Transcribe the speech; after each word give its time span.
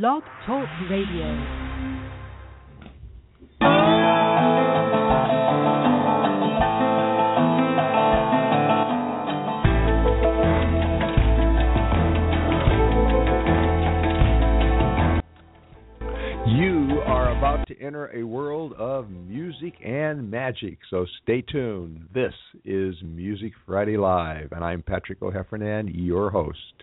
Blog 0.00 0.24
Talk 0.44 0.66
Radio. 0.90 1.30
You 16.48 17.00
are 17.06 17.36
about 17.38 17.68
to 17.68 17.80
enter 17.80 18.10
a 18.12 18.24
world 18.24 18.72
of 18.72 19.08
music 19.10 19.74
and 19.84 20.28
magic, 20.28 20.78
so 20.90 21.06
stay 21.22 21.40
tuned. 21.40 22.08
This 22.12 22.34
is 22.64 22.96
Music 23.04 23.52
Friday 23.64 23.96
Live, 23.96 24.50
and 24.50 24.64
I'm 24.64 24.82
Patrick 24.82 25.22
O'Heffernan, 25.22 25.88
your 25.94 26.30
host. 26.30 26.82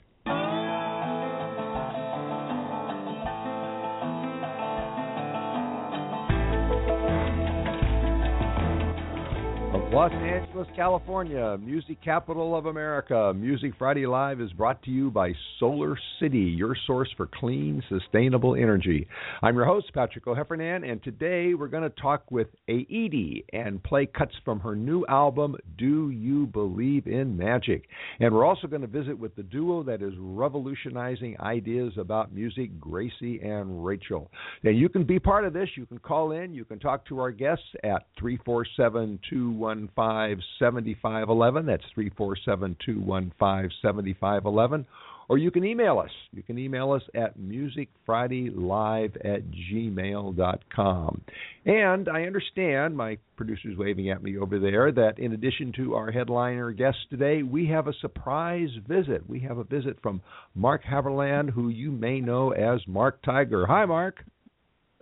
Los 9.93 10.13
Angeles, 10.13 10.69
California, 10.73 11.57
music 11.57 12.01
capital 12.01 12.55
of 12.55 12.67
America, 12.67 13.33
Music 13.35 13.73
Friday 13.77 14.07
Live 14.07 14.39
is 14.39 14.53
brought 14.53 14.81
to 14.83 14.89
you 14.89 15.11
by 15.11 15.33
Solar 15.59 15.99
City, 16.17 16.39
your 16.39 16.77
source 16.87 17.09
for 17.17 17.27
clean, 17.27 17.83
sustainable 17.89 18.55
energy. 18.55 19.05
I'm 19.41 19.53
your 19.57 19.65
host, 19.65 19.93
Patrick 19.93 20.25
O'Heffernan, 20.27 20.89
and 20.89 21.03
today 21.03 21.55
we're 21.55 21.67
going 21.67 21.83
to 21.83 21.89
talk 22.01 22.31
with 22.31 22.47
Aoede 22.69 23.43
and 23.51 23.83
play 23.83 24.05
cuts 24.05 24.33
from 24.45 24.61
her 24.61 24.77
new 24.77 25.05
album, 25.09 25.57
Do 25.77 26.09
You 26.09 26.47
Believe 26.47 27.05
in 27.05 27.35
Magic? 27.35 27.83
And 28.21 28.33
we're 28.33 28.45
also 28.45 28.67
going 28.67 28.83
to 28.83 28.87
visit 28.87 29.19
with 29.19 29.35
the 29.35 29.43
duo 29.43 29.83
that 29.83 30.01
is 30.01 30.13
revolutionizing 30.17 31.35
ideas 31.41 31.91
about 31.97 32.33
music, 32.33 32.79
Gracie 32.79 33.41
and 33.41 33.85
Rachel. 33.85 34.31
Now, 34.63 34.71
you 34.71 34.87
can 34.87 35.03
be 35.03 35.19
part 35.19 35.43
of 35.43 35.51
this. 35.51 35.67
You 35.75 35.85
can 35.85 35.99
call 35.99 36.31
in, 36.31 36.53
you 36.53 36.63
can 36.63 36.79
talk 36.79 37.05
to 37.07 37.19
our 37.19 37.31
guests 37.31 37.65
at 37.83 38.07
347 38.17 39.19
215 39.29 39.80
7511. 39.89 41.65
That's 41.65 41.83
347 41.93 42.77
215 42.85 43.71
7511. 43.81 44.85
Or 45.29 45.37
you 45.37 45.49
can 45.49 45.63
email 45.63 45.97
us. 45.97 46.09
You 46.33 46.43
can 46.43 46.57
email 46.57 46.91
us 46.91 47.03
at 47.15 47.39
musicfridaylive 47.39 49.15
at 49.15 49.43
gmail.com. 49.49 51.21
And 51.65 52.09
I 52.09 52.23
understand, 52.23 52.97
my 52.97 53.17
producer's 53.37 53.77
waving 53.77 54.09
at 54.09 54.21
me 54.21 54.37
over 54.37 54.59
there, 54.59 54.91
that 54.91 55.19
in 55.19 55.31
addition 55.31 55.71
to 55.77 55.95
our 55.95 56.11
headliner 56.11 56.71
guest 56.71 56.97
today, 57.09 57.43
we 57.43 57.65
have 57.67 57.87
a 57.87 57.93
surprise 58.01 58.71
visit. 58.89 59.21
We 59.29 59.39
have 59.39 59.57
a 59.57 59.63
visit 59.63 59.97
from 60.03 60.21
Mark 60.53 60.83
Haverland, 60.83 61.51
who 61.51 61.69
you 61.69 61.91
may 61.91 62.19
know 62.19 62.51
as 62.51 62.81
Mark 62.85 63.21
Tiger. 63.23 63.65
Hi, 63.67 63.85
Mark. 63.85 64.25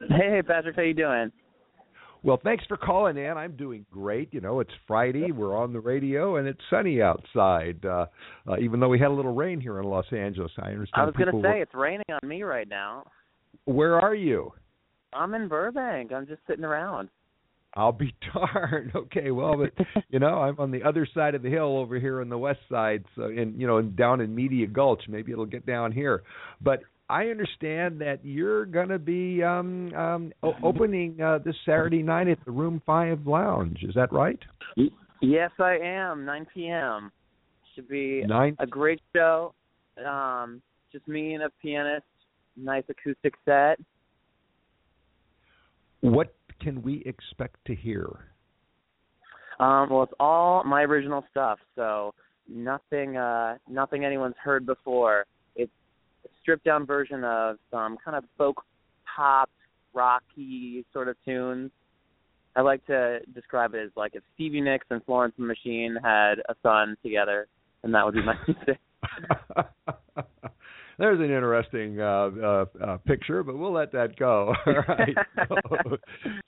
Hey, 0.10 0.44
Patrick, 0.46 0.76
how 0.76 0.84
you 0.84 0.94
doing? 0.94 1.32
Well, 2.22 2.40
thanks 2.44 2.66
for 2.68 2.76
calling 2.76 3.18
in. 3.18 3.38
I'm 3.38 3.56
doing 3.56 3.86
great. 3.92 4.34
You 4.34 4.42
know, 4.42 4.60
it's 4.60 4.72
Friday. 4.88 5.32
We're 5.32 5.56
on 5.58 5.72
the 5.72 5.80
radio, 5.80 6.36
and 6.36 6.48
it's 6.48 6.60
sunny 6.70 7.02
outside. 7.02 7.84
Uh, 7.86 8.08
uh, 8.48 8.58
even 8.60 8.80
though 8.80 8.90
we 8.90 9.00
had 9.00 9.08
a 9.08 9.14
little 9.14 9.34
rain 9.34 9.62
here 9.62 9.80
in 9.80 9.86
Los 9.86 10.06
Angeles, 10.12 10.52
I 10.58 10.72
understand. 10.72 11.02
I 11.02 11.06
was 11.06 11.16
going 11.16 11.28
to 11.28 11.42
say 11.42 11.56
were- 11.56 11.62
it's 11.62 11.74
raining 11.74 12.06
on 12.10 12.28
me 12.28 12.44
right 12.44 12.68
now. 12.68 13.06
Where 13.66 14.00
are 14.00 14.16
you? 14.16 14.52
I'm 15.14 15.34
in 15.34 15.48
Burbank. 15.48 16.12
I'm 16.12 16.28
just 16.28 16.42
sitting 16.48 16.66
around. 16.66 17.10
I'll 17.76 17.92
be 17.92 18.14
darned. 18.34 18.92
Okay, 18.96 19.32
well, 19.32 19.56
but 19.58 19.86
you 20.10 20.20
know, 20.20 20.40
I'm 20.42 20.60
on 20.60 20.72
the 20.72 20.84
other 20.84 21.08
side 21.14 21.36
of 21.36 21.42
the 21.44 21.50
hill 21.50 21.78
over 21.78 22.00
here 22.00 22.22
on 22.22 22.30
the 22.30 22.38
west 22.38 22.60
side, 22.70 23.06
so 23.16 23.26
in 23.26 23.56
you 23.58 23.68
know, 23.68 23.82
down 23.82 24.22
in 24.22 24.34
Media 24.36 24.68
Gulch. 24.68 25.04
Maybe 25.08 25.32
it'll 25.32 25.46
get 25.46 25.66
down 25.66 25.92
here, 25.92 26.24
but 26.62 26.82
I 27.10 27.26
understand 27.26 28.00
that 28.02 28.20
you're 28.24 28.66
going 28.66 28.90
to 28.90 29.00
be 29.00 29.42
um, 29.44 29.92
um, 29.96 30.32
o- 30.44 30.54
opening 30.64 31.20
uh, 31.20 31.40
this 31.44 31.56
Saturday 31.66 32.04
night 32.04 32.28
at 32.28 32.38
the 32.46 32.52
Room 32.52 32.82
Five 32.86 33.26
Lounge. 33.26 33.80
Is 33.82 33.96
that 33.96 34.14
right? 34.14 34.40
Yes, 35.22 35.52
I 35.60 35.78
am. 35.82 36.24
9 36.26 36.48
p.m. 36.54 37.12
Should 37.76 37.90
be 37.90 38.24
Nine. 38.26 38.56
a 38.60 38.68
great 38.68 39.02
show. 39.14 39.54
Um, 40.08 40.62
just 40.92 41.08
me 41.08 41.34
and 41.34 41.44
a 41.44 41.50
pianist. 41.62 42.06
Nice 42.56 42.84
acoustic 42.90 43.34
set. 43.44 43.80
What 46.02 46.34
can 46.62 46.82
we 46.82 47.04
expect 47.06 47.58
to 47.66 47.76
hear? 47.76 48.28
Um, 49.60 49.90
well, 49.90 50.04
it's 50.04 50.14
all 50.20 50.64
my 50.64 50.84
original 50.84 51.26
stuff, 51.32 51.60
so 51.76 52.14
nothing, 52.48 53.18
uh, 53.18 53.58
nothing 53.70 54.06
anyone's 54.06 54.36
heard 54.42 54.66
before. 54.66 55.26
Stripped 56.42 56.64
down 56.64 56.86
version 56.86 57.24
of 57.24 57.58
some 57.72 57.98
kind 58.04 58.18
of 58.18 58.24
folk 58.38 58.64
pop, 59.16 59.50
rocky 59.94 60.86
sort 60.94 61.08
of 61.08 61.16
tunes. 61.26 61.72
I 62.56 62.62
like 62.62 62.86
to 62.88 63.20
describe 63.34 63.74
it 63.76 63.84
as 63.86 63.92
like 63.96 64.16
if 64.16 64.24
Stevie 64.36 64.62
Nicks 64.62 64.88
and 64.90 65.04
Florence 65.06 65.36
and 65.38 65.46
the 65.46 65.54
Machine 65.54 65.98
had 66.04 66.40
a 66.50 66.56
son 66.64 66.98
together, 67.04 67.48
and 67.84 67.94
that 67.94 68.06
would 68.06 68.16
be 68.16 68.24
my 68.24 68.36
music. 68.48 68.80
There's 71.00 71.20
an 71.20 71.26
interesting 71.26 72.02
uh, 72.02 72.04
uh, 72.04 72.66
uh, 72.84 72.98
picture, 72.98 73.42
but 73.42 73.58
we'll 73.58 73.72
let 73.72 73.94
that 73.94 74.18
go. 74.18 74.54
All 74.66 74.74
right. 74.90 75.16
So, 75.48 75.98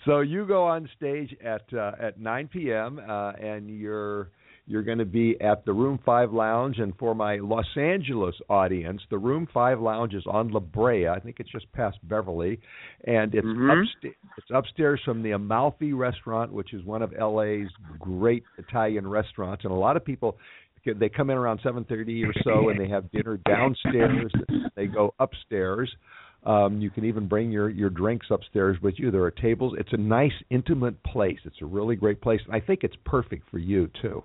so 0.06 0.20
you 0.20 0.46
go 0.46 0.66
on 0.66 0.90
stage 0.98 1.34
at 1.42 1.64
uh, 1.74 1.94
at 1.98 2.20
9 2.20 2.50
p.m. 2.50 3.00
Uh, 3.00 3.32
and 3.32 3.70
you're 3.70 4.32
you're 4.66 4.84
going 4.84 4.98
to 4.98 5.06
be 5.06 5.40
at 5.42 5.66
the 5.66 5.74
Room 5.74 6.00
Five 6.06 6.32
Lounge. 6.32 6.80
And 6.80 6.96
for 6.98 7.14
my 7.16 7.38
Los 7.38 7.66
Angeles 7.76 8.36
audience, 8.50 9.02
the 9.10 9.18
Room 9.18 9.48
Five 9.54 9.80
Lounge 9.80 10.14
is 10.14 10.24
on 10.28 10.50
La 10.50 10.60
Brea. 10.60 11.08
I 11.08 11.20
think 11.20 11.40
it's 11.40 11.50
just 11.50 11.72
past 11.74 11.98
Beverly, 12.04 12.60
and 13.06 13.34
it's 13.36 13.48
Mhm. 13.48 13.82
upstairs. 13.84 14.16
It's 14.38 14.52
upstairs 14.52 15.02
from 15.04 15.22
the 15.22 15.32
Amalfi 15.32 15.94
Restaurant, 15.94 16.52
which 16.52 16.74
is 16.74 16.84
one 16.84 17.02
of 17.02 17.14
LA's 17.14 17.70
great 18.00 18.44
Italian 18.58 19.08
restaurants, 19.08 19.66
and 19.66 19.72
a 19.72 19.76
lot 19.76 19.98
of 19.98 20.06
people 20.06 20.38
they 20.86 21.10
come 21.10 21.30
in 21.30 21.38
around 21.38 21.60
7:30 21.62 22.26
or 22.26 22.34
so 22.44 22.70
and 22.70 22.80
they 22.80 22.88
have 22.88 23.12
dinner 23.12 23.38
downstairs 23.38 24.32
they 24.76 24.88
go 24.88 25.14
upstairs 25.20 25.96
um 26.44 26.82
you 26.82 26.90
can 26.90 27.06
even 27.06 27.28
bring 27.28 27.52
your 27.52 27.70
your 27.70 27.90
drinks 27.90 28.26
upstairs 28.32 28.82
with 28.82 28.98
you 28.98 29.12
there 29.12 29.22
are 29.22 29.32
tables 29.32 29.76
it's 29.78 29.94
a 29.94 29.98
nice 29.98 30.34
intimate 30.50 31.02
place 31.04 31.38
it's 31.46 31.62
a 31.62 31.66
really 31.66 31.96
great 31.96 32.20
place 32.20 32.42
and 32.46 32.56
i 32.56 32.60
think 32.60 32.84
it's 32.84 32.96
perfect 33.06 33.48
for 33.50 33.60
you 33.60 33.90
too 34.02 34.24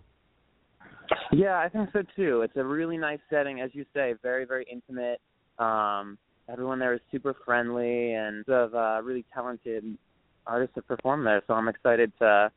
Yeah, 1.33 1.59
I 1.59 1.69
think 1.69 1.91
so 1.93 2.03
too. 2.15 2.43
It's 2.43 2.57
a 2.57 2.65
really 2.65 2.97
nice 2.97 3.19
setting, 3.31 3.61
as 3.61 3.71
you 3.73 3.85
say, 3.95 4.15
very, 4.23 4.45
very 4.45 4.67
intimate. 4.71 5.21
Um, 5.59 6.19
everyone 6.49 6.79
there 6.79 6.95
is 6.95 7.01
super 7.11 7.35
friendly 7.45 8.15
and 8.15 8.49
of 8.49 8.75
uh, 8.75 9.01
really 9.03 9.25
talented 9.35 9.85
artists 10.47 10.75
that 10.77 10.87
perform 10.87 11.25
there. 11.25 11.43
So 11.47 11.55
I'm 11.55 11.69
excited 11.69 12.13
to 12.21 12.51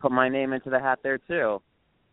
put 0.00 0.12
my 0.12 0.28
name 0.28 0.52
into 0.52 0.70
the 0.70 0.78
hat 0.78 1.00
there 1.02 1.18
too. 1.18 1.60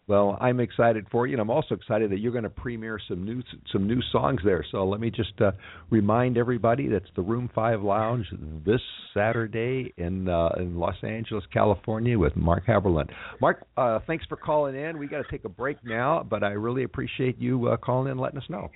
Well 0.08 0.38
i'm 0.42 0.60
excited 0.60 1.06
for 1.12 1.28
you 1.28 1.34
and 1.34 1.42
i'm 1.42 1.50
also 1.50 1.76
excited 1.76 2.12
that 2.12 2.20
you're 2.20 2.32
going 2.32 2.44
to 2.44 2.50
premiere 2.50 3.00
some 3.08 3.24
new 3.24 3.42
some 3.72 3.88
new 3.88 4.02
songs 4.12 4.42
there 4.44 4.66
so 4.72 4.86
let 4.86 5.00
me 5.00 5.10
just 5.10 5.40
uh 5.40 5.52
remind 5.90 6.38
everybody 6.38 6.88
that's 6.88 7.06
the 7.16 7.22
room 7.22 7.50
5 7.54 7.82
lounge 7.82 8.26
this 8.66 8.82
saturday 9.14 9.94
in 9.98 10.28
uh 10.28 10.50
in 10.58 10.78
los 10.78 10.96
angeles 11.04 11.44
california 11.54 12.18
with 12.18 12.36
mark 12.36 12.66
haberlin 12.66 13.08
mark 13.40 13.66
uh 13.78 14.00
thanks 14.08 14.26
for 14.28 14.36
calling 14.36 14.76
in 14.76 14.98
we 14.98 15.08
got 15.08 15.24
to 15.24 15.32
take 15.32 15.46
a 15.46 15.50
break 15.50 15.78
now 15.86 16.26
but 16.28 16.44
i 16.44 16.50
really 16.50 16.84
appreciate 16.84 17.38
you 17.40 17.68
uh, 17.68 17.78
calling 17.78 18.08
in 18.08 18.12
and 18.12 18.20
letting 18.20 18.40
us 18.40 18.50
know 18.50 18.70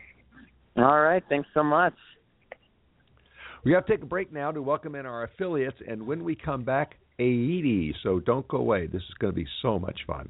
All 0.78 1.00
right, 1.00 1.24
thanks 1.30 1.48
so 1.54 1.64
much. 1.64 1.94
We 3.64 3.72
have 3.72 3.86
to 3.86 3.94
take 3.94 4.04
a 4.04 4.06
break 4.06 4.34
now 4.34 4.52
to 4.52 4.62
welcome 4.62 4.94
in 4.96 5.06
our 5.06 5.24
affiliates, 5.24 5.78
and 5.88 6.06
when 6.06 6.24
we 6.24 6.36
come 6.36 6.64
back, 6.64 6.96
Aoede. 7.18 7.94
So 8.04 8.20
don't 8.20 8.48
go 8.48 8.58
away. 8.58 8.88
This 8.88 9.02
is 9.02 9.14
going 9.20 9.34
to 9.34 9.36
be 9.36 9.48
so 9.62 9.80
much 9.80 10.02
fun. 10.06 10.30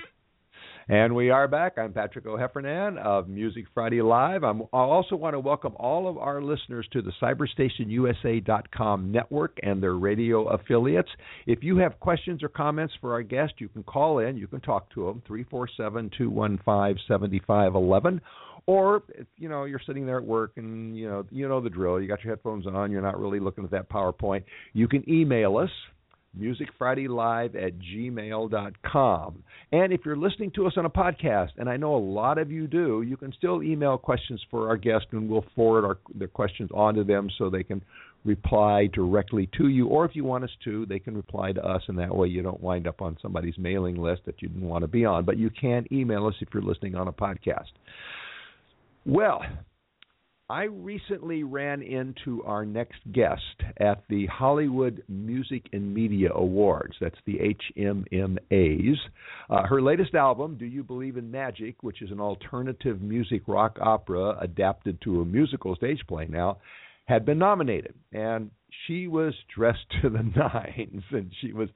And 0.91 1.15
we 1.15 1.29
are 1.29 1.47
back. 1.47 1.77
I'm 1.77 1.93
Patrick 1.93 2.25
O'Heffernan 2.25 2.97
of 2.97 3.29
Music 3.29 3.63
Friday 3.73 4.01
Live. 4.01 4.43
I'm, 4.43 4.63
I 4.73 4.79
also 4.79 5.15
want 5.15 5.35
to 5.35 5.39
welcome 5.39 5.73
all 5.77 6.09
of 6.09 6.17
our 6.17 6.41
listeners 6.41 6.85
to 6.91 7.01
the 7.01 7.13
CyberstationUSA.com 7.21 9.09
network 9.09 9.57
and 9.63 9.81
their 9.81 9.93
radio 9.93 10.49
affiliates. 10.49 11.07
If 11.47 11.63
you 11.63 11.77
have 11.77 11.97
questions 12.01 12.43
or 12.43 12.49
comments 12.49 12.93
for 12.99 13.13
our 13.13 13.23
guest, 13.23 13.53
you 13.59 13.69
can 13.69 13.83
call 13.83 14.19
in. 14.19 14.35
You 14.35 14.47
can 14.47 14.59
talk 14.59 14.93
to 14.95 15.05
them, 15.05 15.23
347 15.27 16.11
215 16.17 17.05
7511. 17.07 18.19
Or 18.65 19.03
you 19.37 19.47
know 19.47 19.63
you're 19.63 19.81
sitting 19.87 20.05
there 20.05 20.17
at 20.17 20.25
work 20.25 20.51
and 20.57 20.97
you 20.97 21.07
know 21.07 21.25
you 21.31 21.47
know 21.47 21.61
the 21.61 21.69
drill. 21.69 22.01
You 22.01 22.09
got 22.09 22.21
your 22.21 22.35
headphones 22.35 22.67
on. 22.67 22.91
You're 22.91 23.01
not 23.01 23.17
really 23.17 23.39
looking 23.39 23.63
at 23.63 23.71
that 23.71 23.89
PowerPoint. 23.89 24.43
You 24.73 24.89
can 24.89 25.09
email 25.09 25.55
us 25.55 25.71
musicfridaylive 26.39 27.55
at 27.55 27.73
gmail.com. 27.79 29.43
And 29.71 29.93
if 29.93 30.01
you're 30.05 30.15
listening 30.15 30.51
to 30.55 30.67
us 30.67 30.73
on 30.77 30.85
a 30.85 30.89
podcast, 30.89 31.49
and 31.57 31.69
I 31.69 31.77
know 31.77 31.95
a 31.95 31.97
lot 31.97 32.37
of 32.37 32.51
you 32.51 32.67
do, 32.67 33.01
you 33.01 33.17
can 33.17 33.33
still 33.33 33.61
email 33.63 33.97
questions 33.97 34.41
for 34.49 34.69
our 34.69 34.77
guest 34.77 35.07
and 35.11 35.29
we'll 35.29 35.45
forward 35.55 35.85
our, 35.85 35.97
their 36.15 36.27
questions 36.27 36.69
on 36.73 36.95
to 36.95 37.03
them 37.03 37.29
so 37.37 37.49
they 37.49 37.63
can 37.63 37.81
reply 38.23 38.87
directly 38.93 39.49
to 39.57 39.67
you. 39.67 39.87
Or 39.87 40.05
if 40.05 40.15
you 40.15 40.23
want 40.23 40.43
us 40.43 40.51
to, 40.63 40.85
they 40.85 40.99
can 40.99 41.15
reply 41.15 41.51
to 41.51 41.63
us, 41.63 41.81
and 41.87 41.97
that 41.99 42.15
way 42.15 42.27
you 42.27 42.41
don't 42.41 42.61
wind 42.61 42.87
up 42.87 43.01
on 43.01 43.17
somebody's 43.21 43.57
mailing 43.57 43.95
list 43.95 44.21
that 44.25 44.41
you 44.41 44.47
didn't 44.47 44.67
want 44.67 44.83
to 44.83 44.87
be 44.87 45.05
on. 45.05 45.25
But 45.25 45.37
you 45.37 45.49
can 45.49 45.85
email 45.91 46.27
us 46.27 46.35
if 46.39 46.49
you're 46.53 46.63
listening 46.63 46.95
on 46.95 47.07
a 47.07 47.13
podcast. 47.13 47.71
Well, 49.05 49.41
I 50.51 50.63
recently 50.63 51.43
ran 51.43 51.81
into 51.81 52.43
our 52.43 52.65
next 52.65 52.99
guest 53.13 53.41
at 53.77 54.03
the 54.09 54.25
Hollywood 54.25 55.01
Music 55.07 55.63
and 55.71 55.93
Media 55.93 56.29
Awards. 56.33 56.93
That's 56.99 57.15
the 57.25 57.55
HMMAs. 57.77 58.97
Uh, 59.49 59.65
her 59.65 59.81
latest 59.81 60.13
album, 60.13 60.57
Do 60.57 60.65
You 60.65 60.83
Believe 60.83 61.15
in 61.15 61.31
Magic, 61.31 61.83
which 61.83 62.01
is 62.01 62.11
an 62.11 62.19
alternative 62.19 63.01
music 63.01 63.43
rock 63.47 63.77
opera 63.81 64.37
adapted 64.41 64.99
to 65.03 65.21
a 65.21 65.25
musical 65.25 65.73
stage 65.77 66.01
play 66.05 66.27
now, 66.29 66.57
had 67.05 67.25
been 67.25 67.39
nominated. 67.39 67.93
And 68.11 68.51
she 68.87 69.07
was 69.07 69.33
dressed 69.53 69.85
to 70.01 70.09
the 70.09 70.23
nines, 70.23 71.03
and 71.11 71.31
she 71.41 71.53
was 71.53 71.69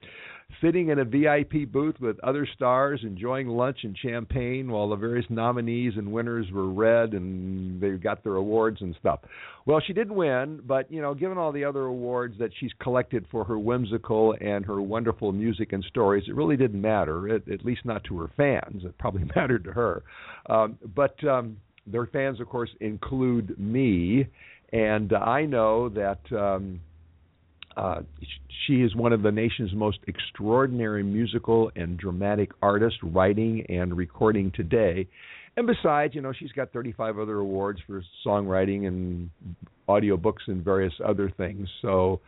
sitting 0.60 0.88
in 0.88 0.98
a 0.98 1.04
VIP 1.04 1.70
booth 1.70 1.96
with 2.00 2.18
other 2.20 2.46
stars, 2.54 3.00
enjoying 3.02 3.48
lunch 3.48 3.78
and 3.82 3.96
champagne 3.98 4.70
while 4.70 4.88
the 4.88 4.96
various 4.96 5.26
nominees 5.28 5.94
and 5.96 6.10
winners 6.10 6.46
were 6.52 6.70
read 6.70 7.12
and 7.12 7.80
they 7.80 7.90
got 7.90 8.22
their 8.22 8.36
awards 8.36 8.80
and 8.80 8.94
stuff. 8.98 9.20
Well, 9.66 9.80
she 9.84 9.92
didn't 9.92 10.14
win, 10.14 10.60
but 10.64 10.90
you 10.90 11.02
know, 11.02 11.14
given 11.14 11.36
all 11.36 11.52
the 11.52 11.64
other 11.64 11.82
awards 11.82 12.36
that 12.38 12.50
she's 12.58 12.70
collected 12.80 13.26
for 13.30 13.44
her 13.44 13.58
whimsical 13.58 14.34
and 14.40 14.64
her 14.64 14.80
wonderful 14.80 15.32
music 15.32 15.72
and 15.72 15.84
stories, 15.88 16.24
it 16.28 16.34
really 16.34 16.56
didn't 16.56 16.80
matter. 16.80 17.34
At, 17.34 17.48
at 17.48 17.64
least 17.64 17.84
not 17.84 18.04
to 18.04 18.18
her 18.20 18.30
fans. 18.36 18.84
It 18.84 18.96
probably 18.98 19.24
mattered 19.36 19.64
to 19.64 19.72
her, 19.72 20.02
um, 20.48 20.78
but. 20.94 21.22
Um, 21.24 21.58
their 21.88 22.06
fans, 22.06 22.40
of 22.40 22.48
course, 22.48 22.70
include 22.80 23.56
me, 23.58 24.26
and 24.76 25.10
uh, 25.14 25.16
I 25.16 25.46
know 25.46 25.88
that 25.88 26.20
um, 26.32 26.80
uh, 27.78 28.02
she 28.66 28.82
is 28.82 28.94
one 28.94 29.14
of 29.14 29.22
the 29.22 29.32
nation's 29.32 29.72
most 29.72 29.98
extraordinary 30.06 31.02
musical 31.02 31.70
and 31.74 31.96
dramatic 31.96 32.50
artists, 32.60 32.98
writing 33.02 33.64
and 33.70 33.96
recording 33.96 34.52
today. 34.54 35.08
And 35.56 35.66
besides, 35.66 36.14
you 36.14 36.20
know, 36.20 36.34
she's 36.38 36.52
got 36.52 36.72
35 36.72 37.18
other 37.18 37.38
awards 37.38 37.80
for 37.86 38.02
songwriting 38.26 38.86
and 38.86 39.30
audiobooks 39.88 40.46
and 40.46 40.62
various 40.62 40.92
other 41.02 41.32
things. 41.34 41.66
So 41.80 42.20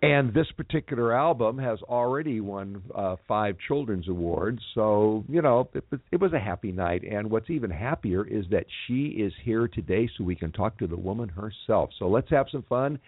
and 0.00 0.32
this 0.32 0.46
particular 0.56 1.12
album 1.12 1.58
has 1.58 1.80
already 1.82 2.40
won 2.40 2.82
uh, 2.94 3.16
five 3.26 3.56
children's 3.66 4.08
awards, 4.08 4.60
so 4.74 5.24
you 5.28 5.42
know 5.42 5.68
it, 5.74 5.84
it 6.12 6.20
was 6.20 6.32
a 6.32 6.38
happy 6.38 6.70
night. 6.70 7.02
And 7.02 7.28
what's 7.30 7.50
even 7.50 7.70
happier 7.70 8.24
is 8.24 8.44
that 8.50 8.64
she 8.86 9.06
is 9.06 9.32
here 9.42 9.66
today, 9.66 10.08
so 10.16 10.22
we 10.22 10.36
can 10.36 10.52
talk 10.52 10.78
to 10.78 10.86
the 10.86 10.96
woman 10.96 11.28
herself. 11.28 11.90
So 11.98 12.08
let's 12.08 12.30
have 12.30 12.46
some 12.52 12.64
fun, 12.68 13.00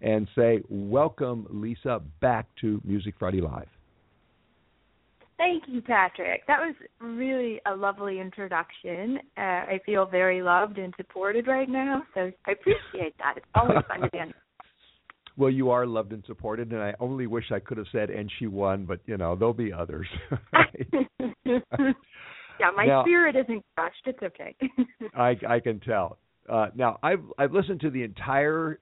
and 0.00 0.26
say 0.34 0.62
welcome, 0.70 1.46
Lisa, 1.50 2.00
back 2.20 2.46
to 2.62 2.80
Music 2.84 3.14
Friday 3.18 3.42
Live. 3.42 3.68
Thank 5.36 5.64
you, 5.68 5.82
Patrick. 5.82 6.46
That 6.48 6.58
was 6.58 6.74
really 7.00 7.60
a 7.66 7.76
lovely 7.76 8.20
introduction. 8.20 9.18
Uh, 9.36 9.40
I 9.40 9.80
feel 9.86 10.04
very 10.04 10.42
loved 10.42 10.78
and 10.78 10.92
supported 10.96 11.46
right 11.46 11.68
now, 11.68 12.02
so 12.14 12.32
I 12.46 12.52
appreciate 12.52 13.16
that. 13.18 13.34
It's 13.36 13.46
always 13.54 13.78
fun 13.86 14.00
to 14.00 14.10
be 14.10 14.18
on 14.18 14.34
well, 15.38 15.50
you 15.50 15.70
are 15.70 15.86
loved 15.86 16.12
and 16.12 16.24
supported, 16.26 16.72
and 16.72 16.82
I 16.82 16.94
only 16.98 17.28
wish 17.28 17.44
I 17.52 17.60
could 17.60 17.78
have 17.78 17.86
said, 17.92 18.10
and 18.10 18.30
she 18.38 18.48
won, 18.48 18.84
but 18.84 18.98
you 19.06 19.16
know, 19.16 19.36
there'll 19.36 19.54
be 19.54 19.72
others. 19.72 20.08
yeah, 21.46 22.70
my 22.76 22.84
now, 22.84 23.04
spirit 23.04 23.36
isn't 23.36 23.64
crushed. 23.76 24.02
It's 24.06 24.22
okay. 24.22 24.56
I 25.14 25.36
I 25.48 25.60
can 25.60 25.78
tell. 25.78 26.18
Uh, 26.50 26.66
now, 26.74 26.98
I've 27.04 27.22
I've 27.38 27.52
listened 27.52 27.80
to 27.82 27.90
the 27.90 28.02
entire 28.02 28.80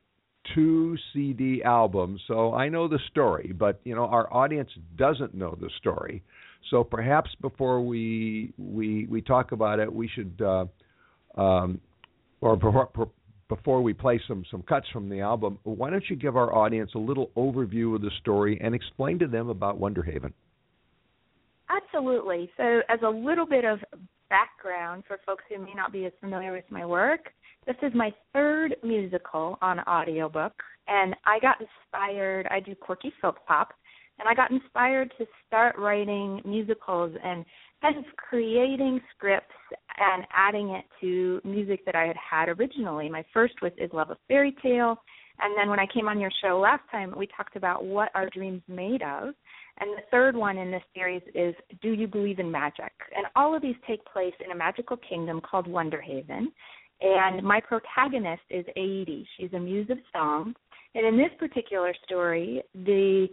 two 0.54 0.96
CD 1.12 1.62
album, 1.62 2.18
so 2.26 2.54
I 2.54 2.70
know 2.70 2.88
the 2.88 3.00
story, 3.10 3.52
but 3.56 3.78
you 3.84 3.94
know, 3.94 4.06
our 4.06 4.32
audience 4.32 4.70
doesn't 4.96 5.34
know 5.34 5.58
the 5.60 5.68
story. 5.78 6.22
So 6.70 6.82
perhaps 6.82 7.30
before 7.42 7.82
we 7.82 8.54
we 8.56 9.06
we 9.06 9.20
talk 9.20 9.52
about 9.52 9.78
it, 9.78 9.92
we 9.92 10.08
should. 10.08 10.40
Uh, 10.40 10.64
um, 11.38 11.80
or 12.40 12.56
before 13.48 13.80
we 13.82 13.92
play 13.92 14.20
some 14.26 14.44
some 14.50 14.62
cuts 14.62 14.86
from 14.92 15.08
the 15.08 15.20
album, 15.20 15.58
why 15.64 15.90
don't 15.90 16.04
you 16.08 16.16
give 16.16 16.36
our 16.36 16.54
audience 16.54 16.90
a 16.94 16.98
little 16.98 17.30
overview 17.36 17.94
of 17.94 18.02
the 18.02 18.10
story 18.20 18.58
and 18.62 18.74
explain 18.74 19.18
to 19.20 19.26
them 19.26 19.48
about 19.48 19.78
Wonderhaven? 19.80 20.32
Absolutely. 21.68 22.50
So, 22.56 22.80
as 22.88 23.00
a 23.04 23.08
little 23.08 23.46
bit 23.46 23.64
of 23.64 23.78
background 24.28 25.04
for 25.06 25.18
folks 25.24 25.44
who 25.48 25.64
may 25.64 25.74
not 25.74 25.92
be 25.92 26.04
as 26.06 26.12
familiar 26.20 26.52
with 26.52 26.64
my 26.70 26.84
work, 26.84 27.30
this 27.66 27.76
is 27.82 27.92
my 27.94 28.12
third 28.32 28.76
musical 28.82 29.58
on 29.62 29.80
audiobook, 29.80 30.52
and 30.88 31.14
I 31.24 31.38
got 31.40 31.56
inspired. 31.60 32.46
I 32.50 32.60
do 32.60 32.74
quirky 32.74 33.12
folk 33.20 33.44
pop, 33.46 33.72
and 34.18 34.28
I 34.28 34.34
got 34.34 34.50
inspired 34.50 35.12
to 35.18 35.26
start 35.46 35.76
writing 35.78 36.40
musicals 36.44 37.12
and 37.22 37.44
kind 37.82 37.98
of 37.98 38.04
creating 38.16 39.00
scripts 39.14 39.54
and 39.98 40.24
adding 40.32 40.70
it 40.70 40.84
to 41.00 41.40
music 41.44 41.84
that 41.86 41.94
I 41.94 42.06
had 42.06 42.16
had 42.16 42.48
originally. 42.48 43.08
My 43.08 43.24
first 43.32 43.54
was 43.62 43.72
Is 43.78 43.90
Love 43.92 44.10
a 44.10 44.16
Fairy 44.28 44.54
Tale? 44.62 44.96
And 45.38 45.56
then 45.56 45.68
when 45.68 45.78
I 45.78 45.86
came 45.92 46.08
on 46.08 46.20
your 46.20 46.30
show 46.42 46.58
last 46.58 46.82
time, 46.90 47.14
we 47.16 47.26
talked 47.26 47.56
about 47.56 47.84
what 47.84 48.10
are 48.14 48.28
dreams 48.30 48.62
made 48.68 49.02
of. 49.02 49.34
And 49.78 49.90
the 49.90 50.02
third 50.10 50.34
one 50.34 50.56
in 50.56 50.70
this 50.70 50.82
series 50.94 51.22
is 51.34 51.54
Do 51.82 51.90
You 51.92 52.06
Believe 52.06 52.38
in 52.38 52.50
Magic? 52.50 52.92
And 53.14 53.26
all 53.36 53.54
of 53.54 53.60
these 53.60 53.74
take 53.86 54.04
place 54.06 54.32
in 54.44 54.52
a 54.52 54.56
magical 54.56 54.96
kingdom 54.96 55.40
called 55.42 55.66
Wonderhaven. 55.66 56.46
And 57.02 57.42
my 57.42 57.60
protagonist 57.60 58.42
is 58.48 58.64
Aoede. 58.76 59.26
She's 59.36 59.52
a 59.52 59.58
muse 59.58 59.90
of 59.90 59.98
song. 60.12 60.54
And 60.94 61.06
in 61.06 61.18
this 61.18 61.30
particular 61.38 61.92
story, 62.06 62.62
the 62.74 63.28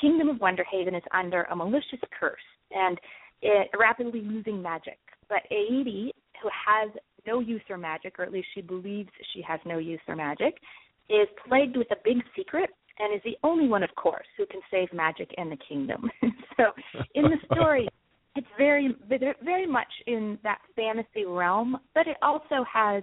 kingdom 0.00 0.28
of 0.28 0.36
Wonderhaven 0.36 0.96
is 0.96 1.02
under 1.12 1.42
a 1.44 1.56
malicious 1.56 1.98
curse. 2.18 2.38
And 2.70 2.96
it, 3.42 3.70
rapidly 3.76 4.20
losing 4.20 4.62
magic. 4.62 4.98
But 5.30 5.42
Aoede, 5.50 6.10
who 6.42 6.50
has 6.66 6.90
no 7.26 7.40
use 7.40 7.62
for 7.66 7.78
magic, 7.78 8.18
or 8.18 8.24
at 8.24 8.32
least 8.32 8.48
she 8.54 8.60
believes 8.60 9.08
she 9.32 9.40
has 9.42 9.60
no 9.64 9.78
use 9.78 10.00
for 10.04 10.16
magic, 10.16 10.56
is 11.08 11.28
plagued 11.48 11.76
with 11.76 11.90
a 11.92 11.96
big 12.04 12.18
secret 12.36 12.68
and 12.98 13.14
is 13.14 13.22
the 13.24 13.36
only 13.42 13.68
one, 13.68 13.82
of 13.82 13.94
course, 13.94 14.26
who 14.36 14.44
can 14.46 14.60
save 14.70 14.92
magic 14.92 15.30
and 15.38 15.50
the 15.50 15.58
kingdom. 15.68 16.10
so 16.56 16.64
in 17.14 17.22
the 17.22 17.36
story, 17.52 17.88
it's 18.36 18.46
very, 18.58 18.94
very 19.42 19.66
much 19.66 19.88
in 20.06 20.38
that 20.42 20.58
fantasy 20.76 21.24
realm, 21.24 21.78
but 21.94 22.06
it 22.06 22.16
also 22.22 22.64
has 22.72 23.02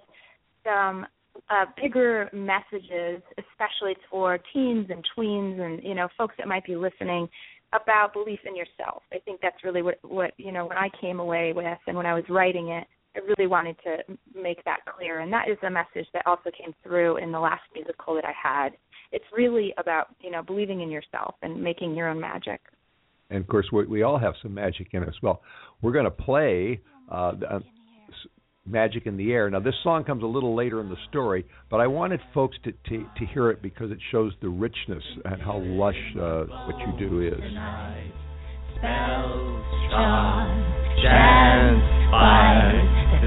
some 0.63 1.05
uh, 1.49 1.65
bigger 1.81 2.29
messages, 2.33 3.21
especially 3.37 3.95
for 4.09 4.39
teens 4.53 4.87
and 4.89 5.03
tweens 5.17 5.59
and 5.59 5.83
you 5.83 5.95
know 5.95 6.07
folks 6.17 6.35
that 6.37 6.47
might 6.47 6.65
be 6.65 6.75
listening 6.75 7.27
about 7.73 8.13
belief 8.13 8.39
in 8.45 8.55
yourself. 8.55 9.03
I 9.13 9.19
think 9.19 9.41
that's 9.41 9.63
really 9.63 9.81
what 9.81 9.99
what 10.03 10.31
you 10.37 10.51
know 10.51 10.65
when 10.65 10.77
I 10.77 10.89
came 11.01 11.19
away 11.19 11.53
with 11.53 11.77
and 11.87 11.97
when 11.97 12.05
I 12.05 12.13
was 12.13 12.23
writing 12.29 12.69
it, 12.69 12.87
I 13.15 13.19
really 13.19 13.47
wanted 13.47 13.77
to 13.83 14.17
make 14.39 14.63
that 14.65 14.79
clear 14.85 15.19
and 15.19 15.31
that 15.33 15.49
is 15.49 15.57
a 15.63 15.69
message 15.69 16.07
that 16.13 16.25
also 16.25 16.49
came 16.57 16.73
through 16.83 17.17
in 17.17 17.31
the 17.31 17.39
last 17.39 17.63
musical 17.73 18.15
that 18.15 18.25
I 18.25 18.33
had. 18.41 18.69
It's 19.11 19.25
really 19.35 19.73
about, 19.77 20.07
you 20.21 20.31
know, 20.31 20.43
believing 20.43 20.81
in 20.81 20.89
yourself 20.89 21.35
and 21.41 21.61
making 21.61 21.95
your 21.95 22.09
own 22.09 22.19
magic. 22.19 22.61
And 23.29 23.39
of 23.39 23.47
course 23.47 23.67
we, 23.71 23.85
we 23.85 24.03
all 24.03 24.17
have 24.17 24.33
some 24.41 24.53
magic 24.53 24.89
in 24.91 25.03
us. 25.03 25.15
Well, 25.21 25.41
we're 25.81 25.93
going 25.93 26.05
to 26.05 26.11
play 26.11 26.79
uh, 27.11 27.33
Magic 28.67 29.05
in 29.05 29.17
the 29.17 29.31
Air. 29.31 29.49
Now, 29.49 29.59
this 29.59 29.75
song 29.83 30.03
comes 30.03 30.23
a 30.23 30.27
little 30.27 30.55
later 30.55 30.81
in 30.81 30.89
the 30.89 30.97
story, 31.09 31.45
but 31.69 31.79
I 31.79 31.87
wanted 31.87 32.19
folks 32.33 32.57
to, 32.63 32.71
to, 32.71 33.05
to 33.17 33.25
hear 33.33 33.49
it 33.49 33.61
because 33.61 33.91
it 33.91 33.99
shows 34.11 34.33
the 34.41 34.49
richness 34.49 35.03
and 35.25 35.41
how 35.41 35.59
lush 35.63 35.95
uh, 36.19 36.43
what 36.65 36.77
you 36.79 37.09
do 37.09 37.21
is. 37.21 37.39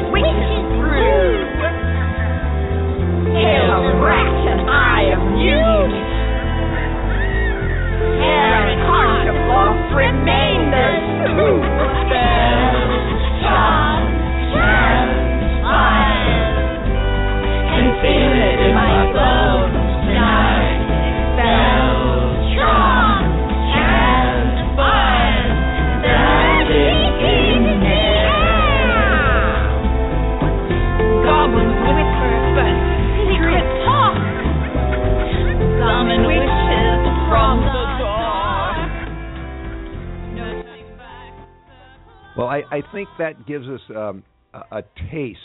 I, 42.58 42.76
I 42.78 42.80
think 42.92 43.08
that 43.18 43.46
gives 43.46 43.66
us 43.68 43.80
um, 43.94 44.22
a, 44.54 44.78
a 44.78 44.82
taste 45.12 45.38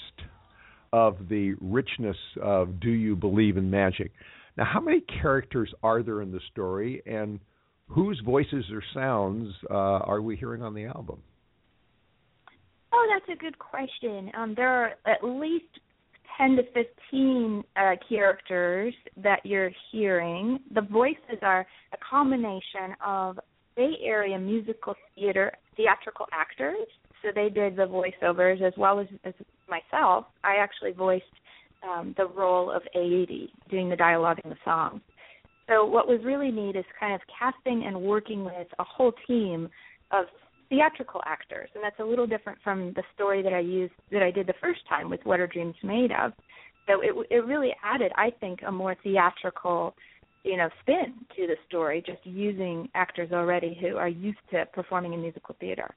of 0.92 1.18
the 1.30 1.56
richness 1.62 2.18
of 2.42 2.80
Do 2.80 2.90
You 2.90 3.16
Believe 3.16 3.58
in 3.58 3.70
Magic? 3.70 4.12
Now, 4.58 4.66
how 4.66 4.80
many 4.80 5.02
characters 5.22 5.74
are 5.82 6.04
there 6.04 6.22
in 6.22 6.32
the 6.32 6.40
story, 6.52 7.02
and 7.06 7.40
whose 7.88 8.22
voices 8.24 8.66
or 8.72 8.84
sounds 8.94 9.54
uh, 9.70 9.74
are 9.74 10.22
we 10.22 10.36
hearing 10.36 10.62
on 10.62 10.74
the 10.74 10.86
album? 10.86 11.20
Oh, 12.94 13.08
that's 13.12 13.38
a 13.38 13.42
good 13.42 13.58
question. 13.58 14.32
Um, 14.38 14.54
there 14.56 14.70
are 14.70 14.92
at 15.08 15.24
least 15.24 15.66
10 16.38 16.58
to 16.58 16.64
15 16.74 17.64
uh, 17.76 17.96
characters 18.08 18.94
that 19.18 19.40
you're 19.44 19.72
hearing. 19.92 20.60
The 20.74 20.82
voices 20.82 21.40
are 21.42 21.66
a 21.92 21.98
combination 22.08 22.96
of 23.04 23.40
Bay 23.76 23.94
Area 24.04 24.38
musical 24.38 24.94
theater 25.16 25.52
theatrical 25.76 26.28
actors. 26.32 26.88
So 27.24 27.30
they 27.34 27.50
did 27.50 27.76
the 27.76 27.88
voiceovers 27.88 28.62
as 28.62 28.74
well 28.78 29.00
as, 29.00 29.08
as 29.24 29.34
myself. 29.70 30.26
I 30.44 30.58
actually 30.58 30.92
voiced 30.92 31.24
um, 31.84 32.14
the 32.18 32.28
role 32.28 32.70
of 32.70 32.82
Aoede, 32.96 33.50
doing 33.70 33.90
the 33.90 33.96
dialogue 33.96 34.40
in 34.44 34.50
the 34.50 34.58
song. 34.64 35.02
So 35.68 35.86
what 35.86 36.08
was 36.08 36.20
really 36.24 36.52
neat 36.52 36.76
is 36.76 36.86
kind 37.00 37.14
of 37.14 37.22
casting 37.40 37.86
and 37.86 38.02
working 38.02 38.44
with 38.44 38.68
a 38.80 38.84
whole 38.84 39.14
team 39.26 39.70
of 40.12 40.26
theatrical 40.70 41.22
actors, 41.26 41.70
and 41.76 41.84
that's 41.84 42.00
a 42.00 42.04
little 42.04 42.28
different 42.28 42.60
from 42.64 42.94
the 42.94 43.04
story 43.14 43.42
that 43.42 43.54
I 43.54 43.60
used 43.60 43.94
that 44.12 44.24
I 44.24 44.32
did 44.32 44.48
the 44.48 44.54
first 44.62 44.82
time 44.90 45.10
with 45.10 45.22
What 45.24 45.40
Are 45.40 45.48
Dreams 45.48 45.76
Made 45.84 46.12
Of. 46.12 46.34
So 46.88 47.00
it 47.02 47.14
it 47.30 47.46
really 47.46 47.74
added, 47.84 48.12
I 48.18 48.32
think, 48.42 48.60
a 48.68 48.72
more 48.72 48.96
theatrical, 49.04 49.94
you 50.44 50.58
know, 50.58 50.70
spin 50.82 51.14
to 51.38 51.48
the 51.48 51.56
story, 51.68 52.04
just 52.06 52.26
using 52.26 52.90
actors 52.94 53.32
already 53.32 53.78
who 53.80 53.96
are 53.96 54.10
used 54.10 54.40
to 54.52 54.66
performing 54.74 55.14
in 55.14 55.22
musical 55.22 55.56
theater. 55.60 55.94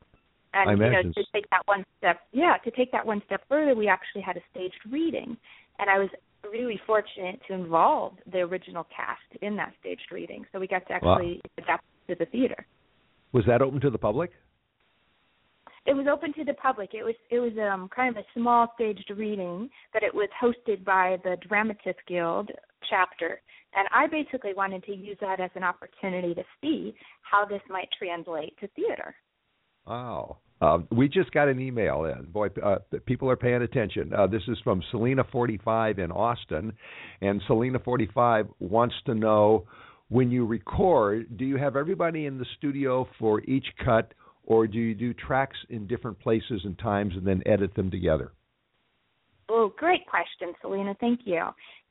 And 0.57 0.71
I 0.71 0.73
you 0.73 0.91
know, 0.91 1.03
to 1.03 1.25
take 1.35 1.49
that 1.51 1.61
one 1.67 1.85
step, 1.99 2.21
yeah, 2.33 2.55
to 2.65 2.71
take 2.71 2.91
that 2.93 3.05
one 3.05 3.21
step 3.27 3.43
further, 3.49 3.75
we 3.75 3.89
actually 3.89 4.23
had 4.23 4.39
a 4.39 4.41
staged 4.51 4.81
reading, 4.91 5.37
and 5.79 5.91
I 5.91 5.99
was 5.99 6.09
really 6.51 6.81
fortunate 6.87 7.41
to 7.49 7.55
involve 7.55 8.15
the 8.33 8.39
original 8.39 8.85
cast 8.85 9.43
in 9.43 9.55
that 9.57 9.75
staged 9.81 10.11
reading, 10.11 10.47
so 10.53 10.59
we 10.59 10.67
got 10.67 10.87
to 10.89 10.99
Wow. 11.03 11.15
actually 11.15 11.43
adapt 11.59 11.85
to 12.09 12.15
the 12.15 12.25
theater. 12.27 12.67
Was 13.33 13.45
that 13.47 13.61
open 13.61 13.81
to 13.81 13.91
the 13.91 13.99
public? 13.99 14.31
It 15.85 15.95
was 15.95 16.07
open 16.11 16.33
to 16.35 16.45
the 16.45 16.55
public. 16.55 16.95
It 16.95 17.05
was 17.05 17.15
it 17.31 17.39
was 17.39 17.53
um 17.59 17.89
kind 17.95 18.17
of 18.17 18.25
a 18.25 18.27
small 18.35 18.73
staged 18.75 19.11
reading, 19.15 19.69
but 19.93 20.03
it 20.03 20.15
was 20.15 20.29
hosted 20.41 20.85
by 20.85 21.19
the 21.23 21.37
Dramatists 21.47 22.03
Guild 22.09 22.51
chapter, 22.89 23.41
and 23.75 23.87
I 23.93 24.07
basically 24.07 24.55
wanted 24.55 24.85
to 24.85 24.95
use 24.95 25.19
that 25.21 25.39
as 25.39 25.51
an 25.55 25.65
opportunity 25.65 26.35
to 26.35 26.45
see 26.61 26.95
how 27.23 27.45
this 27.45 27.63
might 27.69 27.89
translate 27.99 28.59
to 28.61 28.69
theater. 28.69 29.15
Wow. 29.87 30.39
Uh, 30.61 30.79
we 30.91 31.09
just 31.09 31.31
got 31.33 31.49
an 31.49 31.61
email 31.61 32.05
in. 32.05 32.25
Boy, 32.27 32.49
uh, 32.65 32.77
people 33.05 33.31
are 33.31 33.37
paying 33.37 33.63
attention. 33.63 34.13
Uh, 34.15 34.27
this 34.27 34.43
is 34.49 34.59
from 34.65 34.83
Selena45 34.93 35.99
in 35.99 36.11
Austin, 36.11 36.73
and 37.21 37.43
Selena45 37.49 38.49
wants 38.59 38.95
to 39.05 39.15
know 39.15 39.67
when 40.09 40.31
you 40.31 40.47
record, 40.47 41.37
do 41.37 41.45
you 41.45 41.57
have 41.57 41.77
everybody 41.77 42.27
in 42.27 42.39
the 42.39 42.47
studio 42.57 43.09
for 43.19 43.41
each 43.43 43.67
cut, 43.85 44.15
or 44.45 44.67
do 44.67 44.79
you 44.79 44.95
do 44.95 45.13
tracks 45.13 45.59
in 45.69 45.87
different 45.87 46.19
places 46.21 46.63
and 46.65 46.79
times 46.79 47.15
and 47.17 47.27
then 47.27 47.43
edit 47.45 47.75
them 47.75 47.91
together? 47.91 48.33
Oh, 49.49 49.73
great 49.77 50.07
question, 50.07 50.55
Selena. 50.61 50.95
Thank 51.01 51.21
you. 51.25 51.43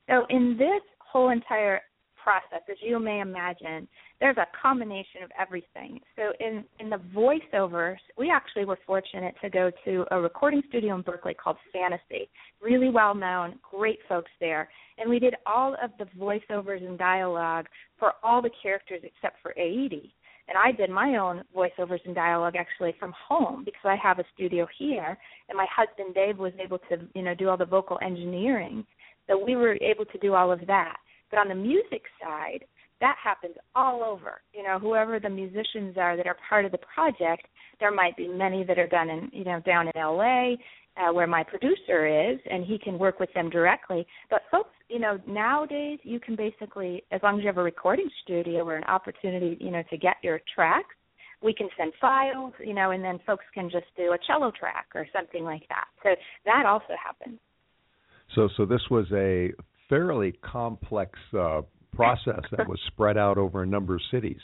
So, 0.09 0.25
in 0.29 0.55
this 0.57 0.81
whole 0.99 1.29
entire 1.29 1.81
process, 2.25 2.65
as 2.69 2.77
you 2.81 2.97
may 2.99 3.19
imagine, 3.19 3.87
there's 4.19 4.37
a 4.37 4.47
combination 4.59 5.21
of 5.23 5.29
everything. 5.39 5.99
So, 6.15 6.33
in 6.39 6.65
in 6.79 6.89
the 6.89 6.99
voiceovers, 7.15 7.97
we 8.17 8.31
actually 8.31 8.65
were 8.65 8.79
fortunate 8.87 9.35
to 9.43 9.49
go 9.51 9.69
to 9.85 10.05
a 10.09 10.19
recording 10.19 10.63
studio 10.69 10.95
in 10.95 11.01
Berkeley 11.01 11.35
called 11.35 11.57
Fantasy. 11.71 12.27
Really 12.61 12.89
well 12.89 13.13
known, 13.13 13.59
great 13.71 13.99
folks 14.09 14.31
there, 14.39 14.67
and 14.97 15.07
we 15.07 15.19
did 15.19 15.35
all 15.45 15.75
of 15.83 15.91
the 15.99 16.05
voiceovers 16.19 16.83
and 16.83 16.97
dialogue 16.97 17.67
for 17.99 18.13
all 18.23 18.41
the 18.41 18.55
characters 18.63 19.01
except 19.03 19.35
for 19.43 19.53
Aoede. 19.59 20.09
And 20.47 20.57
I 20.57 20.71
did 20.71 20.89
my 20.89 21.17
own 21.17 21.43
voiceovers 21.55 22.05
and 22.05 22.15
dialogue 22.15 22.55
actually 22.55 22.95
from 22.99 23.13
home 23.27 23.63
because 23.65 23.85
I 23.85 23.95
have 24.01 24.19
a 24.19 24.25
studio 24.33 24.67
here, 24.79 25.17
and 25.49 25.57
my 25.57 25.67
husband 25.75 26.15
Dave 26.15 26.39
was 26.39 26.53
able 26.63 26.79
to, 26.89 26.97
you 27.13 27.21
know, 27.21 27.35
do 27.35 27.49
all 27.49 27.57
the 27.57 27.65
vocal 27.65 27.99
engineering. 28.01 28.85
So 29.27 29.43
we 29.43 29.55
were 29.55 29.77
able 29.81 30.05
to 30.05 30.17
do 30.19 30.33
all 30.33 30.51
of 30.51 30.59
that. 30.67 30.97
But 31.31 31.39
on 31.39 31.49
the 31.49 31.55
music 31.55 32.03
side, 32.21 32.65
that 33.01 33.15
happens 33.21 33.55
all 33.75 34.03
over. 34.03 34.41
You 34.53 34.63
know, 34.63 34.79
whoever 34.79 35.19
the 35.19 35.29
musicians 35.29 35.97
are 35.97 36.15
that 36.15 36.27
are 36.27 36.37
part 36.47 36.65
of 36.65 36.71
the 36.71 36.79
project, 36.93 37.47
there 37.79 37.91
might 37.91 38.15
be 38.15 38.27
many 38.27 38.63
that 38.63 38.79
are 38.79 38.87
done 38.87 39.09
in, 39.09 39.29
you 39.33 39.43
know, 39.43 39.59
down 39.61 39.87
in 39.87 39.93
LA, 39.95 40.53
uh, 40.97 41.11
where 41.11 41.27
my 41.27 41.43
producer 41.43 42.31
is, 42.31 42.39
and 42.49 42.65
he 42.65 42.79
can 42.79 42.97
work 42.97 43.19
with 43.19 43.33
them 43.33 43.49
directly. 43.49 44.07
But 44.29 44.43
folks, 44.49 44.69
you 44.89 44.99
know, 44.99 45.19
nowadays 45.27 45.99
you 46.03 46.19
can 46.19 46.35
basically, 46.35 47.03
as 47.11 47.21
long 47.21 47.37
as 47.37 47.41
you 47.41 47.47
have 47.47 47.57
a 47.57 47.63
recording 47.63 48.09
studio 48.23 48.63
or 48.63 48.75
an 48.75 48.85
opportunity, 48.85 49.57
you 49.59 49.71
know, 49.71 49.83
to 49.89 49.97
get 49.97 50.15
your 50.23 50.39
tracks, 50.53 50.95
we 51.41 51.53
can 51.53 51.67
send 51.77 51.91
files, 51.99 52.53
you 52.63 52.73
know, 52.73 52.91
and 52.91 53.03
then 53.03 53.19
folks 53.27 53.43
can 53.53 53.69
just 53.69 53.87
do 53.97 54.13
a 54.13 54.17
cello 54.25 54.51
track 54.57 54.87
or 54.95 55.05
something 55.13 55.43
like 55.43 55.67
that. 55.67 55.85
So 56.01 56.09
that 56.45 56.65
also 56.65 56.93
happens. 57.03 57.39
So, 58.33 58.49
so 58.57 58.65
this 58.65 58.81
was 58.89 59.05
a 59.13 59.51
fairly 59.89 60.33
complex 60.43 61.17
uh, 61.37 61.61
process 61.93 62.41
that 62.51 62.67
was 62.67 62.79
spread 62.87 63.17
out 63.17 63.37
over 63.37 63.63
a 63.63 63.65
number 63.65 63.95
of 63.95 64.01
cities. 64.11 64.41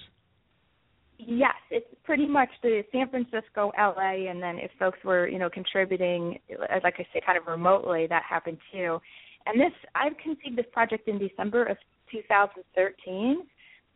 Yes, 1.17 1.53
it's 1.69 1.85
pretty 2.03 2.25
much 2.25 2.49
the 2.63 2.83
San 2.91 3.07
Francisco, 3.09 3.71
LA, 3.77 4.29
and 4.29 4.41
then 4.41 4.57
if 4.57 4.71
folks 4.79 4.97
were, 5.03 5.27
you 5.27 5.37
know, 5.37 5.49
contributing, 5.49 6.39
as 6.69 6.81
like 6.83 6.95
I 6.97 7.05
say, 7.13 7.21
kind 7.23 7.37
of 7.37 7.45
remotely, 7.45 8.07
that 8.07 8.23
happened 8.27 8.57
too. 8.71 8.99
And 9.45 9.59
this, 9.59 9.71
I've 9.93 10.17
conceived 10.17 10.57
this 10.57 10.65
project 10.71 11.07
in 11.07 11.19
December 11.19 11.65
of 11.65 11.77
2013, 12.11 13.43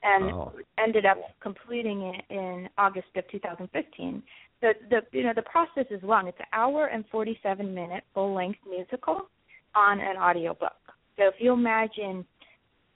and 0.04 0.25
Wow. 0.25 0.54
ended 0.78 1.06
up 1.06 1.18
completing 1.42 2.02
it 2.02 2.25
in 2.30 2.70
August 2.78 3.08
of 3.16 3.28
2015. 3.32 4.22
So 4.62 4.68
the, 4.90 5.02
you 5.12 5.24
know, 5.24 5.34
the 5.36 5.42
process 5.44 5.86
is 5.90 6.02
long. 6.04 6.28
It's 6.28 6.40
an 6.40 6.46
hour 6.54 6.88
and 6.88 7.06
47 7.12 7.74
minute 7.74 8.04
full 8.14 8.34
length 8.36 8.60
musical 8.70 9.30
on 9.74 10.00
an 10.00 10.18
audiobook. 10.18 10.74
So 11.17 11.27
if 11.27 11.36
you 11.39 11.53
imagine 11.53 12.25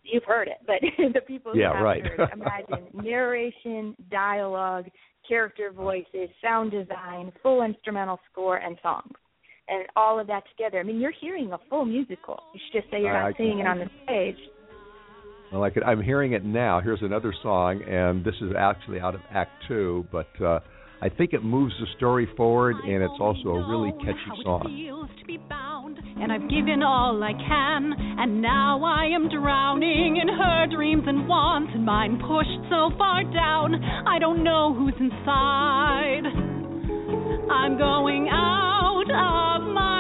you've 0.03 0.23
heard 0.23 0.47
it, 0.47 0.57
but 0.65 0.75
the 1.13 1.21
people 1.21 1.53
who 1.53 1.59
Yeah, 1.59 1.73
have 1.73 1.83
right. 1.83 2.03
heard 2.05 2.29
imagine 2.33 2.87
narration, 2.93 3.95
dialogue, 4.11 4.85
character 5.27 5.71
voices, 5.71 6.29
sound 6.41 6.71
design, 6.71 7.31
full 7.43 7.61
instrumental 7.63 8.19
score, 8.31 8.57
and 8.57 8.77
songs. 8.81 9.13
And 9.67 9.85
all 9.95 10.19
of 10.19 10.25
that 10.27 10.43
together. 10.57 10.79
I 10.79 10.83
mean, 10.83 10.99
you're 10.99 11.13
hearing 11.21 11.53
a 11.53 11.59
full 11.69 11.85
musical. 11.85 12.39
You 12.53 12.59
should 12.71 12.81
just 12.81 12.91
say 12.91 13.01
you're 13.01 13.15
I- 13.15 13.29
not 13.29 13.37
seeing 13.37 13.59
it 13.59 13.67
on 13.67 13.79
the 13.79 13.89
stage. 14.03 14.37
Well, 15.51 15.63
I 15.63 15.71
could, 15.71 15.83
I'm 15.83 16.01
hearing 16.01 16.33
it 16.33 16.45
now. 16.45 16.79
Here's 16.79 17.01
another 17.01 17.33
song, 17.41 17.81
and 17.83 18.23
this 18.23 18.35
is 18.41 18.51
actually 18.57 18.99
out 18.99 19.15
of 19.15 19.21
Act 19.31 19.51
Two, 19.67 20.05
but 20.11 20.27
uh, 20.43 20.59
I 21.01 21.07
think 21.07 21.31
it 21.31 21.43
moves 21.43 21.73
the 21.79 21.87
story 21.95 22.27
forward, 22.35 22.75
and 22.83 23.01
it's 23.01 23.19
also 23.21 23.49
a 23.55 23.69
really 23.69 23.93
catchy 24.03 24.43
song. 24.43 24.63
It 24.65 24.83
feels 24.83 25.09
to 25.19 25.25
be 25.25 25.37
bound, 25.37 25.97
and 25.97 26.29
I've 26.29 26.49
given 26.49 26.83
all 26.83 27.23
I 27.23 27.31
can, 27.31 27.93
and 28.19 28.41
now 28.41 28.83
I 28.83 29.05
am 29.05 29.29
drowning 29.29 30.17
in 30.17 30.27
her 30.27 30.67
dreams 30.67 31.03
and 31.07 31.25
wants, 31.25 31.71
and 31.73 31.85
mine 31.85 32.19
pushed 32.19 32.59
so 32.69 32.91
far 32.97 33.23
down. 33.23 33.81
I 34.07 34.19
don't 34.19 34.43
know 34.43 34.73
who's 34.73 34.95
inside. 34.99 36.27
I'm 37.49 37.77
going 37.77 38.27
out 38.27 39.07
of 39.07 39.73
my 39.73 39.98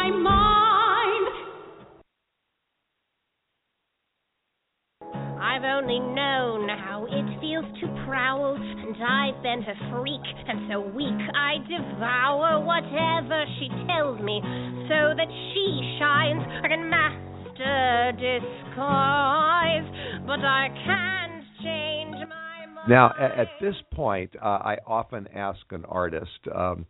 I've 5.41 5.63
only 5.63 5.99
known 5.99 6.67
how 6.67 7.05
it 7.09 7.39
feels 7.39 7.65
to 7.79 7.87
prowl, 8.05 8.55
and 8.55 8.95
I've 9.01 9.41
been 9.41 9.61
her 9.61 9.75
freak, 9.89 10.19
and 10.47 10.69
so 10.69 10.81
weak 10.81 11.21
I 11.33 11.57
devour 11.63 12.59
whatever 12.59 13.45
she 13.57 13.69
tells 13.87 14.19
me, 14.19 14.41
so 14.89 15.15
that 15.15 15.27
she 15.53 15.97
shines 15.97 16.43
like 16.61 16.71
a 16.71 16.83
master 16.83 18.11
disguise. 18.19 19.87
But 20.27 20.43
I 20.43 20.67
can't 20.85 21.43
change 21.63 22.17
my 22.27 22.65
mind. 22.67 22.89
Now, 22.89 23.13
at, 23.17 23.47
this 23.61 23.75
point, 23.93 24.35
uh, 24.41 24.45
I 24.45 24.77
often 24.85 25.27
ask 25.33 25.59
an 25.71 25.85
artist 25.85 26.39
um, 26.53 26.85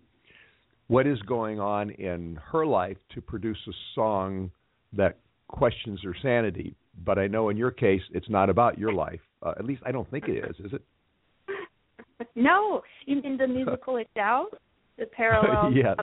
what 0.87 1.05
is 1.05 1.21
going 1.21 1.59
on 1.59 1.91
in 1.91 2.39
her 2.51 2.65
life 2.65 2.97
to 3.13 3.21
produce 3.21 3.59
a 3.67 3.73
song 3.93 4.49
that 4.93 5.19
questions 5.47 5.99
her 6.03 6.15
sanity. 6.21 6.75
But 7.05 7.17
I 7.17 7.27
know 7.27 7.49
in 7.49 7.57
your 7.57 7.71
case, 7.71 8.01
it's 8.13 8.29
not 8.29 8.49
about 8.49 8.77
your 8.77 8.93
life. 8.93 9.21
Uh, 9.41 9.53
at 9.57 9.65
least 9.65 9.81
I 9.85 9.91
don't 9.91 10.09
think 10.11 10.27
it 10.27 10.43
is. 10.49 10.65
Is 10.65 10.73
it? 10.73 10.81
No, 12.35 12.81
even 13.07 13.37
the 13.37 13.47
musical 13.47 13.95
itself, 13.95 14.47
the 14.97 15.05
parallel. 15.05 15.71
yes. 15.73 15.95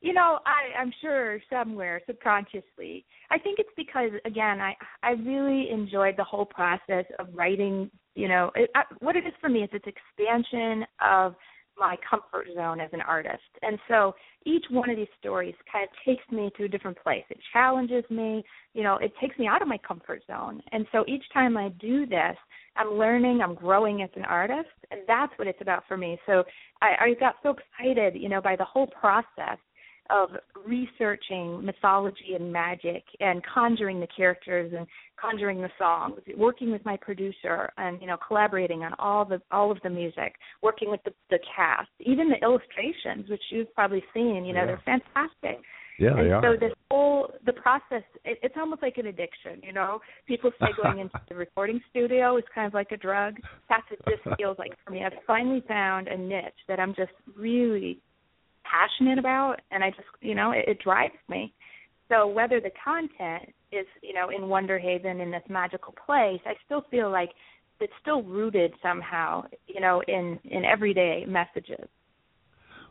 You 0.00 0.12
know, 0.12 0.38
I, 0.46 0.78
I'm 0.78 0.92
sure 1.00 1.40
somewhere 1.50 2.00
subconsciously. 2.06 3.04
I 3.30 3.38
think 3.38 3.58
it's 3.58 3.70
because 3.76 4.10
again, 4.24 4.60
I 4.60 4.74
I 5.02 5.12
really 5.12 5.70
enjoyed 5.70 6.14
the 6.16 6.24
whole 6.24 6.44
process 6.44 7.06
of 7.18 7.28
writing. 7.32 7.90
You 8.14 8.28
know, 8.28 8.50
it, 8.54 8.70
I, 8.74 8.82
what 9.00 9.16
it 9.16 9.26
is 9.26 9.32
for 9.40 9.48
me 9.48 9.62
is 9.62 9.70
it's 9.72 9.86
expansion 9.86 10.84
of 11.00 11.34
my 11.78 11.96
comfort 12.08 12.46
zone 12.54 12.80
as 12.80 12.90
an 12.92 13.00
artist. 13.00 13.42
And 13.62 13.78
so 13.88 14.14
each 14.44 14.64
one 14.70 14.90
of 14.90 14.96
these 14.96 15.08
stories 15.18 15.54
kind 15.70 15.84
of 15.84 15.90
takes 16.04 16.24
me 16.30 16.50
to 16.56 16.64
a 16.64 16.68
different 16.68 16.98
place. 17.02 17.24
It 17.30 17.38
challenges 17.52 18.04
me, 18.10 18.44
you 18.74 18.82
know, 18.82 18.96
it 18.96 19.12
takes 19.20 19.38
me 19.38 19.46
out 19.46 19.62
of 19.62 19.68
my 19.68 19.78
comfort 19.78 20.22
zone. 20.26 20.60
And 20.72 20.86
so 20.92 21.04
each 21.08 21.24
time 21.32 21.56
I 21.56 21.70
do 21.80 22.06
this, 22.06 22.36
I'm 22.76 22.98
learning, 22.98 23.40
I'm 23.42 23.54
growing 23.54 24.02
as 24.02 24.10
an 24.16 24.24
artist, 24.24 24.68
and 24.90 25.00
that's 25.06 25.32
what 25.38 25.48
it's 25.48 25.60
about 25.60 25.84
for 25.86 25.96
me. 25.96 26.18
So 26.26 26.44
I, 26.82 26.94
I 27.00 27.14
got 27.18 27.36
so 27.42 27.54
excited, 27.56 28.20
you 28.20 28.28
know, 28.28 28.40
by 28.40 28.56
the 28.56 28.64
whole 28.64 28.88
process 28.88 29.58
of 30.10 30.30
researching 30.66 31.64
mythology 31.64 32.34
and 32.38 32.52
magic 32.52 33.02
and 33.20 33.42
conjuring 33.52 34.00
the 34.00 34.06
characters 34.16 34.72
and 34.76 34.86
conjuring 35.20 35.60
the 35.60 35.70
songs, 35.78 36.18
working 36.36 36.70
with 36.70 36.84
my 36.84 36.96
producer 36.96 37.72
and 37.78 38.00
you 38.00 38.06
know 38.06 38.16
collaborating 38.26 38.82
on 38.82 38.92
all 38.98 39.24
the 39.24 39.40
all 39.50 39.70
of 39.70 39.78
the 39.82 39.90
music, 39.90 40.34
working 40.62 40.90
with 40.90 41.00
the, 41.04 41.12
the 41.30 41.38
cast, 41.56 41.88
even 42.00 42.28
the 42.28 42.36
illustrations, 42.44 43.28
which 43.30 43.42
you've 43.50 43.72
probably 43.74 44.02
seen. 44.12 44.44
You 44.44 44.52
know, 44.52 44.60
Yeah. 44.60 44.66
they're 44.66 44.82
fantastic. 44.84 45.64
Yeah, 45.98 46.08
and 46.10 46.18
they 46.26 46.32
are. 46.32 46.42
so 46.42 46.56
this 46.58 46.72
whole 46.90 47.32
the 47.46 47.52
process 47.52 48.02
it, 48.24 48.38
it's 48.42 48.56
almost 48.58 48.82
like 48.82 48.98
an 48.98 49.06
addiction 49.06 49.60
you 49.62 49.72
know 49.72 50.00
people 50.26 50.50
say 50.60 50.66
going 50.82 50.98
into 50.98 51.20
the 51.28 51.36
recording 51.36 51.80
studio 51.90 52.36
is 52.36 52.42
kind 52.52 52.66
of 52.66 52.74
like 52.74 52.90
a 52.90 52.96
drug 52.96 53.36
that's 53.68 53.84
what 53.88 54.00
this 54.06 54.34
feels 54.36 54.58
like 54.58 54.72
for 54.84 54.90
me 54.90 55.04
i've 55.04 55.12
finally 55.24 55.62
found 55.68 56.08
a 56.08 56.18
niche 56.18 56.52
that 56.66 56.80
i'm 56.80 56.96
just 56.96 57.12
really 57.38 58.00
passionate 58.64 59.18
about 59.18 59.56
and 59.70 59.84
i 59.84 59.90
just 59.90 60.08
you 60.20 60.34
know 60.34 60.52
it, 60.52 60.64
it 60.68 60.78
drives 60.82 61.14
me. 61.28 61.52
So 62.10 62.26
whether 62.26 62.60
the 62.60 62.70
content 62.82 63.54
is 63.72 63.86
you 64.02 64.14
know 64.14 64.30
in 64.30 64.48
wonder 64.48 64.78
haven 64.78 65.20
in 65.20 65.30
this 65.30 65.42
magical 65.48 65.94
place 66.06 66.40
i 66.46 66.54
still 66.64 66.84
feel 66.90 67.10
like 67.10 67.30
it's 67.80 67.92
still 68.00 68.22
rooted 68.22 68.72
somehow 68.82 69.44
you 69.66 69.80
know 69.80 70.02
in 70.08 70.38
in 70.44 70.64
everyday 70.64 71.24
messages. 71.26 71.88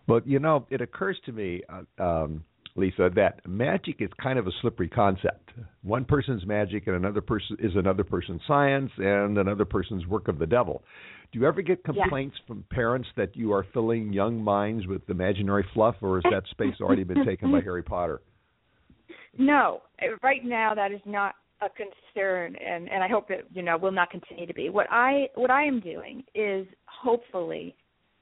But 0.08 0.28
you 0.28 0.40
know, 0.40 0.66
it 0.70 0.82
occurs 0.82 1.18
to 1.26 1.32
me, 1.32 1.62
uh, 1.70 2.04
um, 2.04 2.44
Lisa, 2.76 3.12
that 3.16 3.48
magic 3.48 3.98
is 4.00 4.10
kind 4.22 4.40
of 4.40 4.48
a 4.48 4.52
slippery 4.62 4.90
concept. 4.90 5.52
One 5.84 6.06
person's 6.06 6.46
magic 6.46 6.88
and 6.88 6.96
another 6.96 7.22
person 7.22 7.58
is 7.60 7.72
another 7.76 8.04
person's 8.04 8.42
science 8.48 8.92
and 8.98 9.38
another 9.38 9.66
person's 9.66 10.08
work 10.08 10.28
of 10.28 10.40
the 10.40 10.48
devil. 10.48 10.84
Do 11.32 11.40
you 11.40 11.48
ever 11.48 11.62
get 11.62 11.84
complaints 11.84 12.36
from 12.48 12.64
parents 12.70 13.08
that 13.18 13.36
you 13.36 13.54
are 13.54 13.66
filling 13.74 14.14
young 14.14 14.44
minds 14.44 14.88
with 14.88 15.08
imaginary 15.10 15.66
fluff, 15.74 15.96
or 16.02 16.22
has 16.22 16.32
that 16.32 16.44
space 16.52 16.76
already 16.82 17.04
been 17.04 17.26
taken 17.26 17.52
by 17.52 17.62
Harry 17.64 17.84
Potter? 17.84 18.22
No, 19.38 19.82
Uh, 20.02 20.16
right 20.22 20.44
now 20.44 20.76
that 20.76 20.92
is 20.92 21.02
not 21.06 21.36
a 21.62 21.70
concern, 21.70 22.56
and 22.56 22.90
and 22.90 23.04
I 23.04 23.08
hope 23.08 23.32
it 23.32 23.48
you 23.54 23.64
know 23.64 23.78
will 23.78 23.92
not 23.92 24.12
continue 24.12 24.46
to 24.46 24.54
be. 24.54 24.70
What 24.70 24.88
I 24.92 25.30
what 25.36 25.50
I 25.50 25.64
am 25.64 25.80
doing 25.80 26.24
is 26.36 26.68
hopefully 26.86 27.76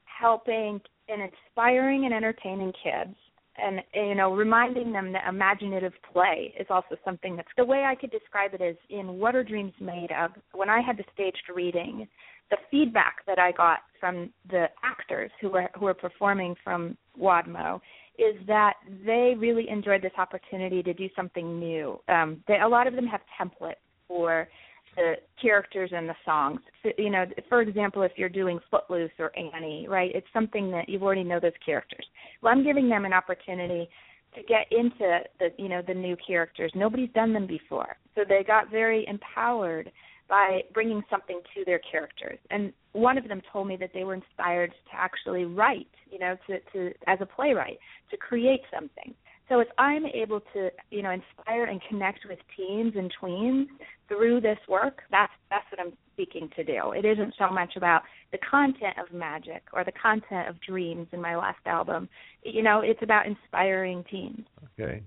helping 0.04 0.80
and 1.08 1.20
inspiring 1.22 2.04
and 2.06 2.14
entertaining 2.14 2.72
kids, 2.82 3.16
and 3.56 3.80
you 3.94 4.14
know 4.14 4.34
reminding 4.34 4.92
them 4.92 5.12
that 5.12 5.28
imaginative 5.28 5.92
play 6.12 6.54
is 6.58 6.66
also 6.70 6.96
something 7.04 7.36
that's 7.36 7.48
the 7.56 7.64
way 7.64 7.84
I 7.84 7.94
could 7.94 8.10
describe 8.10 8.54
it 8.54 8.60
is 8.60 8.76
in 8.90 9.18
What 9.18 9.34
Are 9.34 9.44
Dreams 9.44 9.74
Made 9.80 10.10
Of. 10.12 10.32
When 10.52 10.70
I 10.70 10.80
had 10.80 10.96
the 10.96 11.04
staged 11.14 11.50
reading, 11.54 12.08
the 12.50 12.56
feedback 12.70 13.16
that 13.26 13.38
I 13.38 13.52
got 13.52 13.80
from 14.00 14.30
the 14.50 14.66
actors 14.82 15.30
who 15.40 15.50
were 15.50 15.68
who 15.78 15.86
were 15.86 15.94
performing 15.94 16.54
from 16.62 16.96
Wadmo 17.20 17.80
is 18.18 18.36
that 18.46 18.74
they 19.06 19.34
really 19.38 19.68
enjoyed 19.68 20.02
this 20.02 20.12
opportunity 20.18 20.82
to 20.82 20.92
do 20.92 21.08
something 21.16 21.58
new. 21.58 21.98
Um, 22.08 22.42
they, 22.46 22.60
a 22.60 22.68
lot 22.68 22.86
of 22.86 22.94
them 22.94 23.06
have 23.06 23.20
templates 23.40 23.76
for 24.06 24.48
the 24.96 25.14
characters 25.40 25.90
and 25.92 26.08
the 26.08 26.14
songs. 26.24 26.60
So, 26.82 26.90
you 26.98 27.10
know, 27.10 27.24
for 27.48 27.62
example, 27.62 28.02
if 28.02 28.12
you're 28.16 28.28
doing 28.28 28.58
Footloose 28.70 29.10
or 29.18 29.32
Annie, 29.36 29.86
right? 29.88 30.10
It's 30.14 30.26
something 30.32 30.70
that 30.70 30.88
you 30.88 31.00
already 31.02 31.24
know 31.24 31.40
those 31.40 31.52
characters. 31.64 32.06
Well, 32.42 32.52
I'm 32.52 32.64
giving 32.64 32.88
them 32.88 33.04
an 33.04 33.12
opportunity 33.12 33.88
to 34.34 34.42
get 34.42 34.66
into 34.70 35.20
the 35.38 35.48
you 35.58 35.68
know 35.68 35.82
the 35.86 35.94
new 35.94 36.16
characters. 36.26 36.72
Nobody's 36.74 37.10
done 37.14 37.32
them 37.32 37.46
before, 37.46 37.96
so 38.14 38.22
they 38.26 38.44
got 38.46 38.70
very 38.70 39.06
empowered 39.06 39.90
by 40.28 40.62
bringing 40.72 41.02
something 41.10 41.40
to 41.54 41.64
their 41.66 41.80
characters. 41.80 42.38
And 42.50 42.72
one 42.92 43.18
of 43.18 43.28
them 43.28 43.42
told 43.52 43.68
me 43.68 43.76
that 43.76 43.90
they 43.92 44.04
were 44.04 44.14
inspired 44.14 44.70
to 44.70 44.96
actually 44.96 45.44
write, 45.44 45.88
you 46.10 46.18
know, 46.18 46.36
to, 46.46 46.58
to 46.72 46.94
as 47.06 47.18
a 47.20 47.26
playwright, 47.26 47.78
to 48.10 48.16
create 48.16 48.62
something. 48.72 49.14
So 49.52 49.60
if 49.60 49.68
I'm 49.76 50.06
able 50.06 50.40
to, 50.54 50.70
you 50.90 51.02
know, 51.02 51.10
inspire 51.10 51.64
and 51.64 51.78
connect 51.86 52.20
with 52.26 52.38
teens 52.56 52.94
and 52.96 53.12
tweens 53.22 53.66
through 54.08 54.40
this 54.40 54.56
work, 54.66 55.02
that's 55.10 55.32
that's 55.50 55.66
what 55.70 55.78
I'm 55.78 55.92
seeking 56.16 56.48
to 56.56 56.64
do. 56.64 56.92
It 56.92 57.04
isn't 57.04 57.34
so 57.38 57.50
much 57.50 57.76
about 57.76 58.00
the 58.30 58.38
content 58.38 58.94
of 58.98 59.14
magic 59.14 59.62
or 59.74 59.84
the 59.84 59.92
content 59.92 60.48
of 60.48 60.58
dreams 60.62 61.06
in 61.12 61.20
my 61.20 61.36
last 61.36 61.58
album. 61.66 62.08
You 62.42 62.62
know, 62.62 62.80
it's 62.80 63.02
about 63.02 63.26
inspiring 63.26 64.04
teens. 64.10 64.46
Okay. 64.80 65.02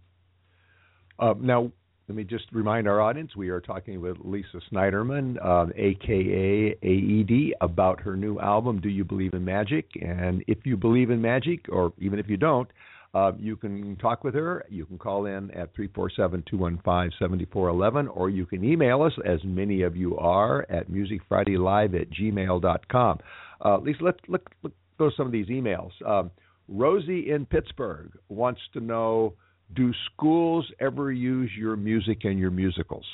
Uh, 1.18 1.34
now, 1.42 1.72
let 2.08 2.16
me 2.16 2.24
just 2.24 2.46
remind 2.52 2.88
our 2.88 3.02
audience 3.02 3.36
we 3.36 3.50
are 3.50 3.62
talking 3.62 4.00
with 4.00 4.18
Lisa 4.24 4.62
Sniderman, 4.72 5.44
uh, 5.44 5.72
aka 5.76 6.76
Aoede, 6.84 7.50
about 7.62 8.00
her 8.02 8.16
new 8.16 8.40
album, 8.40 8.80
Do 8.80 8.90
You 8.90 9.06
Believe 9.06 9.34
in 9.34 9.44
Magic? 9.44 9.88
And 10.00 10.44
if 10.46 10.60
you 10.66 10.78
believe 10.78 11.10
in 11.10 11.20
magic, 11.20 11.66
or 11.70 11.94
even 11.98 12.20
if 12.20 12.30
you 12.30 12.38
don't, 12.38 12.70
uh, 13.16 13.32
you 13.40 13.56
can 13.56 13.96
talk 13.96 14.26
with 14.26 14.34
her. 14.34 14.66
You 14.70 14.86
can 14.86 14.98
call 14.98 15.26
in 15.26 15.50
at 15.52 15.74
347 15.74 16.44
215 16.50 17.18
7411, 17.18 18.10
or 18.10 18.30
you 18.30 18.46
can 18.46 18.64
email 18.66 19.02
us, 19.04 19.14
as 19.26 19.40
many 19.46 19.84
of 19.84 19.96
you 19.96 20.18
are, 20.18 20.66
at 20.70 20.92
musicfridaylive 20.92 22.00
at 22.00 22.10
gmail.com. 22.10 23.20
Uh, 23.64 23.78
Lisa, 23.78 24.04
let's 24.04 24.20
look, 24.28 24.50
look, 24.64 24.74
go 25.00 25.10
some 25.16 25.26
of 25.26 25.32
these 25.32 25.48
emails. 25.48 25.92
Um, 26.06 26.30
Rosie 26.68 27.32
in 27.32 27.46
Pittsburgh 27.46 28.12
wants 28.28 28.60
to 28.74 28.82
know 28.82 29.34
do 29.76 29.94
schools 30.12 30.70
ever 30.82 31.12
use 31.12 31.50
your 31.58 31.78
music 31.78 32.26
and 32.26 32.38
your 32.38 32.52
musicals? 32.52 33.06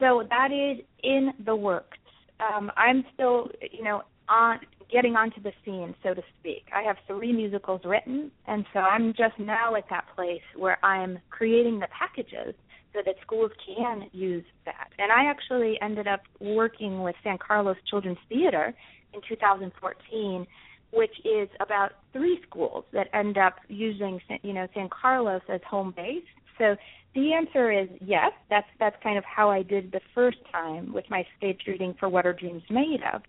So 0.00 0.24
that 0.28 0.48
is 0.50 0.84
in 1.04 1.30
the 1.46 1.54
works. 1.54 1.98
Um, 2.40 2.72
I'm 2.76 3.04
still, 3.14 3.48
you 3.70 3.84
know, 3.84 4.02
on 4.28 4.60
getting 4.90 5.16
onto 5.16 5.42
the 5.42 5.52
scene, 5.64 5.94
so 6.02 6.14
to 6.14 6.22
speak. 6.38 6.64
I 6.74 6.82
have 6.82 6.96
three 7.06 7.32
musicals 7.32 7.80
written, 7.84 8.30
and 8.46 8.64
so 8.72 8.80
I'm 8.80 9.12
just 9.12 9.38
now 9.38 9.74
at 9.74 9.84
that 9.90 10.04
place 10.14 10.42
where 10.56 10.84
I'm 10.84 11.18
creating 11.30 11.80
the 11.80 11.88
packages 11.96 12.54
so 12.92 13.00
that 13.04 13.16
schools 13.22 13.50
can 13.76 14.08
use 14.12 14.44
that. 14.66 14.88
And 14.98 15.10
I 15.10 15.24
actually 15.24 15.78
ended 15.82 16.06
up 16.06 16.20
working 16.40 17.02
with 17.02 17.16
San 17.24 17.38
Carlos 17.38 17.76
Children's 17.90 18.18
Theater 18.28 18.72
in 19.12 19.20
2014 19.28 20.46
which 20.94 21.14
is 21.24 21.48
about 21.60 21.90
three 22.12 22.40
schools 22.48 22.84
that 22.92 23.08
end 23.12 23.36
up 23.36 23.56
using 23.68 24.20
you 24.42 24.52
know 24.52 24.66
San 24.74 24.88
Carlos 24.88 25.42
as 25.52 25.60
home 25.68 25.92
base. 25.96 26.22
So 26.56 26.76
the 27.14 27.32
answer 27.32 27.70
is 27.70 27.88
yes. 28.00 28.32
That's 28.48 28.66
that's 28.78 28.96
kind 29.02 29.18
of 29.18 29.24
how 29.24 29.50
I 29.50 29.62
did 29.62 29.92
the 29.92 30.00
first 30.14 30.38
time 30.50 30.92
with 30.92 31.04
my 31.10 31.26
stage 31.36 31.62
reading 31.66 31.94
for 31.98 32.08
What 32.08 32.26
Are 32.26 32.32
Dreams 32.32 32.62
Made 32.70 33.00
Of. 33.12 33.22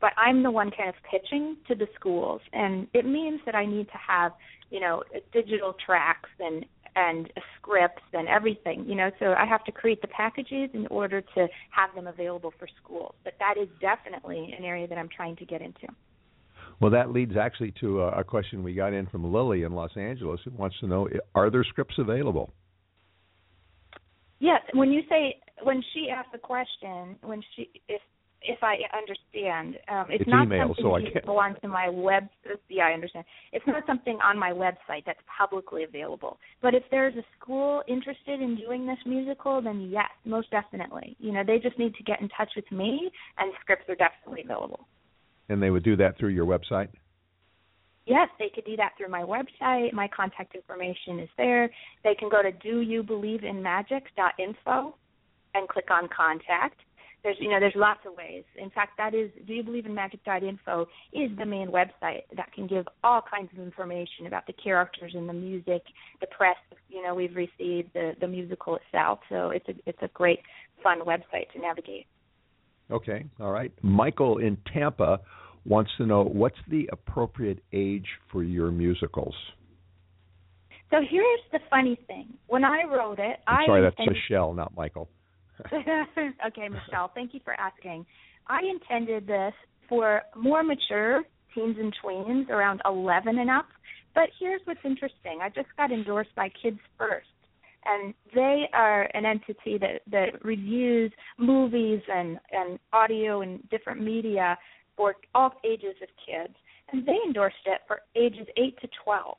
But 0.00 0.12
I'm 0.16 0.42
the 0.42 0.50
one 0.50 0.70
kind 0.70 0.88
of 0.88 0.94
pitching 1.10 1.56
to 1.68 1.74
the 1.74 1.86
schools, 1.94 2.40
and 2.52 2.86
it 2.94 3.04
means 3.04 3.40
that 3.46 3.54
I 3.54 3.66
need 3.66 3.86
to 3.88 3.98
have 4.06 4.32
you 4.70 4.80
know 4.80 5.02
digital 5.32 5.74
tracks 5.84 6.30
and 6.38 6.64
and 6.96 7.32
scripts 7.56 8.02
and 8.12 8.28
everything, 8.28 8.84
you 8.86 8.94
know. 8.94 9.10
So 9.18 9.34
I 9.38 9.46
have 9.46 9.64
to 9.64 9.72
create 9.72 10.00
the 10.02 10.08
packages 10.08 10.70
in 10.74 10.86
order 10.88 11.20
to 11.20 11.48
have 11.70 11.94
them 11.94 12.06
available 12.06 12.52
for 12.58 12.66
schools. 12.82 13.14
But 13.24 13.34
that 13.38 13.54
is 13.60 13.68
definitely 13.80 14.54
an 14.56 14.64
area 14.64 14.88
that 14.88 14.98
I'm 14.98 15.08
trying 15.14 15.36
to 15.36 15.44
get 15.44 15.62
into. 15.62 15.86
Well, 16.80 16.90
that 16.92 17.12
leads 17.12 17.36
actually 17.36 17.74
to 17.80 18.02
a, 18.02 18.20
a 18.20 18.24
question 18.24 18.62
we 18.62 18.74
got 18.74 18.92
in 18.92 19.06
from 19.06 19.30
Lily 19.32 19.62
in 19.62 19.72
Los 19.72 19.96
Angeles 19.96 20.40
who 20.44 20.50
wants 20.52 20.76
to 20.80 20.86
know 20.86 21.08
are 21.34 21.50
there 21.50 21.64
scripts 21.64 21.94
available? 21.98 22.52
Yes, 24.38 24.62
when 24.72 24.90
you 24.90 25.02
say 25.08 25.36
when 25.62 25.82
she 25.92 26.08
asked 26.10 26.32
the 26.32 26.38
question, 26.38 27.16
when 27.22 27.42
she 27.54 27.68
if 27.88 28.00
if 28.42 28.62
I 28.62 28.76
understand, 28.96 29.76
um, 29.88 30.06
it's, 30.08 30.22
It's 30.22 30.30
not 30.30 30.46
email, 30.46 30.68
something 30.68 30.84
so 30.84 30.94
I 30.94 31.10
can't- 31.10 31.26
go 31.26 31.38
onto 31.38 31.68
my 31.68 31.88
web. 31.88 32.28
Yeah, 32.68 32.86
I 32.86 32.92
understand. 32.92 33.24
It's 33.52 33.66
not 33.66 33.84
something 33.86 34.20
on 34.22 34.38
my 34.38 34.50
website 34.50 35.04
that's 35.04 35.20
publicly 35.26 35.84
available. 35.84 36.38
But 36.62 36.74
if 36.74 36.88
there's 36.90 37.14
a 37.16 37.24
school 37.38 37.82
interested 37.86 38.40
in 38.40 38.56
doing 38.56 38.86
this 38.86 38.98
musical, 39.04 39.60
then 39.60 39.90
yes, 39.90 40.10
most 40.24 40.50
definitely. 40.50 41.16
You 41.18 41.32
know, 41.32 41.44
they 41.44 41.58
just 41.58 41.78
need 41.78 41.94
to 41.96 42.02
get 42.02 42.20
in 42.20 42.28
touch 42.30 42.54
with 42.56 42.70
me, 42.72 43.10
and 43.38 43.52
scripts 43.60 43.88
are 43.88 43.94
definitely 43.94 44.42
available. 44.42 44.88
And 45.48 45.62
they 45.62 45.70
would 45.70 45.82
do 45.82 45.96
that 45.96 46.16
through 46.16 46.30
your 46.30 46.46
website? 46.46 46.88
Yes, 48.06 48.30
they 48.38 48.48
could 48.48 48.64
do 48.64 48.76
that 48.76 48.96
through 48.96 49.08
my 49.08 49.22
website. 49.22 49.92
My 49.92 50.08
contact 50.08 50.54
information 50.54 51.20
is 51.20 51.28
there. 51.36 51.70
They 52.02 52.14
can 52.14 52.30
go 52.30 52.40
to 52.42 52.50
doyoubelieveinmagic.info 52.50 54.94
and 55.54 55.68
click 55.68 55.90
on 55.90 56.08
contact. 56.08 56.80
There's 57.22 57.36
you 57.38 57.50
know 57.50 57.60
there's 57.60 57.74
lots 57.76 58.00
of 58.06 58.16
ways. 58.16 58.44
In 58.56 58.70
fact, 58.70 58.92
that 58.98 59.14
is 59.14 59.30
doyoubelieveinmagic.info 59.48 60.86
is 61.12 61.30
the 61.38 61.46
main 61.46 61.68
website 61.68 62.22
that 62.36 62.52
can 62.54 62.66
give 62.66 62.86
all 63.04 63.22
kinds 63.22 63.50
of 63.52 63.58
information 63.62 64.26
about 64.26 64.46
the 64.46 64.54
characters 64.54 65.12
and 65.14 65.28
the 65.28 65.32
music, 65.32 65.82
the 66.20 66.26
press 66.26 66.56
you 66.88 67.02
know 67.02 67.14
we've 67.14 67.36
received, 67.36 67.90
the 67.94 68.12
the 68.20 68.28
musical 68.28 68.76
itself. 68.76 69.20
So 69.28 69.50
it's 69.50 69.68
a 69.68 69.74
it's 69.86 69.98
a 70.02 70.08
great 70.14 70.40
fun 70.82 71.00
website 71.00 71.50
to 71.52 71.60
navigate. 71.60 72.06
Okay, 72.90 73.24
all 73.38 73.52
right. 73.52 73.72
Michael 73.82 74.38
in 74.38 74.56
Tampa 74.72 75.20
wants 75.64 75.90
to 75.98 76.06
know 76.06 76.24
what's 76.24 76.56
the 76.68 76.88
appropriate 76.90 77.62
age 77.72 78.06
for 78.32 78.42
your 78.42 78.70
musicals. 78.70 79.34
So 80.90 80.96
here's 81.08 81.40
the 81.52 81.60
funny 81.68 81.98
thing. 82.06 82.34
When 82.48 82.64
I 82.64 82.82
wrote 82.82 83.20
it, 83.20 83.36
I'm 83.46 83.60
I 83.60 83.66
sorry, 83.66 83.82
that's 83.82 84.08
Michelle, 84.08 84.54
not 84.54 84.74
Michael. 84.76 85.08
okay, 86.46 86.68
Michelle, 86.68 87.10
thank 87.14 87.34
you 87.34 87.40
for 87.44 87.54
asking. 87.54 88.06
I 88.46 88.60
intended 88.68 89.26
this 89.26 89.52
for 89.88 90.22
more 90.36 90.62
mature 90.62 91.22
teens 91.54 91.76
and 91.78 91.94
tweens 92.02 92.48
around 92.48 92.80
11 92.84 93.38
and 93.38 93.50
up. 93.50 93.66
But 94.14 94.30
here's 94.38 94.60
what's 94.64 94.80
interesting. 94.84 95.38
I 95.42 95.48
just 95.48 95.68
got 95.76 95.92
endorsed 95.92 96.34
by 96.34 96.50
Kids 96.62 96.80
First, 96.98 97.28
and 97.84 98.12
they 98.34 98.64
are 98.72 99.08
an 99.14 99.24
entity 99.24 99.78
that 99.78 100.02
that 100.10 100.44
reviews 100.44 101.12
movies 101.38 102.00
and 102.12 102.38
and 102.50 102.78
audio 102.92 103.42
and 103.42 103.68
different 103.70 104.02
media 104.02 104.58
for 104.96 105.14
all 105.34 105.52
ages 105.64 105.94
of 106.02 106.08
kids, 106.26 106.54
and 106.92 107.06
they 107.06 107.16
endorsed 107.24 107.56
it 107.66 107.80
for 107.86 108.00
ages 108.16 108.46
8 108.56 108.80
to 108.80 108.88
12. 109.04 109.36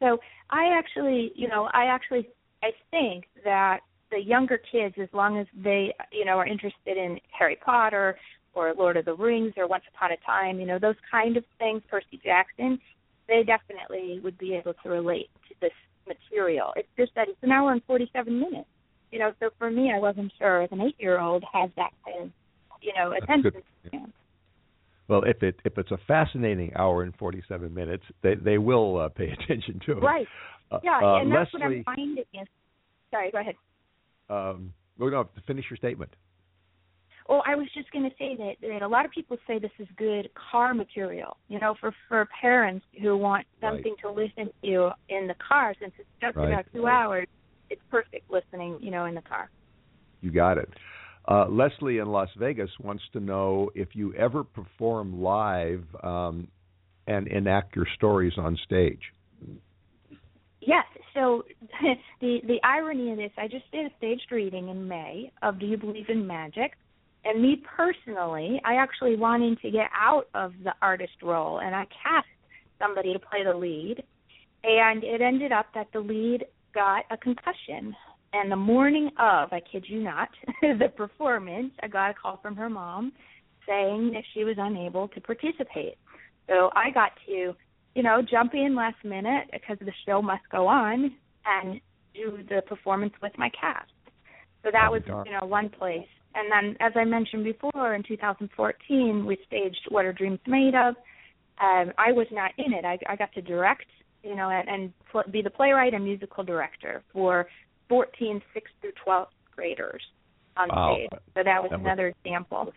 So 0.00 0.18
I 0.50 0.76
actually, 0.76 1.32
you 1.34 1.48
know, 1.48 1.68
I 1.72 1.84
actually 1.84 2.28
I 2.62 2.70
think 2.90 3.24
that 3.44 3.80
the 4.10 4.18
younger 4.18 4.58
kids, 4.70 4.94
as 5.00 5.08
long 5.12 5.38
as 5.38 5.46
they, 5.62 5.94
you 6.12 6.24
know, 6.24 6.38
are 6.38 6.46
interested 6.46 6.96
in 6.96 7.18
Harry 7.36 7.58
Potter 7.64 8.16
or 8.54 8.74
Lord 8.76 8.96
of 8.96 9.04
the 9.04 9.14
Rings 9.14 9.52
or 9.56 9.66
Once 9.66 9.84
Upon 9.94 10.12
a 10.12 10.16
Time, 10.24 10.58
you 10.58 10.66
know, 10.66 10.78
those 10.78 10.96
kind 11.10 11.36
of 11.36 11.44
things, 11.58 11.82
Percy 11.90 12.20
Jackson, 12.22 12.78
they 13.28 13.42
definitely 13.44 14.20
would 14.22 14.38
be 14.38 14.54
able 14.54 14.74
to 14.82 14.88
relate 14.88 15.28
to 15.48 15.54
this 15.60 15.72
material. 16.06 16.72
It's 16.76 16.88
just 16.96 17.14
that 17.14 17.28
it's 17.28 17.38
an 17.42 17.52
hour 17.52 17.72
and 17.72 17.82
47 17.86 18.38
minutes. 18.38 18.68
You 19.10 19.18
know, 19.18 19.32
so 19.40 19.50
for 19.58 19.70
me, 19.70 19.92
I 19.94 19.98
wasn't 19.98 20.32
sure 20.38 20.62
if 20.62 20.72
an 20.72 20.82
eight-year-old 20.82 21.44
has 21.52 21.70
that 21.76 21.90
kind 22.04 22.24
of, 22.24 22.30
you 22.82 22.92
know, 22.94 23.12
attention 23.12 23.62
span. 23.86 24.12
Well, 25.08 25.22
if 25.24 25.42
it 25.42 25.56
if 25.64 25.78
it's 25.78 25.90
a 25.90 25.98
fascinating 26.06 26.72
hour 26.76 27.02
and 27.02 27.16
forty 27.16 27.42
seven 27.48 27.72
minutes, 27.72 28.04
they 28.22 28.34
they 28.34 28.58
will 28.58 29.00
uh, 29.00 29.08
pay 29.08 29.30
attention 29.40 29.80
to 29.86 29.92
it. 29.92 30.02
Right. 30.02 30.26
Uh, 30.70 30.80
Yeah, 30.84 31.00
uh, 31.02 31.20
and 31.20 31.32
that's 31.32 31.48
Leslie, 31.54 31.78
what 31.84 31.88
I'm 31.88 31.96
finding 31.96 32.24
is. 32.34 32.48
Sorry, 33.10 33.30
go 33.30 33.38
ahead. 33.38 33.54
Um, 34.30 34.72
well, 34.98 35.10
no, 35.10 35.24
to 35.24 35.40
finish 35.46 35.64
your 35.70 35.76
statement. 35.76 36.14
Well, 37.28 37.42
I 37.46 37.56
was 37.56 37.68
just 37.74 37.90
going 37.92 38.08
to 38.08 38.16
say 38.18 38.36
that, 38.36 38.54
that 38.62 38.82
a 38.82 38.88
lot 38.88 39.04
of 39.04 39.10
people 39.10 39.36
say 39.46 39.58
this 39.58 39.70
is 39.78 39.86
good 39.96 40.30
car 40.50 40.72
material, 40.72 41.36
you 41.48 41.60
know, 41.60 41.74
for 41.78 41.94
for 42.08 42.26
parents 42.40 42.86
who 43.02 43.16
want 43.16 43.46
Right. 43.62 43.74
something 43.74 43.94
to 44.02 44.10
listen 44.10 44.50
to 44.64 44.90
in 45.10 45.26
the 45.26 45.34
car. 45.46 45.74
Since 45.78 45.92
it's 45.98 46.08
just 46.20 46.36
Right. 46.36 46.48
about 46.48 46.64
two 46.72 46.86
hours, 46.86 47.26
it's 47.68 47.82
perfect 47.90 48.30
listening, 48.30 48.78
you 48.80 48.90
know, 48.90 49.04
in 49.04 49.14
the 49.14 49.22
car. 49.22 49.50
You 50.22 50.30
got 50.30 50.56
it. 50.56 50.70
Uh, 51.28 51.46
Leslie 51.48 51.98
in 51.98 52.10
Las 52.10 52.30
Vegas 52.38 52.70
wants 52.80 53.02
to 53.12 53.20
know 53.20 53.70
if 53.74 53.94
you 53.94 54.14
ever 54.14 54.42
perform 54.42 55.22
live 55.22 55.84
um, 56.02 56.48
and 57.06 57.28
enact 57.28 57.76
your 57.76 57.86
stories 57.96 58.32
on 58.38 58.56
stage. 58.64 59.02
Yes. 60.68 60.84
So 61.14 61.44
the 62.20 62.40
the 62.46 62.58
irony 62.62 63.10
of 63.10 63.16
this, 63.16 63.32
I 63.38 63.48
just 63.48 63.64
did 63.72 63.86
a 63.86 63.90
staged 63.96 64.30
reading 64.30 64.68
in 64.68 64.86
May 64.86 65.32
of 65.42 65.58
Do 65.58 65.64
You 65.64 65.78
Believe 65.78 66.10
in 66.10 66.26
Magic? 66.26 66.72
And 67.24 67.40
me 67.40 67.62
personally, 67.76 68.60
I 68.66 68.74
actually 68.74 69.16
wanted 69.16 69.58
to 69.62 69.70
get 69.70 69.88
out 69.98 70.28
of 70.34 70.52
the 70.62 70.74
artist 70.82 71.22
role 71.22 71.60
and 71.60 71.74
I 71.74 71.84
cast 71.84 72.28
somebody 72.78 73.14
to 73.14 73.18
play 73.18 73.44
the 73.44 73.56
lead. 73.56 74.02
And 74.62 75.02
it 75.04 75.22
ended 75.22 75.52
up 75.52 75.66
that 75.74 75.86
the 75.94 76.00
lead 76.00 76.44
got 76.74 77.04
a 77.10 77.16
concussion. 77.16 77.96
And 78.34 78.52
the 78.52 78.56
morning 78.56 79.08
of, 79.18 79.50
I 79.52 79.62
kid 79.72 79.86
you 79.88 80.02
not, 80.02 80.28
the 80.60 80.88
performance, 80.94 81.72
I 81.82 81.88
got 81.88 82.10
a 82.10 82.14
call 82.14 82.40
from 82.42 82.56
her 82.56 82.68
mom 82.68 83.12
saying 83.66 84.10
that 84.12 84.24
she 84.34 84.44
was 84.44 84.56
unable 84.58 85.08
to 85.08 85.20
participate. 85.20 85.96
So 86.46 86.70
I 86.74 86.90
got 86.90 87.12
to 87.26 87.54
you 87.98 88.04
know, 88.04 88.22
jump 88.22 88.54
in 88.54 88.76
last 88.76 89.04
minute 89.04 89.48
because 89.52 89.76
the 89.80 89.90
show 90.06 90.22
must 90.22 90.44
go 90.52 90.68
on 90.68 91.10
and 91.44 91.80
do 92.14 92.38
the 92.48 92.62
performance 92.62 93.12
with 93.20 93.32
my 93.36 93.50
cast. 93.60 93.90
So 94.62 94.70
that 94.70 94.86
Oh, 94.88 94.92
was, 94.92 95.02
you 95.26 95.32
know, 95.32 95.44
one 95.46 95.68
place. 95.68 96.06
And 96.36 96.46
then, 96.52 96.76
as 96.78 96.92
I 96.94 97.04
mentioned 97.04 97.42
before, 97.42 97.96
in 97.96 98.04
2014, 98.04 99.26
we 99.26 99.36
staged 99.48 99.80
What 99.88 100.04
Are 100.04 100.12
Dreams 100.12 100.38
Made 100.46 100.76
Of. 100.76 100.94
Um, 101.60 101.92
I 101.98 102.12
was 102.12 102.28
not 102.30 102.52
in 102.56 102.72
it. 102.72 102.84
I, 102.84 102.98
I 103.08 103.16
got 103.16 103.32
to 103.32 103.42
direct, 103.42 103.86
you 104.22 104.36
know, 104.36 104.48
and, 104.48 104.68
and 104.68 104.92
pl- 105.10 105.24
be 105.32 105.42
the 105.42 105.50
playwright 105.50 105.92
and 105.92 106.04
musical 106.04 106.44
director 106.44 107.02
for 107.12 107.48
14 107.88 108.40
6th 108.54 108.62
through 108.80 108.92
12th 109.04 109.26
graders 109.56 110.02
on 110.56 110.68
Wow. 110.68 110.94
stage. 110.94 111.08
So 111.34 111.42
that 111.42 111.60
was 111.60 111.70
That 111.70 111.80
was- 111.80 111.84
another 111.84 112.14
example. 112.24 112.72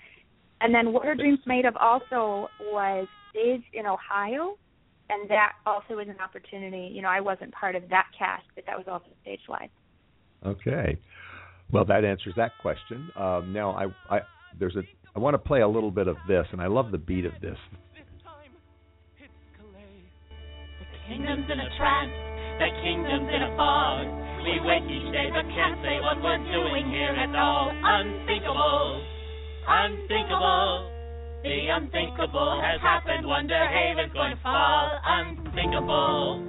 And 0.61 0.73
then 0.73 0.93
What 0.93 1.05
Are 1.05 1.13
Dreams 1.13 1.39
Made 1.45 1.65
Of 1.65 1.75
also 1.77 2.47
was 2.71 3.07
staged 3.29 3.65
in 3.73 3.85
Ohio 3.85 4.57
and 5.11 5.29
that 5.29 5.53
also 5.65 5.95
was 5.95 6.07
an 6.07 6.19
opportunity. 6.23 6.89
You 6.91 7.01
know, 7.01 7.09
I 7.09 7.19
wasn't 7.19 7.51
part 7.51 7.75
of 7.75 7.83
that 7.89 8.07
cast, 8.17 8.45
but 8.55 8.65
that 8.65 8.77
was 8.77 8.87
also 8.87 9.07
stage 9.21 9.41
live. 9.49 9.69
Okay. 10.45 10.97
Well, 11.71 11.85
that 11.85 12.03
answers 12.03 12.33
that 12.37 12.51
question. 12.61 13.09
Um, 13.15 13.53
now, 13.53 13.71
I, 13.71 14.15
I 14.15 14.21
there's 14.59 14.75
a 14.75 14.83
I 15.15 15.19
want 15.19 15.33
to 15.33 15.37
play 15.37 15.61
a 15.61 15.67
little 15.67 15.91
bit 15.91 16.07
of 16.07 16.17
this, 16.27 16.45
and 16.51 16.61
I 16.61 16.67
love 16.67 16.91
the 16.91 16.97
beat 16.97 17.25
of 17.25 17.33
this. 17.41 17.57
The 20.79 20.99
kingdom's 21.07 21.51
in 21.51 21.59
a 21.59 21.69
trance, 21.77 22.15
the 22.59 22.71
kingdom's 22.81 23.27
in 23.27 23.41
a 23.43 23.55
fog. 23.57 24.07
We 24.43 24.59
wait 24.63 24.83
each 24.89 25.11
day 25.11 25.29
but 25.29 25.43
can't 25.53 25.77
say 25.83 25.99
what 26.01 26.23
we're 26.23 26.39
doing 26.39 26.89
here 26.89 27.13
at 27.13 27.35
all. 27.35 27.69
Unthinkable, 27.69 29.03
unthinkable. 29.67 31.00
The 31.43 31.73
unthinkable 31.73 32.61
has 32.61 32.79
happened. 32.81 33.25
Wonder 33.25 33.57
Haven's 33.57 34.13
going 34.13 34.35
to 34.37 34.41
fall. 34.43 34.91
Unthinkable. 35.03 36.45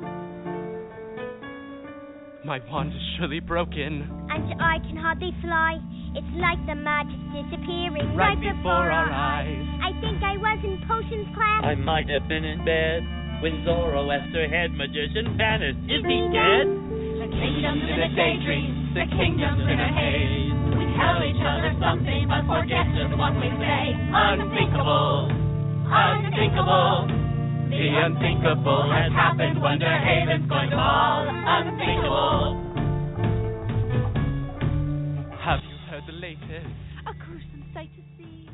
My 2.44 2.60
wand 2.68 2.92
is 2.92 3.00
surely 3.16 3.40
broken. 3.40 4.04
And 4.28 4.60
I 4.60 4.76
can 4.84 4.96
hardly 5.00 5.32
fly. 5.40 5.80
It's 6.12 6.34
like 6.36 6.60
the 6.68 6.76
magic's 6.76 7.24
disappearing 7.32 8.12
Right 8.12 8.36
before 8.36 8.92
our 8.92 9.08
eyes. 9.08 9.64
I 9.80 9.96
think 10.04 10.20
I 10.20 10.36
was 10.36 10.60
in 10.60 10.76
potions 10.84 11.32
class. 11.32 11.64
I 11.64 11.74
might 11.74 12.10
have 12.12 12.28
been 12.28 12.44
in 12.44 12.60
bed 12.66 13.00
when 13.40 13.64
Zoroaster 13.64 14.44
head 14.44 14.76
magician 14.76 15.40
vanished. 15.40 15.88
Is 15.88 16.04
he 16.04 16.20
dead? 16.36 16.68
The 16.68 17.28
kingdom's 17.32 17.88
in 17.88 17.96
a 17.96 18.10
daydream. 18.12 18.92
The 18.92 19.06
kingdom's 19.08 19.64
in 19.64 19.78
a 19.80 19.88
haze. 19.88 20.51
We 21.02 21.08
tell 21.08 21.24
each 21.26 21.42
other 21.42 21.74
something 21.82 22.28
but 22.28 22.46
forget 22.46 22.86
just 22.94 23.18
what 23.18 23.34
we 23.34 23.50
say. 23.58 23.90
Unthinkable. 23.90 25.34
Unthinkable. 25.90 27.10
The 27.70 27.88
unthinkable 28.06 28.86
has 28.92 29.10
happened. 29.10 29.60
Wonder 29.60 29.90
Haven's 29.90 30.48
going 30.48 30.70
to 30.70 30.76
fall. 30.76 31.26
Unthinkable. 31.26 32.54
Have 35.42 35.58
you 35.66 35.76
heard 35.90 36.04
the 36.06 36.12
latest? 36.12 36.70
A 37.08 37.14
gruesome 37.14 37.64
sight 37.74 37.90
to 37.96 38.02
see. 38.16 38.48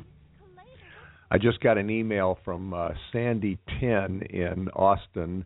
I 1.29 1.37
just 1.37 1.59
got 1.61 1.77
an 1.77 1.91
email 1.91 2.39
from 2.43 2.73
uh, 2.73 2.89
Sandy 3.11 3.59
Tin 3.79 4.23
in 4.23 4.69
Austin, 4.69 5.45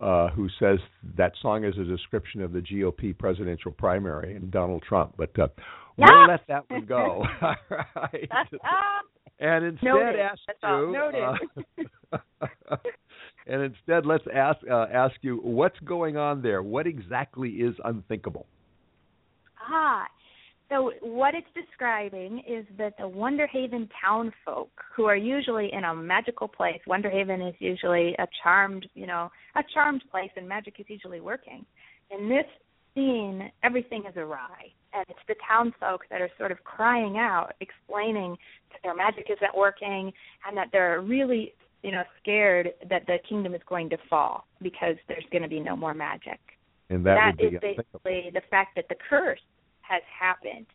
uh, 0.00 0.28
who 0.28 0.48
says 0.58 0.78
that 1.18 1.32
song 1.42 1.64
is 1.64 1.76
a 1.76 1.84
description 1.84 2.40
of 2.40 2.52
the 2.52 2.60
GOP 2.60 3.18
presidential 3.18 3.70
primary 3.70 4.34
and 4.34 4.50
Donald 4.50 4.82
Trump. 4.88 5.14
But 5.18 5.38
uh, 5.38 5.48
we'll 5.98 6.28
let 6.28 6.46
that 6.48 6.70
one 6.70 6.86
go. 6.86 7.24
All 7.42 7.54
right. 7.96 8.30
And 9.40 9.64
instead, 9.64 9.84
Noted. 9.84 10.20
ask 10.20 10.40
you. 11.76 11.86
Uh, 12.12 12.76
and 13.46 13.62
instead, 13.62 14.04
let's 14.04 14.24
ask 14.34 14.58
uh, 14.68 14.86
ask 14.92 15.14
you 15.22 15.36
what's 15.42 15.78
going 15.80 16.16
on 16.16 16.42
there. 16.42 16.62
What 16.62 16.86
exactly 16.86 17.50
is 17.50 17.74
unthinkable? 17.84 18.46
Ah, 19.70 20.06
so 20.68 20.92
what 21.00 21.34
it's 21.34 21.46
describing 21.54 22.42
is 22.48 22.66
that 22.76 22.94
the 22.98 23.08
Wonder 23.08 23.46
Haven 23.46 23.88
town 24.04 24.32
folk, 24.44 24.70
who 24.94 25.04
are 25.04 25.16
usually 25.16 25.70
in 25.72 25.84
a 25.84 25.94
magical 25.94 26.46
place, 26.46 26.80
Wonderhaven 26.86 27.48
is 27.48 27.54
usually 27.58 28.14
a 28.18 28.26
charmed, 28.42 28.86
you 28.94 29.06
know, 29.06 29.30
a 29.56 29.62
charmed 29.72 30.02
place, 30.10 30.30
and 30.36 30.48
magic 30.48 30.74
is 30.78 30.86
usually 30.88 31.20
working. 31.20 31.64
In 32.10 32.28
this 32.28 32.44
scene, 32.94 33.50
everything 33.62 34.04
is 34.08 34.16
awry, 34.16 34.72
and 34.92 35.04
it's 35.08 35.18
the 35.28 35.34
townsfolk 35.46 36.04
that 36.10 36.20
are 36.20 36.30
sort 36.38 36.52
of 36.52 36.62
crying 36.64 37.18
out, 37.18 37.52
explaining 37.60 38.36
that 38.72 38.80
their 38.82 38.94
magic 38.94 39.26
isn't 39.30 39.56
working, 39.56 40.12
and 40.46 40.56
that 40.56 40.68
they're 40.72 41.00
really, 41.00 41.54
you 41.82 41.92
know, 41.92 42.02
scared 42.20 42.70
that 42.88 43.06
the 43.06 43.18
kingdom 43.28 43.54
is 43.54 43.60
going 43.68 43.90
to 43.90 43.98
fall 44.08 44.46
because 44.62 44.96
there's 45.08 45.24
going 45.30 45.42
to 45.42 45.48
be 45.48 45.60
no 45.60 45.76
more 45.76 45.94
magic. 45.94 46.40
And 46.90 47.04
that, 47.04 47.36
that 47.36 47.44
is 47.44 47.60
basically 47.60 48.30
the 48.32 48.42
fact 48.50 48.74
that 48.76 48.88
the 48.88 48.96
curse 49.08 49.40
has 49.82 50.02
happened, 50.18 50.66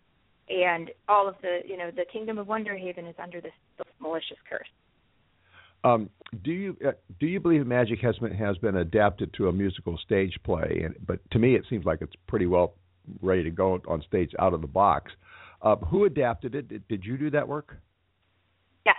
and 0.49 0.91
all 1.07 1.27
of 1.27 1.35
the 1.41 1.61
you 1.65 1.77
know 1.77 1.89
the 1.91 2.05
kingdom 2.11 2.37
of 2.37 2.47
Wonder 2.47 2.77
Haven 2.77 3.05
is 3.07 3.15
under 3.21 3.41
this, 3.41 3.53
this 3.77 3.87
malicious 3.99 4.37
curse. 4.49 4.67
Um, 5.83 6.09
do 6.43 6.51
you 6.51 6.77
uh, 6.87 6.91
do 7.19 7.27
you 7.27 7.39
believe 7.39 7.65
magic 7.67 7.99
has 7.99 8.17
been 8.17 8.33
has 8.33 8.57
been 8.57 8.77
adapted 8.77 9.33
to 9.35 9.49
a 9.49 9.51
musical 9.51 9.97
stage 9.97 10.37
play? 10.43 10.81
And, 10.85 10.95
but 11.05 11.19
to 11.31 11.39
me, 11.39 11.55
it 11.55 11.65
seems 11.69 11.85
like 11.85 11.99
it's 12.01 12.15
pretty 12.27 12.45
well 12.47 12.73
ready 13.21 13.43
to 13.43 13.51
go 13.51 13.79
on 13.87 14.01
stage 14.07 14.31
out 14.39 14.53
of 14.53 14.61
the 14.61 14.67
box. 14.67 15.11
Uh, 15.61 15.75
who 15.77 16.05
adapted 16.05 16.55
it? 16.55 16.67
Did, 16.67 16.87
did 16.87 17.05
you 17.05 17.17
do 17.17 17.29
that 17.31 17.47
work? 17.47 17.77
Yes, 18.85 18.95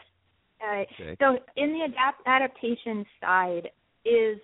Uh, 0.62 0.84
Okay. 1.00 1.16
So, 1.20 1.38
in 1.56 1.72
the 1.72 1.84
adapt- 1.84 2.22
adaptation 2.26 3.04
side, 3.20 3.70
is 4.04 4.38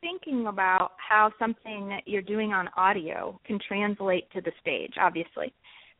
thinking 0.00 0.46
about 0.48 0.92
how 0.98 1.32
something 1.38 1.88
that 1.88 2.02
you're 2.06 2.22
doing 2.22 2.52
on 2.52 2.68
audio 2.76 3.40
can 3.44 3.58
translate 3.66 4.30
to 4.32 4.40
the 4.40 4.52
stage, 4.60 4.94
obviously. 5.00 5.52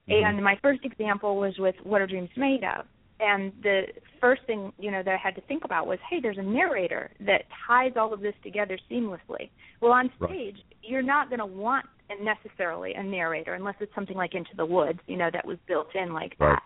Mhm. 0.08 0.22
And 0.22 0.44
my 0.44 0.56
first 0.56 0.84
example 0.84 1.36
was 1.36 1.56
with 1.58 1.76
What 1.84 2.02
Are 2.02 2.06
Dreams 2.06 2.30
Made 2.36 2.64
Of? 2.64 2.86
And 3.24 3.52
the 3.62 3.84
first 4.20 4.42
thing, 4.46 4.70
you 4.78 4.90
know, 4.90 5.02
that 5.02 5.14
I 5.14 5.16
had 5.16 5.34
to 5.36 5.40
think 5.42 5.64
about 5.64 5.86
was, 5.86 5.98
hey, 6.10 6.18
there's 6.20 6.36
a 6.36 6.42
narrator 6.42 7.10
that 7.20 7.44
ties 7.66 7.92
all 7.96 8.12
of 8.12 8.20
this 8.20 8.34
together 8.42 8.78
seamlessly. 8.90 9.48
Well, 9.80 9.92
on 9.92 10.10
Right. 10.18 10.30
stage, 10.30 10.62
you're 10.82 11.02
not 11.02 11.30
going 11.30 11.38
to 11.38 11.46
want 11.46 11.86
necessarily 12.20 12.92
a 12.94 13.02
narrator 13.02 13.54
unless 13.54 13.76
it's 13.80 13.94
something 13.94 14.16
like 14.16 14.34
Into 14.34 14.54
the 14.56 14.66
Woods, 14.66 15.00
you 15.06 15.16
know, 15.16 15.30
that 15.30 15.46
was 15.46 15.58
built 15.66 15.94
in 15.94 16.12
like 16.12 16.36
Right. 16.38 16.50
that. 16.50 16.62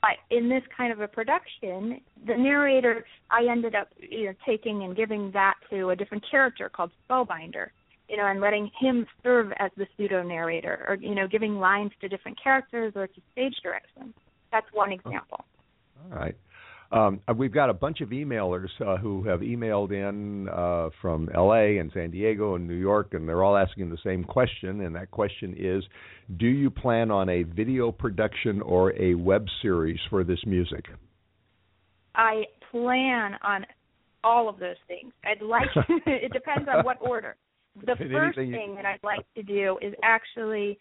But 0.00 0.16
in 0.34 0.48
this 0.48 0.66
kind 0.74 0.90
of 0.90 1.00
a 1.00 1.08
production, 1.08 2.00
the 2.24 2.34
narrator, 2.34 3.04
I 3.30 3.44
ended 3.44 3.74
up, 3.74 3.88
you 3.98 4.26
know, 4.26 4.34
taking 4.46 4.84
and 4.84 4.96
giving 4.96 5.30
that 5.32 5.56
to 5.68 5.90
a 5.90 5.96
different 5.96 6.24
character 6.30 6.70
called 6.70 6.92
Spellbinder, 7.04 7.68
you 8.08 8.16
know, 8.16 8.24
and 8.24 8.40
letting 8.40 8.70
him 8.80 9.06
serve 9.22 9.52
as 9.58 9.70
the 9.76 9.86
pseudo 9.96 10.22
narrator, 10.22 10.86
or 10.88 10.94
you 10.94 11.14
know, 11.14 11.28
giving 11.28 11.60
lines 11.60 11.92
to 12.00 12.08
different 12.08 12.42
characters 12.42 12.94
or 12.96 13.06
to 13.06 13.20
stage 13.32 13.54
direction. 13.62 14.14
That's 14.50 14.66
one 14.72 14.92
example. 14.92 15.44
All 16.04 16.18
right. 16.18 16.36
Um, 16.92 17.20
uh, 17.28 17.34
we've 17.34 17.52
got 17.52 17.70
a 17.70 17.74
bunch 17.74 18.00
of 18.00 18.08
emailers 18.08 18.68
uh, 18.84 18.96
who 18.96 19.22
have 19.24 19.40
emailed 19.40 19.92
in 19.92 20.48
uh, 20.48 20.90
from 21.00 21.28
LA 21.32 21.78
and 21.78 21.90
San 21.94 22.10
Diego 22.10 22.56
and 22.56 22.66
New 22.66 22.74
York, 22.74 23.14
and 23.14 23.28
they're 23.28 23.44
all 23.44 23.56
asking 23.56 23.90
the 23.90 23.98
same 24.02 24.24
question. 24.24 24.80
And 24.80 24.94
that 24.96 25.10
question 25.12 25.54
is 25.56 25.84
Do 26.36 26.46
you 26.46 26.68
plan 26.68 27.12
on 27.12 27.28
a 27.28 27.44
video 27.44 27.92
production 27.92 28.60
or 28.60 28.92
a 29.00 29.14
web 29.14 29.46
series 29.62 30.00
for 30.10 30.24
this 30.24 30.40
music? 30.46 30.86
I 32.16 32.42
plan 32.72 33.36
on 33.42 33.64
all 34.24 34.48
of 34.48 34.58
those 34.58 34.76
things. 34.88 35.12
I'd 35.24 35.42
like 35.42 35.68
it 36.06 36.32
depends 36.32 36.68
on 36.68 36.84
what 36.84 36.98
order. 37.00 37.36
The 37.86 37.94
first 38.12 38.36
thing 38.36 38.74
that 38.74 38.84
I'd 38.84 38.98
like 39.04 39.24
to 39.36 39.44
do 39.44 39.78
is 39.80 39.94
actually 40.02 40.76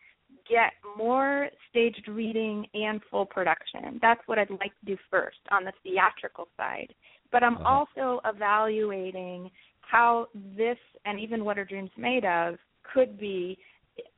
get 0.49 0.73
more 0.97 1.49
staged 1.69 2.07
reading 2.07 2.65
and 2.73 3.01
full 3.09 3.25
production. 3.25 3.99
That's 4.01 4.21
what 4.25 4.39
I'd 4.39 4.49
like 4.49 4.73
to 4.79 4.85
do 4.85 4.97
first 5.09 5.37
on 5.51 5.63
the 5.63 5.73
theatrical 5.83 6.47
side. 6.57 6.93
But 7.31 7.43
I'm 7.43 7.57
Uh-huh. 7.57 7.85
also 7.85 8.21
evaluating 8.25 9.51
how 9.81 10.27
this 10.55 10.77
and 11.05 11.19
even 11.19 11.45
what 11.45 11.57
are 11.57 11.65
dreams 11.65 11.91
made 11.97 12.25
of 12.25 12.57
could 12.83 13.19
be 13.19 13.57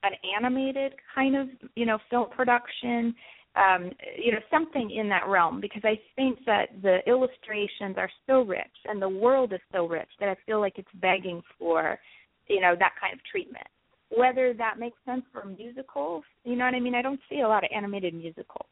an 0.03 0.13
animated 0.37 0.93
kind 1.13 1.35
of, 1.35 1.49
you 1.75 1.85
know, 1.85 1.97
film 2.09 2.29
production 2.29 3.15
um, 3.55 3.91
you 4.17 4.31
know, 4.31 4.39
something 4.49 4.91
in 4.91 5.09
that 5.09 5.27
realm 5.27 5.59
because 5.59 5.81
I 5.83 5.99
think 6.15 6.39
that 6.45 6.67
the 6.81 6.99
illustrations 7.05 7.95
are 7.97 8.09
so 8.25 8.41
rich 8.41 8.77
and 8.85 9.01
the 9.01 9.09
world 9.09 9.51
is 9.51 9.59
so 9.73 9.85
rich 9.87 10.07
that 10.19 10.29
I 10.29 10.35
feel 10.45 10.59
like 10.61 10.77
it's 10.77 10.87
begging 10.95 11.41
for, 11.59 11.99
you 12.47 12.61
know, 12.61 12.75
that 12.79 12.93
kind 12.99 13.13
of 13.13 13.19
treatment. 13.29 13.67
Whether 14.15 14.53
that 14.55 14.77
makes 14.77 14.97
sense 15.05 15.23
for 15.31 15.45
musicals, 15.45 16.23
you 16.43 16.55
know 16.55 16.65
what 16.65 16.75
I 16.75 16.79
mean? 16.79 16.95
I 16.95 17.01
don't 17.01 17.19
see 17.29 17.39
a 17.39 17.47
lot 17.47 17.63
of 17.63 17.69
animated 17.73 18.13
musicals, 18.13 18.67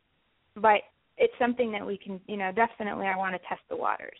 but 0.56 0.82
it's 1.18 1.34
something 1.40 1.72
that 1.72 1.86
we 1.86 1.98
can, 1.98 2.20
you 2.28 2.38
know, 2.38 2.52
definitely 2.52 3.08
I 3.08 3.16
want 3.16 3.36
to 3.36 3.48
test 3.48 3.62
the 3.70 3.78
waters. 3.78 4.18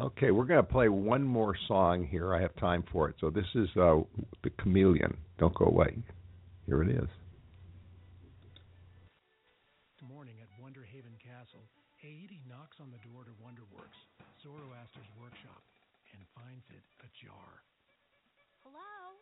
Okay, 0.00 0.30
we're 0.30 0.46
going 0.46 0.64
to 0.64 0.72
play 0.72 0.88
one 0.88 1.22
more 1.22 1.54
song 1.68 2.06
here. 2.06 2.34
I 2.34 2.40
have 2.40 2.56
time 2.56 2.82
for 2.90 3.08
it. 3.08 3.16
So 3.20 3.28
this 3.28 3.46
is 3.54 3.68
uh, 3.76 4.00
The 4.42 4.50
Chameleon. 4.58 5.16
Don't 5.38 5.54
go 5.54 5.66
away. 5.66 5.96
Here 6.66 6.82
it 6.82 6.88
is. 6.88 7.08
Morning 10.08 10.34
at 10.42 10.48
Wonder 10.60 10.82
Haven 10.82 11.12
Castle, 11.22 11.62
Aoede 12.04 12.40
knocks 12.48 12.76
on 12.80 12.90
the 12.90 12.98
door 13.08 13.24
to 13.24 13.30
Wonderworks, 13.38 14.00
Zoroaster's 14.42 15.08
workshop, 15.20 15.62
and 16.12 16.20
finds 16.34 16.64
it 16.70 16.84
ajar. 17.00 17.62
Hello? 18.64 19.21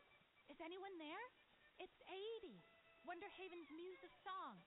Is 0.60 0.68
anyone 0.68 0.92
there? 1.00 1.24
It's 1.80 1.98
Aoede, 2.04 2.60
Wonderhaven's 3.08 3.64
muse 3.72 3.96
of 4.04 4.12
song. 4.20 4.60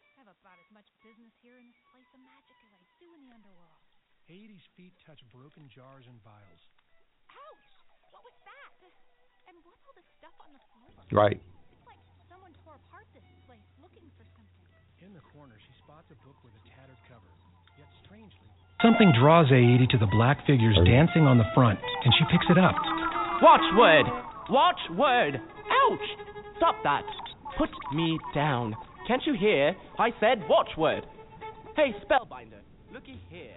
I 0.00 0.24
have 0.24 0.32
about 0.32 0.56
as 0.56 0.70
much 0.72 0.88
business 1.04 1.28
here 1.44 1.60
in 1.60 1.68
this 1.68 1.76
place 1.92 2.08
of 2.16 2.24
magic 2.24 2.56
as 2.64 2.72
I 2.72 2.80
do 2.96 3.12
in 3.12 3.20
the 3.28 3.36
underworld. 3.36 3.84
Aoede's 4.32 4.64
feet 4.72 4.96
touch 5.04 5.20
broken 5.28 5.68
jars 5.68 6.08
and 6.08 6.16
vials. 6.24 6.62
Ouch! 7.36 7.68
What 8.16 8.24
was 8.24 8.32
that? 8.48 8.72
And 9.44 9.60
what's 9.68 9.84
all 9.84 9.92
this 9.92 10.08
stuff 10.16 10.32
on 10.40 10.56
the 10.56 10.62
floor? 10.72 10.96
Right. 11.12 11.36
It's 11.36 11.84
like 11.84 12.00
someone 12.32 12.56
tore 12.64 12.80
apart 12.88 13.04
this 13.12 13.28
place 13.44 13.68
looking 13.84 14.08
for 14.16 14.24
something. 14.32 14.64
In 15.04 15.12
the 15.12 15.24
corner, 15.36 15.60
she 15.60 15.72
spots 15.84 16.08
a 16.08 16.18
book 16.24 16.40
with 16.40 16.56
a 16.56 16.64
tattered 16.72 16.96
cover. 17.12 17.28
Yet 17.76 17.92
strangely, 18.08 18.48
something 18.80 19.12
draws 19.12 19.52
Aoede 19.52 19.84
to 19.92 20.00
the 20.00 20.08
black 20.08 20.40
figures 20.48 20.80
dancing 20.88 21.28
on 21.28 21.36
the 21.36 21.52
front, 21.52 21.76
and 21.76 22.10
she 22.16 22.24
picks 22.32 22.48
it 22.48 22.56
up. 22.56 22.80
Watchword! 23.44 24.32
Watchword! 24.50 25.36
Ouch! 25.36 26.08
Stop 26.56 26.76
that! 26.84 27.02
Put 27.56 27.70
me 27.94 28.18
down. 28.34 28.74
Can't 29.06 29.22
you 29.26 29.34
hear? 29.38 29.74
I 29.98 30.10
said 30.20 30.42
watchword. 30.48 31.06
Hey, 31.76 31.94
Spellbinder, 32.04 32.60
looky 32.92 33.20
here. 33.30 33.56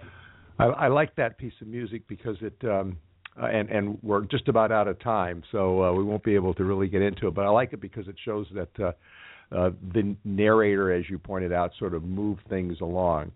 I, 0.58 0.64
I 0.64 0.88
like 0.88 1.14
that 1.16 1.38
piece 1.38 1.52
of 1.60 1.68
music 1.68 2.06
because 2.08 2.36
it, 2.40 2.56
um, 2.64 2.96
uh, 3.40 3.46
and 3.46 3.68
and 3.70 3.98
we're 4.02 4.22
just 4.22 4.48
about 4.48 4.72
out 4.72 4.88
of 4.88 4.98
time, 5.00 5.42
so 5.52 5.82
uh, 5.84 5.92
we 5.92 6.02
won't 6.02 6.24
be 6.24 6.34
able 6.34 6.54
to 6.54 6.64
really 6.64 6.88
get 6.88 7.02
into 7.02 7.28
it. 7.28 7.34
But 7.34 7.44
I 7.44 7.48
like 7.48 7.72
it 7.72 7.80
because 7.80 8.08
it 8.08 8.16
shows 8.24 8.46
that 8.54 8.80
uh, 8.80 8.92
uh, 9.54 9.70
the 9.94 10.16
narrator, 10.24 10.92
as 10.92 11.08
you 11.08 11.18
pointed 11.18 11.52
out, 11.52 11.72
sort 11.78 11.94
of 11.94 12.02
moved 12.02 12.42
things 12.48 12.80
along. 12.80 13.30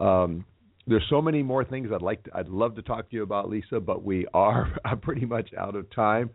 Um, 0.00 0.44
there's 0.88 1.04
so 1.10 1.20
many 1.20 1.42
more 1.42 1.64
things 1.64 1.90
I'd 1.94 2.02
like 2.02 2.22
to, 2.24 2.30
I'd 2.34 2.48
love 2.48 2.74
to 2.76 2.82
talk 2.82 3.10
to 3.10 3.16
you 3.16 3.22
about, 3.22 3.50
Lisa, 3.50 3.78
but 3.78 4.02
we 4.02 4.26
are 4.32 4.72
pretty 5.02 5.26
much 5.26 5.50
out 5.58 5.76
of 5.76 5.90
time. 5.90 6.30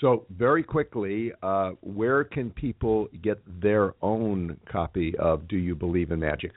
So 0.00 0.24
very 0.30 0.62
quickly, 0.62 1.32
uh, 1.42 1.72
where 1.80 2.24
can 2.24 2.50
people 2.50 3.08
get 3.22 3.42
their 3.60 3.94
own 4.00 4.58
copy 4.70 5.14
of 5.18 5.46
Do 5.48 5.56
You 5.56 5.74
Believe 5.74 6.10
in 6.10 6.20
Magic? 6.20 6.52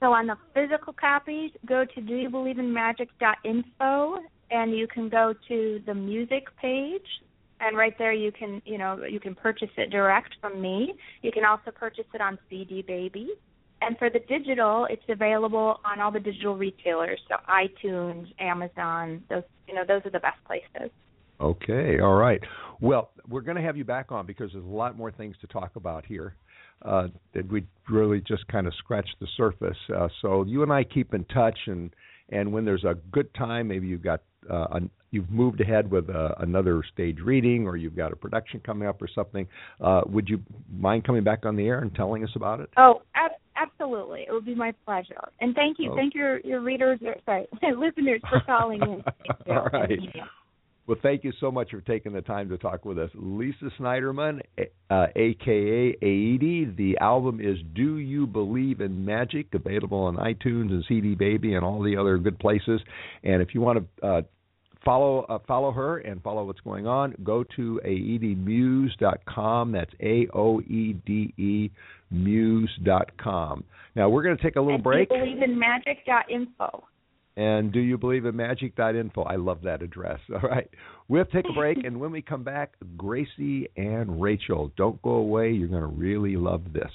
So 0.00 0.12
on 0.12 0.26
the 0.26 0.36
physical 0.54 0.92
copies, 0.94 1.50
go 1.66 1.84
to 1.84 2.00
doyoubelieveinmagic.info 2.00 4.16
and 4.50 4.76
you 4.76 4.88
can 4.88 5.10
go 5.10 5.34
to 5.48 5.82
the 5.84 5.94
music 5.94 6.44
page 6.60 7.06
and 7.60 7.76
right 7.76 7.94
there 7.98 8.14
you 8.14 8.32
can, 8.32 8.62
you 8.64 8.78
know, 8.78 9.04
you 9.04 9.20
can 9.20 9.34
purchase 9.34 9.68
it 9.76 9.90
direct 9.90 10.36
from 10.40 10.62
me. 10.62 10.94
You 11.20 11.30
can 11.30 11.44
also 11.44 11.70
purchase 11.70 12.06
it 12.14 12.22
on 12.22 12.38
CD 12.48 12.80
Baby. 12.80 13.28
And 13.80 13.96
for 13.98 14.10
the 14.10 14.20
digital, 14.20 14.86
it's 14.90 15.02
available 15.08 15.80
on 15.84 16.00
all 16.00 16.12
the 16.12 16.20
digital 16.20 16.56
retailers, 16.56 17.18
so 17.28 17.36
iTunes, 17.48 18.26
Amazon, 18.38 19.22
those 19.30 19.42
you 19.66 19.74
know, 19.74 19.84
those 19.86 20.02
are 20.04 20.10
the 20.10 20.20
best 20.20 20.38
places. 20.46 20.90
Okay, 21.40 22.00
all 22.00 22.16
right. 22.16 22.40
Well, 22.80 23.10
we're 23.28 23.40
going 23.40 23.56
to 23.56 23.62
have 23.62 23.76
you 23.76 23.84
back 23.84 24.12
on 24.12 24.26
because 24.26 24.50
there's 24.52 24.64
a 24.64 24.68
lot 24.68 24.96
more 24.96 25.10
things 25.10 25.36
to 25.40 25.46
talk 25.46 25.76
about 25.76 26.04
here. 26.04 26.34
Uh, 26.82 27.08
that 27.34 27.46
we 27.50 27.62
really 27.90 28.22
just 28.26 28.46
kind 28.48 28.66
of 28.66 28.72
scratched 28.78 29.14
the 29.20 29.26
surface. 29.36 29.76
Uh, 29.94 30.08
so 30.22 30.44
you 30.44 30.62
and 30.62 30.72
I 30.72 30.82
keep 30.82 31.12
in 31.12 31.24
touch, 31.26 31.58
and 31.66 31.90
and 32.30 32.50
when 32.50 32.64
there's 32.64 32.84
a 32.84 32.94
good 33.12 33.32
time, 33.34 33.68
maybe 33.68 33.86
you've 33.86 34.02
got 34.02 34.22
uh, 34.48 34.66
an, 34.72 34.90
you've 35.10 35.28
moved 35.30 35.60
ahead 35.60 35.90
with 35.90 36.08
uh, 36.08 36.30
another 36.38 36.82
stage 36.92 37.18
reading, 37.22 37.66
or 37.66 37.76
you've 37.76 37.96
got 37.96 38.12
a 38.12 38.16
production 38.16 38.60
coming 38.60 38.88
up 38.88 39.02
or 39.02 39.08
something. 39.14 39.46
Uh, 39.80 40.00
would 40.06 40.28
you 40.28 40.40
mind 40.72 41.04
coming 41.04 41.22
back 41.22 41.44
on 41.44 41.54
the 41.54 41.66
air 41.66 41.80
and 41.80 41.94
telling 41.94 42.24
us 42.24 42.30
about 42.34 42.60
it? 42.60 42.70
Oh, 42.78 43.02
ab- 43.14 43.32
absolutely. 43.60 44.22
It 44.28 44.32
would 44.32 44.44
be 44.44 44.54
my 44.54 44.72
pleasure. 44.84 45.28
And 45.40 45.54
thank 45.54 45.78
you, 45.78 45.92
Oh. 45.92 45.96
thank 45.96 46.14
your 46.14 46.40
your 46.40 46.60
readers, 46.60 46.98
or 47.04 47.14
sorry, 47.26 47.46
listeners 47.76 48.20
for 48.30 48.40
calling 48.46 48.80
in. 48.82 49.04
All 49.54 49.68
right. 49.72 49.98
Well, 50.86 50.98
thank 51.02 51.22
you 51.22 51.32
so 51.38 51.52
much 51.52 51.70
for 51.70 51.80
taking 51.82 52.12
the 52.12 52.20
time 52.22 52.48
to 52.48 52.58
talk 52.58 52.84
with 52.84 52.98
us. 52.98 53.10
Lisa 53.14 53.70
Sniderman, 53.78 54.40
uh, 54.90 55.06
aka 55.14 55.94
Aoede. 56.02 56.74
The 56.76 56.98
album 57.00 57.38
is 57.40 57.58
Do 57.74 57.98
You 57.98 58.26
Believe 58.26 58.80
in 58.80 59.04
Magic, 59.04 59.46
available 59.54 59.98
on 60.00 60.16
iTunes 60.16 60.70
and 60.70 60.84
CD 60.88 61.14
Baby 61.14 61.54
and 61.54 61.64
all 61.64 61.80
the 61.80 61.96
other 61.96 62.18
good 62.18 62.40
places. 62.40 62.80
And 63.22 63.40
if 63.40 63.54
you 63.54 63.60
want 63.60 63.86
to 64.00 64.06
uh, 64.06 64.22
follow 64.84 65.20
uh, 65.28 65.38
follow 65.46 65.70
her 65.70 65.98
and 65.98 66.20
follow 66.24 66.44
what's 66.44 66.60
going 66.60 66.88
on, 66.88 67.14
go 67.22 67.44
to 67.54 67.80
aoedemuse.com. 67.86 69.72
That's 69.72 69.92
A 70.00 70.26
O 70.34 70.60
E 70.62 70.94
D 71.06 71.32
E 71.36 71.70
muse.com. 72.10 73.64
Now, 73.96 74.08
we're 74.08 74.22
going 74.22 74.36
to 74.36 74.42
take 74.42 74.56
a 74.56 74.60
little 74.60 74.74
and 74.74 74.84
break. 74.84 75.08
Do 75.08 75.16
you 75.16 75.24
believe 75.24 75.42
in 75.42 75.58
magic.info. 75.58 76.84
And 77.36 77.72
do 77.72 77.80
you 77.80 77.96
believe 77.96 78.26
in 78.26 78.36
magic.info? 78.36 79.22
I 79.22 79.36
love 79.36 79.62
that 79.62 79.82
address. 79.82 80.20
All 80.32 80.48
right. 80.48 80.68
We'll 81.08 81.24
take 81.24 81.46
a 81.48 81.52
break, 81.52 81.78
and 81.84 81.98
when 81.98 82.10
we 82.10 82.22
come 82.22 82.44
back, 82.44 82.74
Gracie 82.96 83.68
and 83.76 84.20
Rachel. 84.20 84.72
Don't 84.76 85.00
go 85.02 85.10
away. 85.10 85.50
You're 85.50 85.68
going 85.68 85.82
to 85.82 85.86
really 85.86 86.36
love 86.36 86.62
this. 86.72 86.92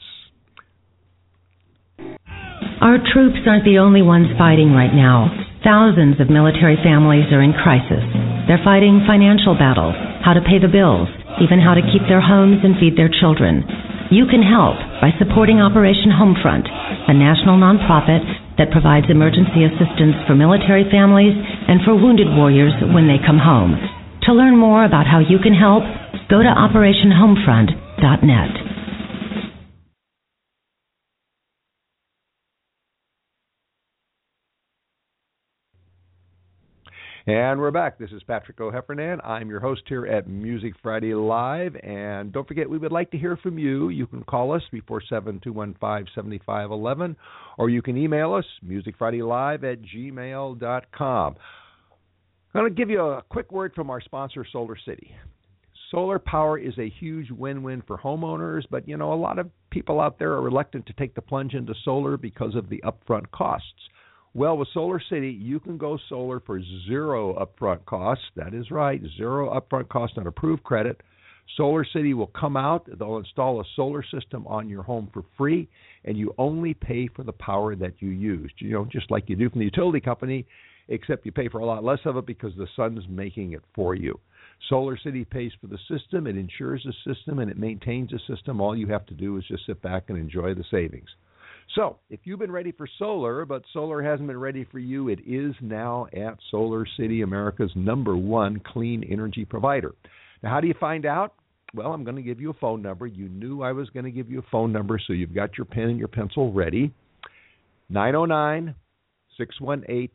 Our 2.81 2.99
troops 2.99 3.39
aren't 3.47 3.63
the 3.63 3.79
only 3.79 4.03
ones 4.03 4.27
fighting 4.37 4.75
right 4.75 4.93
now. 4.93 5.31
Thousands 5.63 6.19
of 6.21 6.29
military 6.29 6.77
families 6.83 7.25
are 7.31 7.41
in 7.41 7.55
crisis. 7.55 8.03
They're 8.45 8.61
fighting 8.61 9.01
financial 9.07 9.57
battles, 9.57 9.95
how 10.21 10.37
to 10.37 10.43
pay 10.45 10.61
the 10.61 10.69
bills, 10.69 11.09
even 11.41 11.57
how 11.57 11.73
to 11.73 11.81
keep 11.81 12.05
their 12.05 12.21
homes 12.21 12.61
and 12.61 12.77
feed 12.77 12.93
their 12.93 13.09
children. 13.09 13.65
You 14.13 14.29
can 14.29 14.45
help 14.45 14.77
by 15.01 15.11
supporting 15.19 15.59
Operation 15.59 16.09
Homefront, 16.11 16.69
a 17.07 17.13
national 17.13 17.57
nonprofit 17.59 18.23
that 18.57 18.71
provides 18.71 19.09
emergency 19.09 19.65
assistance 19.67 20.15
for 20.27 20.35
military 20.35 20.89
families 20.89 21.35
and 21.35 21.81
for 21.83 21.93
wounded 21.95 22.27
warriors 22.31 22.73
when 22.93 23.07
they 23.07 23.17
come 23.19 23.39
home. 23.39 23.75
To 24.25 24.33
learn 24.33 24.57
more 24.57 24.83
about 24.85 25.05
how 25.05 25.19
you 25.19 25.37
can 25.37 25.53
help, 25.53 25.83
go 26.29 26.41
to 26.41 26.49
OperationHomefront.net. 26.49 28.64
And 37.27 37.59
we're 37.59 37.71
back. 37.71 37.97
This 37.97 38.11
is 38.11 38.21
Patrick 38.21 38.61
O'Heffernan. 38.61 39.19
I'm 39.25 39.49
your 39.49 39.59
host 39.59 39.81
here 39.87 40.05
at 40.05 40.27
Music 40.27 40.73
Friday 40.83 41.15
Live. 41.15 41.75
And 41.81 42.31
don't 42.31 42.47
forget, 42.47 42.69
we 42.69 42.77
would 42.77 42.91
like 42.91 43.09
to 43.11 43.17
hear 43.17 43.35
from 43.35 43.57
you. 43.57 43.89
You 43.89 44.05
can 44.05 44.23
call 44.25 44.51
us 44.51 44.61
before 44.71 45.01
7215 45.01 46.13
7511, 46.13 47.15
or 47.57 47.71
you 47.71 47.81
can 47.81 47.97
email 47.97 48.35
us, 48.35 48.45
musicfridaylive 48.63 49.63
at 49.63 49.81
gmail.com. 49.81 51.35
I'm 52.53 52.61
going 52.61 52.71
to 52.71 52.77
give 52.77 52.91
you 52.91 53.01
a 53.01 53.23
quick 53.23 53.51
word 53.51 53.73
from 53.73 53.89
our 53.89 54.01
sponsor, 54.01 54.45
Solar 54.53 54.77
City. 54.85 55.09
Solar 55.89 56.19
power 56.19 56.59
is 56.59 56.77
a 56.77 56.93
huge 56.99 57.31
win 57.31 57.63
win 57.63 57.81
for 57.87 57.97
homeowners, 57.97 58.65
but 58.69 58.87
you 58.87 58.97
know, 58.97 59.13
a 59.13 59.15
lot 59.15 59.39
of 59.39 59.49
people 59.71 59.99
out 59.99 60.19
there 60.19 60.33
are 60.33 60.43
reluctant 60.43 60.85
to 60.85 60.93
take 60.93 61.15
the 61.15 61.23
plunge 61.23 61.55
into 61.55 61.73
solar 61.85 62.17
because 62.17 62.53
of 62.53 62.69
the 62.69 62.83
upfront 62.85 63.31
costs. 63.31 63.89
Well, 64.35 64.57
with 64.57 64.67
Solar 64.73 65.01
City, 65.09 65.29
you 65.29 65.61
can 65.61 65.77
go 65.77 65.97
solar 66.09 66.41
for 66.41 66.61
zero 66.85 67.35
upfront 67.35 67.85
costs. 67.85 68.25
That 68.35 68.53
is 68.53 68.69
right, 68.69 69.01
zero 69.15 69.57
upfront 69.57 69.87
cost 69.87 70.17
on 70.17 70.27
approved 70.27 70.61
credit. 70.61 70.99
Solar 71.55 71.85
City 71.85 72.13
will 72.13 72.27
come 72.37 72.57
out, 72.57 72.85
they'll 72.99 73.15
install 73.15 73.61
a 73.61 73.63
solar 73.77 74.03
system 74.03 74.45
on 74.45 74.67
your 74.67 74.83
home 74.83 75.09
for 75.13 75.23
free, 75.37 75.69
and 76.03 76.17
you 76.17 76.35
only 76.37 76.73
pay 76.73 77.07
for 77.07 77.23
the 77.23 77.31
power 77.31 77.77
that 77.77 77.93
you 77.99 78.09
used. 78.09 78.55
You 78.57 78.71
know, 78.71 78.83
just 78.91 79.09
like 79.09 79.29
you 79.29 79.37
do 79.37 79.49
from 79.49 79.59
the 79.59 79.65
utility 79.65 80.01
company, 80.01 80.45
except 80.89 81.25
you 81.25 81.31
pay 81.31 81.47
for 81.47 81.59
a 81.59 81.65
lot 81.65 81.85
less 81.85 81.99
of 82.03 82.17
it 82.17 82.25
because 82.25 82.51
the 82.57 82.67
sun's 82.75 83.07
making 83.07 83.53
it 83.53 83.63
for 83.73 83.95
you. 83.95 84.19
Solar 84.67 84.97
City 84.97 85.23
pays 85.23 85.53
for 85.61 85.67
the 85.67 85.79
system, 85.89 86.27
it 86.27 86.35
insures 86.35 86.85
the 86.85 87.13
system, 87.13 87.39
and 87.39 87.49
it 87.49 87.57
maintains 87.57 88.09
the 88.09 88.19
system. 88.27 88.59
All 88.59 88.75
you 88.75 88.87
have 88.87 89.05
to 89.05 89.13
do 89.13 89.37
is 89.37 89.45
just 89.47 89.65
sit 89.65 89.81
back 89.81 90.09
and 90.09 90.17
enjoy 90.17 90.53
the 90.53 90.65
savings. 90.69 91.07
So, 91.73 91.97
if 92.09 92.21
you've 92.23 92.39
been 92.39 92.51
ready 92.51 92.71
for 92.71 92.87
solar, 92.99 93.45
but 93.45 93.63
solar 93.73 94.01
hasn't 94.01 94.27
been 94.27 94.39
ready 94.39 94.65
for 94.71 94.79
you, 94.79 95.09
it 95.09 95.19
is 95.25 95.53
now 95.61 96.07
at 96.13 96.37
Solar 96.51 96.85
City, 96.97 97.21
America's 97.21 97.71
number 97.75 98.15
one 98.15 98.61
clean 98.65 99.03
energy 99.03 99.45
provider. 99.45 99.93
Now, 100.43 100.51
how 100.51 100.61
do 100.61 100.67
you 100.67 100.75
find 100.79 101.05
out? 101.05 101.33
Well, 101.73 101.91
I'm 101.91 102.03
going 102.03 102.15
to 102.15 102.21
give 102.21 102.39
you 102.39 102.51
a 102.51 102.53
phone 102.53 102.81
number. 102.81 103.07
You 103.07 103.27
knew 103.27 103.61
I 103.61 103.71
was 103.71 103.89
going 103.89 104.05
to 104.05 104.11
give 104.11 104.29
you 104.29 104.39
a 104.39 104.45
phone 104.51 104.71
number, 104.71 104.99
so 105.05 105.11
you've 105.11 105.33
got 105.33 105.57
your 105.57 105.65
pen 105.65 105.83
and 105.89 105.99
your 105.99 106.07
pencil 106.07 106.53
ready. 106.53 106.93
909 107.89 108.75
618 109.37 110.09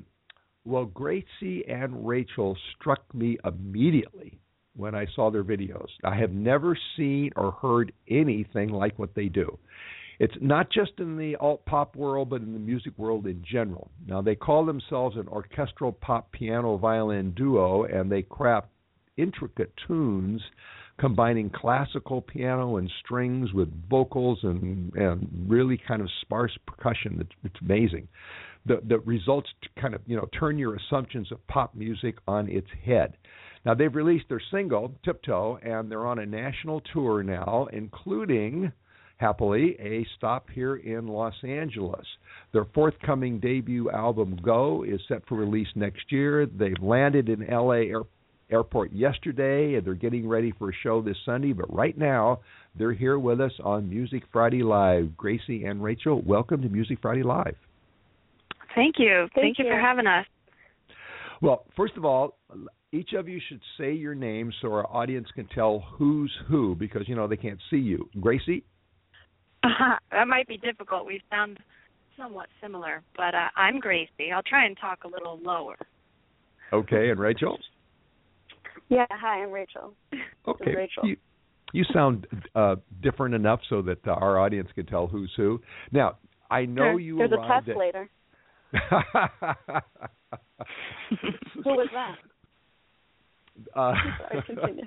Well, 0.65 0.85
Gracie 0.85 1.63
and 1.67 2.07
Rachel 2.07 2.57
struck 2.75 3.13
me 3.13 3.37
immediately 3.45 4.39
when 4.75 4.95
I 4.95 5.05
saw 5.15 5.31
their 5.31 5.43
videos. 5.43 5.87
I 6.03 6.15
have 6.15 6.31
never 6.31 6.77
seen 6.95 7.31
or 7.35 7.51
heard 7.51 7.91
anything 8.09 8.69
like 8.69 8.97
what 8.99 9.15
they 9.15 9.27
do. 9.27 9.57
It's 10.19 10.35
not 10.41 10.69
just 10.69 10.91
in 10.97 11.17
the 11.17 11.37
alt 11.37 11.65
pop 11.65 11.95
world, 11.95 12.29
but 12.29 12.41
in 12.41 12.51
the 12.51 12.59
music 12.59 12.93
world 12.97 13.25
in 13.25 13.41
general. 13.49 13.89
Now, 14.05 14.21
they 14.21 14.35
call 14.35 14.65
themselves 14.65 15.15
an 15.15 15.29
orchestral 15.29 15.93
pop 15.93 16.31
piano 16.33 16.77
violin 16.77 17.31
duo, 17.31 17.85
and 17.85 18.11
they 18.11 18.23
craft 18.23 18.67
intricate 19.15 19.71
tunes 19.87 20.41
combining 20.99 21.49
classical 21.49 22.21
piano 22.21 22.75
and 22.75 22.91
strings 23.03 23.53
with 23.53 23.69
vocals 23.89 24.39
and, 24.43 24.93
and 24.95 25.45
really 25.47 25.79
kind 25.87 26.01
of 26.01 26.09
sparse 26.21 26.51
percussion. 26.67 27.17
It's, 27.21 27.31
it's 27.45 27.61
amazing. 27.61 28.07
The, 28.65 28.81
the 28.85 28.99
results 28.99 29.49
kind 29.79 29.95
of 29.95 30.01
you 30.05 30.17
know 30.17 30.27
turn 30.37 30.57
your 30.57 30.75
assumptions 30.75 31.31
of 31.31 31.45
pop 31.47 31.73
music 31.73 32.15
on 32.27 32.49
its 32.49 32.67
head. 32.85 33.15
Now 33.65 33.73
they've 33.73 33.95
released 33.95 34.25
their 34.27 34.41
single 34.51 34.93
Tiptoe, 35.05 35.59
and 35.63 35.89
they're 35.89 36.05
on 36.05 36.19
a 36.19 36.25
national 36.25 36.81
tour 36.93 37.23
now, 37.23 37.67
including 37.71 38.73
happily, 39.19 39.75
a 39.79 40.07
stop 40.17 40.49
here 40.49 40.77
in 40.77 41.07
Los 41.07 41.33
Angeles. 41.43 42.05
Their 42.53 42.65
forthcoming 42.73 43.39
debut 43.39 43.91
album, 43.91 44.39
Go, 44.43 44.83
is 44.83 45.01
set 45.07 45.27
for 45.27 45.35
release 45.35 45.67
next 45.75 46.11
year. 46.11 46.45
They've 46.45 46.81
landed 46.81 47.29
in 47.29 47.45
LA 47.47 47.89
Air- 47.91 48.03
Airport 48.49 48.91
yesterday, 48.93 49.75
and 49.75 49.85
they're 49.85 49.93
getting 49.93 50.27
ready 50.27 50.53
for 50.57 50.69
a 50.69 50.73
show 50.81 51.01
this 51.01 51.17
Sunday. 51.25 51.53
But 51.53 51.71
right 51.73 51.97
now, 51.97 52.39
they're 52.77 52.93
here 52.93 53.19
with 53.19 53.41
us 53.41 53.51
on 53.63 53.89
Music 53.89 54.23
Friday 54.31 54.63
Live. 54.63 55.15
Gracie 55.15 55.65
and 55.65 55.83
Rachel, 55.83 56.21
welcome 56.25 56.61
to 56.61 56.69
Music 56.69 56.97
Friday 57.01 57.23
Live. 57.23 57.55
Thank 58.73 58.95
you. 58.97 59.27
Thank, 59.35 59.57
Thank 59.57 59.59
you. 59.59 59.65
you 59.65 59.71
for 59.71 59.79
having 59.79 60.07
us. 60.07 60.25
Well, 61.41 61.65
first 61.75 61.95
of 61.97 62.05
all, 62.05 62.37
each 62.91 63.13
of 63.13 63.29
you 63.29 63.39
should 63.47 63.61
say 63.77 63.93
your 63.93 64.15
name 64.15 64.51
so 64.61 64.71
our 64.73 64.87
audience 64.87 65.27
can 65.35 65.47
tell 65.53 65.85
who's 65.97 66.31
who 66.47 66.75
because 66.75 67.07
you 67.07 67.15
know 67.15 67.27
they 67.27 67.37
can't 67.37 67.59
see 67.69 67.77
you. 67.77 68.09
Gracie. 68.19 68.63
Uh, 69.63 69.67
that 70.11 70.27
might 70.27 70.47
be 70.47 70.57
difficult. 70.57 71.05
We 71.05 71.21
sound 71.29 71.59
somewhat 72.17 72.47
similar, 72.61 73.01
but 73.15 73.33
uh, 73.33 73.47
I'm 73.55 73.79
Gracie. 73.79 74.31
I'll 74.33 74.43
try 74.43 74.65
and 74.65 74.77
talk 74.79 75.03
a 75.05 75.07
little 75.07 75.39
lower. 75.41 75.77
Okay, 76.71 77.09
and 77.09 77.19
Rachel? 77.19 77.57
Yeah, 78.89 79.05
hi, 79.09 79.41
I'm 79.43 79.51
Rachel. 79.51 79.93
Okay. 80.47 80.75
Rachel. 80.75 81.05
You, 81.05 81.17
you 81.73 81.83
sound 81.93 82.27
uh, 82.55 82.75
different 83.01 83.35
enough 83.35 83.59
so 83.69 83.81
that 83.83 84.05
uh, 84.07 84.11
our 84.11 84.39
audience 84.39 84.69
can 84.75 84.85
tell 84.85 85.07
who's 85.07 85.31
who. 85.35 85.61
Now, 85.91 86.17
I 86.49 86.65
know 86.65 86.93
sure. 86.93 86.99
you 86.99 87.17
There's 87.17 87.31
arrived 87.31 87.69
a 87.69 87.73
test 87.73 87.75
at... 87.75 87.77
later. 87.77 88.09
who 91.63 91.69
was 91.69 91.87
that? 91.93 92.15
Uh, 93.75 93.93
Sorry, 94.29 94.43
continue. 94.45 94.85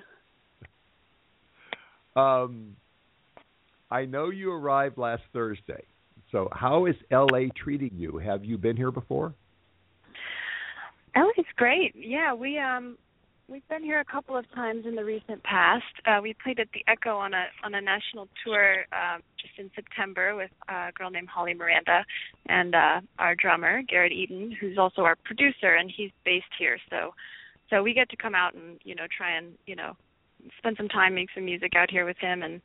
Um, 2.15 2.77
I 3.93 4.07
know 4.07 4.31
you 4.31 4.51
arrived 4.51 4.97
last 4.97 5.23
Thursday. 5.35 5.85
So, 6.31 6.49
how 6.51 6.87
is 6.87 6.95
LA 7.11 7.49
treating 7.55 7.91
you? 7.95 8.17
Have 8.17 8.43
you 8.43 8.57
been 8.57 8.75
here 8.75 8.91
before? 8.91 9.35
LA's 11.15 11.45
great. 11.57 11.95
Yeah, 11.95 12.33
we 12.33 12.59
um 12.59 12.97
we've 13.51 13.69
been 13.69 13.85
here 13.85 14.01
a 14.01 14.05
couple 14.05 14.35
of 14.35 14.51
times 14.55 14.87
in 14.87 14.95
the 14.95 15.05
recent 15.05 15.43
past. 15.43 15.85
Uh, 16.07 16.21
we 16.23 16.35
played 16.43 16.59
at 16.59 16.69
the 16.73 16.83
Echo 16.89 17.19
on 17.19 17.35
a 17.35 17.45
on 17.63 17.75
a 17.75 17.83
national 17.83 18.29
tour 18.43 18.87
um, 18.95 19.21
just 19.39 19.53
in 19.59 19.71
September 19.75 20.35
with 20.35 20.51
a 20.71 20.91
girl 20.95 21.11
named 21.11 21.29
Holly 21.29 21.53
Miranda 21.53 22.03
and 22.47 22.75
uh, 22.75 23.01
our 23.19 23.35
drummer 23.35 23.83
Garrett 23.83 24.13
Eden, 24.13 24.57
who's 24.59 24.79
also 24.79 25.03
our 25.03 25.17
producer, 25.23 25.75
and 25.79 25.93
he's 25.95 26.13
based 26.25 26.47
here. 26.59 26.79
So 26.89 27.13
so 27.69 27.83
we 27.83 27.93
get 27.93 28.09
to 28.09 28.17
come 28.17 28.35
out 28.35 28.55
and 28.55 28.81
you 28.85 28.95
know 28.95 29.05
try 29.15 29.37
and 29.37 29.49
you 29.67 29.77
know 29.77 29.97
spend 30.57 30.79
some 30.79 30.89
time, 30.89 31.15
make 31.15 31.29
some 31.35 31.45
music 31.45 31.73
out 31.77 31.91
here 31.91 32.07
with 32.07 32.17
him, 32.19 32.43
and 32.43 32.63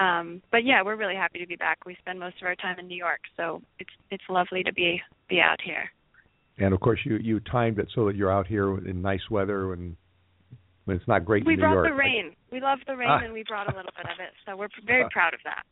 um, 0.00 0.42
but 0.50 0.64
yeah, 0.64 0.82
we're 0.82 0.96
really 0.96 1.14
happy 1.14 1.38
to 1.38 1.46
be 1.46 1.56
back. 1.56 1.78
We 1.86 1.96
spend 2.00 2.18
most 2.18 2.36
of 2.40 2.46
our 2.46 2.56
time 2.56 2.78
in 2.78 2.86
New 2.86 2.96
York, 2.96 3.20
so 3.36 3.62
it's 3.78 3.90
it's 4.10 4.24
lovely 4.28 4.62
to 4.62 4.72
be 4.72 5.00
be 5.28 5.40
out 5.40 5.60
here. 5.64 5.90
And 6.58 6.74
of 6.74 6.80
course, 6.80 7.00
you 7.04 7.16
you 7.16 7.40
timed 7.40 7.78
it 7.78 7.88
so 7.94 8.06
that 8.06 8.16
you're 8.16 8.32
out 8.32 8.46
here 8.46 8.78
in 8.86 9.02
nice 9.02 9.28
weather 9.30 9.72
and 9.72 9.96
when 10.84 10.96
it's 10.96 11.08
not 11.08 11.24
great 11.24 11.46
we 11.46 11.54
in 11.54 11.60
New 11.60 11.66
New 11.66 11.72
York. 11.72 11.84
Brought 11.84 11.90
the 11.90 11.96
rain. 11.96 12.32
We 12.50 12.60
love 12.60 12.78
the 12.86 12.96
rain, 12.96 13.08
ah. 13.10 13.24
and 13.24 13.32
we 13.32 13.44
brought 13.46 13.72
a 13.72 13.76
little 13.76 13.92
bit 13.96 14.06
of 14.06 14.18
it. 14.20 14.32
So 14.46 14.56
we're 14.56 14.68
very 14.86 15.08
proud 15.10 15.34
of 15.34 15.40
that. 15.44 15.62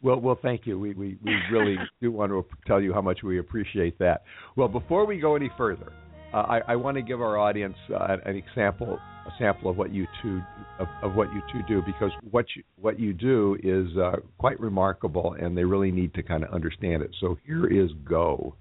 Well, 0.00 0.20
well, 0.20 0.38
thank 0.40 0.66
you. 0.66 0.78
We 0.78 0.94
we 0.94 1.18
we 1.24 1.34
really 1.50 1.76
do 2.00 2.12
want 2.12 2.32
to 2.32 2.44
tell 2.66 2.80
you 2.80 2.92
how 2.92 3.00
much 3.00 3.22
we 3.22 3.38
appreciate 3.38 3.98
that. 3.98 4.22
Well, 4.56 4.68
before 4.68 5.06
we 5.06 5.18
go 5.18 5.36
any 5.36 5.50
further, 5.56 5.92
uh, 6.32 6.36
I, 6.36 6.60
I 6.68 6.76
want 6.76 6.96
to 6.96 7.02
give 7.02 7.20
our 7.20 7.38
audience 7.38 7.76
uh, 7.92 8.16
an 8.24 8.36
example, 8.36 8.98
a 9.26 9.30
sample 9.38 9.70
of 9.70 9.76
what 9.76 9.92
you 9.92 10.06
two 10.22 10.40
of, 10.78 10.88
of 11.02 11.14
what 11.14 11.32
you 11.32 11.42
two 11.52 11.62
do, 11.66 11.82
because 11.86 12.10
what 12.30 12.46
you 12.54 12.62
what 12.76 13.00
you 13.00 13.12
do 13.12 13.56
is 13.62 13.96
uh, 13.96 14.16
quite 14.38 14.58
remarkable, 14.60 15.36
and 15.40 15.56
they 15.56 15.64
really 15.64 15.90
need 15.90 16.12
to 16.14 16.22
kind 16.22 16.44
of 16.44 16.50
understand 16.50 17.02
it. 17.02 17.10
So 17.20 17.38
here 17.46 17.66
is 17.66 17.90
"Go" 18.04 18.54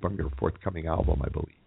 from 0.00 0.16
your 0.16 0.30
forthcoming 0.38 0.86
album, 0.86 1.22
I 1.24 1.28
believe. 1.30 1.63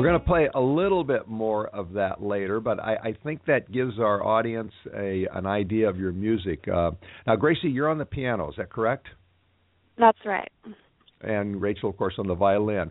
We're 0.00 0.06
going 0.06 0.20
to 0.20 0.26
play 0.26 0.48
a 0.54 0.60
little 0.60 1.04
bit 1.04 1.28
more 1.28 1.66
of 1.66 1.92
that 1.92 2.22
later, 2.22 2.58
but 2.58 2.80
I, 2.80 2.94
I 2.94 3.16
think 3.22 3.44
that 3.44 3.70
gives 3.70 3.98
our 3.98 4.24
audience 4.24 4.72
a 4.96 5.26
an 5.34 5.44
idea 5.44 5.90
of 5.90 5.98
your 5.98 6.10
music. 6.10 6.66
Uh, 6.66 6.92
now, 7.26 7.36
Gracie, 7.36 7.68
you're 7.68 7.90
on 7.90 7.98
the 7.98 8.06
piano, 8.06 8.48
is 8.48 8.54
that 8.56 8.70
correct? 8.70 9.08
That's 9.98 10.16
right. 10.24 10.50
And 11.20 11.60
Rachel, 11.60 11.90
of 11.90 11.98
course, 11.98 12.14
on 12.16 12.26
the 12.26 12.34
violin. 12.34 12.90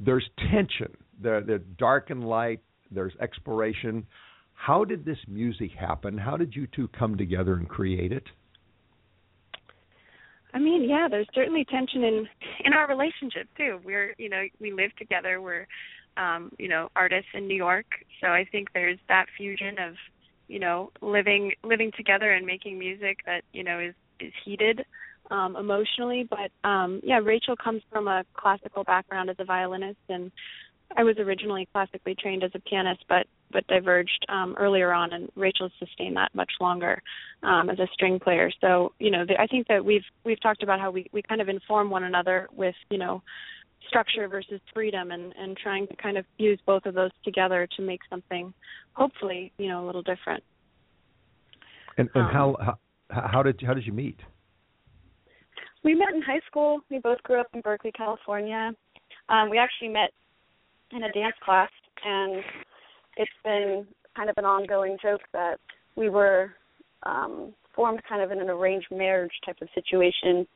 There's 0.00 0.26
tension. 0.50 0.96
There, 1.22 1.42
there's 1.42 1.60
dark 1.78 2.08
and 2.08 2.24
light. 2.26 2.60
There's 2.90 3.12
exploration. 3.20 4.06
How 4.54 4.82
did 4.82 5.04
this 5.04 5.18
music 5.28 5.72
happen? 5.78 6.16
How 6.16 6.38
did 6.38 6.56
you 6.56 6.66
two 6.74 6.88
come 6.98 7.18
together 7.18 7.56
and 7.56 7.68
create 7.68 8.12
it? 8.12 8.24
I 10.54 10.58
mean, 10.58 10.88
yeah, 10.88 11.06
there's 11.10 11.28
certainly 11.34 11.66
tension 11.66 12.02
in 12.02 12.26
in 12.64 12.72
our 12.72 12.88
relationship 12.88 13.46
too. 13.58 13.78
We're, 13.84 14.14
you 14.16 14.30
know, 14.30 14.42
we 14.58 14.72
live 14.72 14.96
together. 14.96 15.42
We're, 15.42 15.66
um, 16.16 16.52
you 16.58 16.68
know, 16.68 16.88
artists 16.96 17.30
in 17.34 17.46
New 17.46 17.56
York, 17.56 17.86
so 18.20 18.28
I 18.28 18.46
think 18.50 18.68
there's 18.72 18.98
that 19.08 19.26
fusion 19.36 19.78
of, 19.78 19.94
you 20.48 20.58
know, 20.58 20.90
living 21.00 21.52
living 21.62 21.92
together 21.96 22.32
and 22.32 22.46
making 22.46 22.78
music 22.78 23.18
that 23.26 23.42
you 23.52 23.64
know 23.64 23.78
is 23.80 23.94
is 24.20 24.32
heated 24.44 24.84
um, 25.30 25.56
emotionally. 25.56 26.28
But 26.28 26.68
um, 26.68 27.00
yeah, 27.02 27.18
Rachel 27.18 27.56
comes 27.56 27.82
from 27.90 28.08
a 28.08 28.24
classical 28.34 28.84
background 28.84 29.30
as 29.30 29.36
a 29.38 29.44
violinist, 29.44 29.98
and 30.08 30.30
I 30.96 31.04
was 31.04 31.16
originally 31.18 31.68
classically 31.72 32.14
trained 32.14 32.44
as 32.44 32.50
a 32.54 32.60
pianist, 32.60 33.04
but 33.08 33.26
but 33.52 33.66
diverged 33.68 34.26
um, 34.28 34.56
earlier 34.58 34.92
on, 34.92 35.12
and 35.12 35.30
Rachel 35.36 35.70
sustained 35.78 36.16
that 36.16 36.34
much 36.34 36.50
longer 36.60 37.00
um, 37.42 37.70
as 37.70 37.78
a 37.78 37.86
string 37.92 38.18
player. 38.18 38.50
So 38.60 38.92
you 38.98 39.10
know, 39.10 39.24
the, 39.24 39.40
I 39.40 39.46
think 39.46 39.68
that 39.68 39.84
we've 39.84 40.04
we've 40.24 40.40
talked 40.40 40.62
about 40.62 40.80
how 40.80 40.90
we 40.90 41.08
we 41.12 41.22
kind 41.22 41.40
of 41.40 41.48
inform 41.48 41.90
one 41.90 42.04
another 42.04 42.48
with 42.52 42.74
you 42.90 42.98
know 42.98 43.22
structure 43.88 44.26
versus 44.28 44.60
freedom, 44.74 45.10
and 45.10 45.34
and 45.38 45.56
trying 45.56 45.86
to 45.88 45.96
kind 45.96 46.16
of 46.16 46.24
use 46.38 46.58
both 46.66 46.86
of 46.86 46.94
those 46.94 47.10
together 47.24 47.68
to 47.76 47.82
make 47.82 48.00
something 48.10 48.52
hopefully 48.92 49.52
you 49.58 49.68
know 49.68 49.84
a 49.84 49.86
little 49.86 50.02
different. 50.02 50.42
And 51.98 52.08
and 52.14 52.24
Um, 52.26 52.32
how, 52.32 52.56
how 52.60 53.28
how 53.28 53.42
did 53.42 53.60
how 53.66 53.74
did 53.74 53.86
you 53.86 53.92
meet? 53.92 54.20
We 55.82 55.94
met 55.94 56.14
in 56.14 56.22
high 56.22 56.40
school. 56.46 56.80
We 56.90 56.98
both 56.98 57.22
grew 57.22 57.40
up 57.40 57.46
in 57.54 57.60
Berkeley, 57.60 57.92
California. 57.92 58.72
Um, 59.28 59.50
we 59.50 59.58
actually 59.58 59.88
met 59.88 60.10
in 60.90 61.04
a 61.04 61.12
dance 61.12 61.36
class, 61.44 61.70
and 62.04 62.42
it's 63.16 63.30
been 63.44 63.86
kind 64.16 64.28
of 64.28 64.34
an 64.38 64.44
ongoing 64.44 64.96
joke 65.00 65.20
that 65.32 65.58
we 65.94 66.08
were 66.08 66.52
um, 67.04 67.52
formed 67.74 68.00
kind 68.08 68.22
of 68.22 68.30
in 68.30 68.40
an 68.40 68.50
arranged 68.50 68.88
marriage 68.90 69.32
type 69.44 69.56
of 69.60 69.68
situation. 69.74 70.46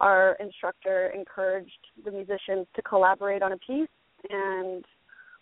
Our 0.00 0.36
instructor 0.40 1.12
encouraged 1.14 1.70
the 2.04 2.10
musicians 2.10 2.66
to 2.74 2.82
collaborate 2.82 3.42
on 3.42 3.52
a 3.52 3.58
piece, 3.58 3.88
and 4.30 4.84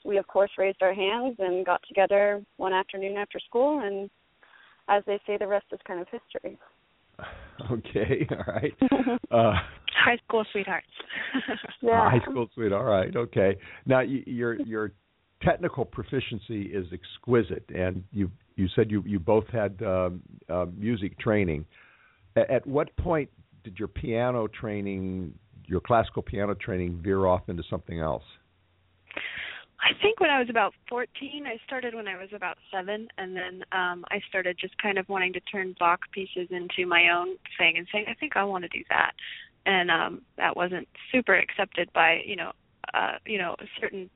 we, 0.05 0.19
of 0.19 0.27
course, 0.27 0.51
raised 0.59 0.83
our 0.83 0.93
hands 0.93 1.37
and 1.39 1.65
got 1.65 1.81
together 1.87 2.43
one 2.57 2.73
afternoon 2.73 3.17
after 3.17 3.39
school, 3.41 3.81
and 3.81 4.11
as 4.89 5.03
they 5.07 5.19
say, 5.27 5.37
the 5.39 5.47
rest 5.47 5.67
is 5.73 5.79
kind 5.87 6.01
of 6.01 6.07
history. 6.11 6.59
Okay, 7.73 8.25
all 8.31 8.55
right. 8.55 8.73
Uh, 9.33 9.53
High 10.05 10.17
school 10.25 10.45
sweethearts. 10.53 10.87
Yeah. 11.83 12.09
High 12.09 12.21
school 12.21 12.49
sweet. 12.55 12.73
All 12.73 12.85
right. 12.85 13.15
Okay. 13.15 13.57
Now 13.85 13.99
y- 13.99 14.23
your 14.27 14.55
your 14.63 14.93
technical 15.43 15.85
proficiency 15.85 16.63
is 16.63 16.87
exquisite, 16.93 17.65
and 17.75 18.05
you 18.13 18.31
you 18.55 18.69
said 18.77 18.91
you 18.91 19.03
you 19.05 19.19
both 19.19 19.47
had 19.49 19.83
um, 19.83 20.23
uh, 20.49 20.67
music 20.77 21.19
training. 21.19 21.65
At 22.37 22.65
what 22.67 22.97
point 22.97 23.29
did 23.69 23.79
your 23.79 23.89
piano 23.89 24.49
training, 24.49 25.35
your 25.67 25.81
classical 25.81 26.23
piano 26.23 26.55
training, 26.55 27.01
veer 27.03 27.27
off 27.27 27.43
into 27.49 27.63
something 27.69 28.01
else? 28.01 28.23
I 29.81 29.93
think 30.01 30.21
when 30.21 30.31
I 30.31 30.39
was 30.39 30.49
about 30.49 30.73
14, 30.89 31.45
I 31.47 31.59
started 31.67 31.95
when 31.95 32.09
I 32.09 32.17
was 32.17 32.31
about 32.35 32.57
seven, 32.73 33.09
and 33.19 33.37
then 33.37 33.63
um 33.73 34.05
I 34.11 34.21
started 34.29 34.57
just 34.59 34.77
kind 34.83 34.97
of 34.99 35.07
wanting 35.09 35.35
to 35.35 35.41
turn 35.41 35.77
Bach 35.79 36.01
pieces 36.13 36.49
into 36.51 36.89
my 36.89 37.11
own 37.11 37.37
thing 37.59 37.77
and 37.77 37.87
saying, 37.93 38.07
I 38.09 38.15
think 38.15 38.37
I 38.37 38.45
want 38.45 38.65
to 38.65 38.69
do 38.69 38.83
that. 38.89 39.13
And 39.67 39.91
um 39.91 40.23
that 40.39 40.57
wasn't 40.57 40.89
super 41.13 41.35
accepted 41.35 41.93
by 41.93 42.21
you 42.25 42.37
know 42.37 42.53
uh 42.95 43.19
you 43.27 43.37
know 43.37 43.55
certain 43.81 44.09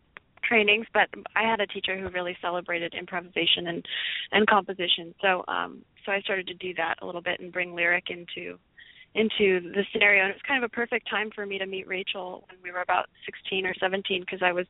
trainings, 0.43 0.87
but 0.93 1.09
I 1.37 1.43
had 1.43 1.61
a 1.61 1.67
teacher 1.67 1.97
who 1.99 2.09
really 2.09 2.37
celebrated 2.41 2.95
improvisation 2.95 3.67
and 3.69 3.87
and 4.33 4.47
composition. 4.47 5.15
So 5.21 5.45
um 5.47 5.85
so 6.05 6.11
I 6.11 6.21
started 6.23 6.47
to 6.49 6.55
do 6.55 6.73
that 6.75 6.97
a 7.03 7.07
little 7.07 7.23
bit 7.23 7.39
and 7.41 7.53
bring 7.53 7.75
lyric 7.75 8.07
into 8.09 8.59
into 9.15 9.61
the 9.73 9.85
scenario 9.93 10.23
and 10.23 10.31
it 10.31 10.35
was 10.35 10.43
kind 10.49 10.63
of 10.63 10.69
a 10.69 10.75
perfect 10.75 11.09
time 11.09 11.31
for 11.35 11.45
me 11.45 11.59
to 11.59 11.67
meet 11.67 11.87
Rachel 11.87 12.45
when 12.49 12.59
we 12.63 12.71
were 12.71 12.81
about 12.81 13.11
16 13.27 13.67
or 13.67 13.75
17 13.79 14.23
because 14.23 14.41
I 14.43 14.53
was 14.53 14.67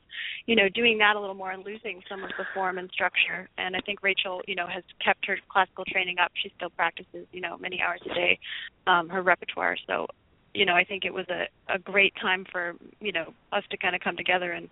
you 0.47 0.57
know 0.57 0.69
doing 0.69 0.99
that 0.99 1.15
a 1.15 1.21
little 1.21 1.35
more 1.35 1.53
and 1.53 1.65
losing 1.65 2.03
some 2.09 2.25
of 2.25 2.31
the 2.37 2.45
form 2.53 2.79
and 2.79 2.91
structure. 2.93 3.49
And 3.57 3.77
I 3.77 3.81
think 3.81 4.03
Rachel 4.03 4.43
you 4.49 4.57
know 4.57 4.67
has 4.67 4.83
kept 5.05 5.27
her 5.27 5.39
classical 5.49 5.85
training 5.85 6.17
up. 6.19 6.33
She 6.43 6.53
still 6.57 6.71
practices 6.71 7.27
you 7.33 7.41
know 7.41 7.57
many 7.57 7.81
hours 7.81 8.01
a 8.11 8.15
day 8.15 8.39
um 8.87 9.09
her 9.09 9.23
repertoire. 9.23 9.77
So 9.87 10.07
you 10.55 10.67
know 10.67 10.75
I 10.75 10.85
think 10.85 11.05
it 11.05 11.15
was 11.15 11.27
a 11.29 11.47
a 11.73 11.79
great 11.79 12.13
time 12.21 12.45
for 12.51 12.75
you 13.01 13.13
know 13.13 13.33
us 13.53 13.63
to 13.71 13.77
kind 13.77 13.95
of 13.95 14.01
come 14.01 14.17
together 14.17 14.53
and 14.53 14.69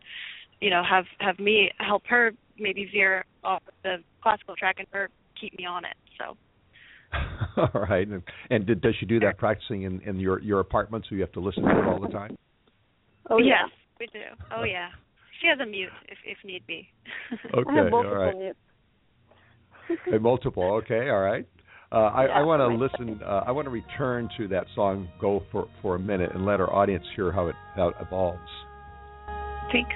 you 0.60 0.70
know 0.70 0.82
have 0.82 1.04
have 1.20 1.38
me 1.38 1.70
help 1.78 2.02
her 2.08 2.32
maybe 2.58 2.90
veer 2.92 3.24
off 3.44 3.62
the 3.84 3.98
classical 4.20 4.56
track 4.56 4.76
and 4.78 4.88
her 4.90 5.08
keep 5.40 5.56
me 5.56 5.64
on 5.64 5.84
it. 5.84 5.94
So 6.18 6.36
all 7.56 7.86
right. 7.88 8.06
And, 8.06 8.22
and 8.50 8.66
did, 8.66 8.80
does 8.80 8.94
she 9.00 9.06
do 9.06 9.20
that 9.20 9.38
practicing 9.38 9.82
in 9.82 10.00
in 10.02 10.20
your 10.20 10.40
your 10.40 10.61
apartment, 10.61 11.06
so 11.08 11.14
you 11.14 11.20
have 11.22 11.32
to 11.32 11.40
listen 11.40 11.64
to 11.64 11.70
it 11.70 11.84
all 11.86 12.00
the 12.00 12.08
time? 12.08 12.36
Oh 13.28 13.38
yeah. 13.38 13.62
yes 13.62 13.70
we 13.98 14.06
do 14.12 14.20
oh 14.56 14.64
yeah 14.64 14.88
she 15.40 15.46
has 15.48 15.58
a 15.61 15.66
mute 15.66 15.90
if 16.08 16.18
if 16.24 16.38
need 16.44 16.66
be 16.66 16.88
Okay. 17.54 17.62
I 17.68 17.74
have 17.84 17.90
multiple 17.90 18.16
right. 18.16 18.54
A 20.14 20.18
multiple. 20.18 20.74
Okay. 20.84 21.08
All 21.11 21.20
right. 21.20 21.46
Uh, 21.92 21.96
I, 21.96 22.26
Yeah, 22.26 22.32
I 22.34 22.42
want 22.42 22.61
to 22.61 22.68
listen. 22.68 23.20
Uh, 23.22 23.42
I 23.46 23.50
want 23.50 23.66
to 23.66 23.70
return 23.70 24.28
to 24.36 24.46
that 24.48 24.66
song 24.76 25.08
"Go" 25.20 25.42
for 25.50 25.68
for 25.82 25.96
a 25.96 25.98
minute 25.98 26.30
and 26.32 26.46
let 26.46 26.61
our 26.61 26.72
audience 26.72 27.04
hear 27.16 27.32
how 27.32 27.48
it 27.48 27.56
how 27.74 27.88
it 27.88 27.96
evolves. 28.00 28.38
thanks 29.72 29.94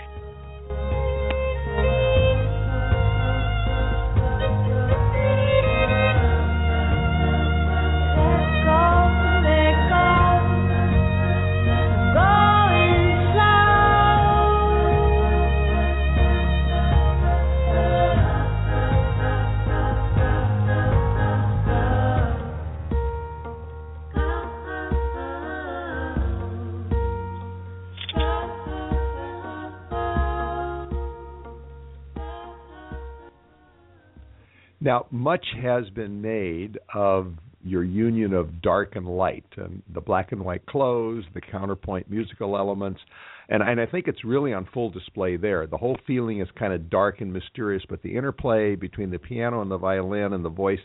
Now, 34.85 35.07
much 35.11 35.47
has 35.63 35.89
been 35.89 36.21
made 36.21 36.79
of 36.95 37.33
your 37.65 37.83
union 37.83 38.35
of 38.35 38.61
dark 38.61 38.97
and 38.97 39.07
light, 39.07 39.47
and 39.57 39.83
the 39.95 40.03
black 40.03 40.33
and 40.33 40.45
white 40.45 40.67
clothes, 40.67 41.25
the 41.33 41.41
counterpoint 41.41 42.11
musical 42.11 42.55
elements, 42.59 43.01
and 43.49 43.63
and 43.63 43.81
I 43.81 43.87
think 43.87 44.09
it's 44.09 44.23
really 44.25 44.53
on 44.53 44.69
full 44.75 44.91
display 44.91 45.39
there. 45.39 45.67
The 45.67 45.79
whole 45.79 45.97
feeling 46.07 46.43
is 46.43 46.49
kind 46.59 46.75
of 46.75 46.91
dark 46.91 47.23
and 47.23 47.33
mysterious, 47.33 47.83
but 47.89 48.03
the 48.03 48.15
interplay 48.15 48.75
between 48.75 49.11
the 49.11 49.19
piano 49.19 49.63
and 49.63 49.71
the 49.71 49.79
violin 49.79 50.35
and 50.35 50.45
the 50.45 50.51
voice, 50.51 50.81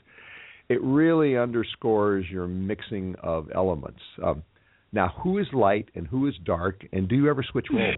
it 0.70 0.82
really 0.82 1.38
underscores 1.38 2.26
your 2.32 2.48
mixing 2.48 3.16
of 3.22 3.50
elements. 3.54 4.00
Um, 4.24 4.44
now, 4.94 5.14
who 5.22 5.40
is 5.40 5.48
light 5.52 5.90
and 5.94 6.08
who 6.08 6.26
is 6.28 6.36
dark, 6.46 6.86
and 6.94 7.10
do 7.10 7.18
you 7.18 7.30
ever 7.30 7.44
switch 7.44 7.68
roles? 7.74 7.96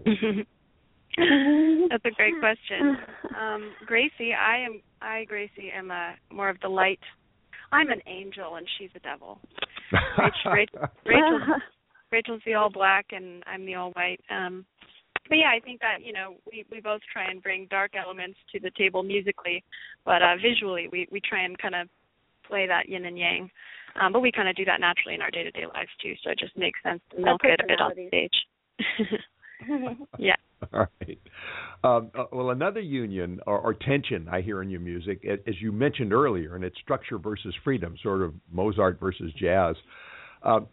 That's 1.90 2.04
a 2.04 2.10
great 2.10 2.38
question. 2.40 2.96
Um, 3.38 3.72
Gracie, 3.86 4.32
I 4.32 4.64
am 4.64 4.80
I 5.02 5.24
Gracie 5.24 5.70
am 5.74 5.90
a 5.90 6.14
more 6.32 6.48
of 6.48 6.58
the 6.62 6.68
light. 6.68 7.00
I'm 7.70 7.90
an 7.90 8.00
angel 8.06 8.56
and 8.56 8.66
she's 8.78 8.90
a 8.94 9.00
devil. 9.00 9.38
Rachel, 10.18 10.52
Rachel, 10.52 10.88
Rachel 11.04 11.40
Rachel's 12.10 12.42
the 12.46 12.54
all 12.54 12.70
black 12.70 13.06
and 13.10 13.42
I'm 13.46 13.66
the 13.66 13.74
all 13.74 13.90
white. 13.92 14.20
Um 14.30 14.64
but 15.28 15.36
yeah, 15.36 15.50
I 15.54 15.60
think 15.60 15.80
that, 15.80 16.04
you 16.04 16.12
know, 16.12 16.36
we 16.50 16.64
we 16.70 16.80
both 16.80 17.00
try 17.12 17.30
and 17.30 17.42
bring 17.42 17.66
dark 17.70 17.92
elements 17.94 18.38
to 18.52 18.60
the 18.60 18.70
table 18.76 19.02
musically, 19.02 19.62
but 20.06 20.22
uh 20.22 20.36
visually 20.40 20.88
we 20.90 21.06
we 21.10 21.20
try 21.20 21.44
and 21.44 21.58
kind 21.58 21.74
of 21.74 21.88
play 22.48 22.66
that 22.66 22.88
yin 22.88 23.04
and 23.04 23.18
yang. 23.18 23.50
Um 24.00 24.14
but 24.14 24.20
we 24.20 24.32
kind 24.32 24.48
of 24.48 24.56
do 24.56 24.64
that 24.64 24.80
naturally 24.80 25.14
in 25.14 25.20
our 25.20 25.30
day-to-day 25.30 25.66
lives 25.66 25.90
too, 26.00 26.14
so 26.24 26.30
it 26.30 26.38
just 26.38 26.56
makes 26.56 26.82
sense 26.82 27.02
to 27.10 27.20
milk 27.20 27.42
it 27.44 27.60
a 27.60 27.66
bit 27.66 27.80
on 27.82 27.92
stage. 28.08 29.18
yeah. 30.18 30.36
All 30.72 30.86
right. 31.00 31.18
Um, 31.84 32.10
uh, 32.14 32.24
well, 32.32 32.50
another 32.50 32.80
union 32.80 33.40
or, 33.46 33.58
or, 33.58 33.74
tension 33.74 34.28
I 34.30 34.40
hear 34.40 34.62
in 34.62 34.70
your 34.70 34.80
music, 34.80 35.24
as 35.24 35.54
you 35.60 35.72
mentioned 35.72 36.12
earlier, 36.12 36.54
and 36.54 36.64
it's 36.64 36.78
structure 36.78 37.18
versus 37.18 37.54
freedom, 37.64 37.96
sort 38.02 38.22
of 38.22 38.34
Mozart 38.52 39.00
versus 39.00 39.32
jazz. 39.38 39.74
Um, 40.44 40.68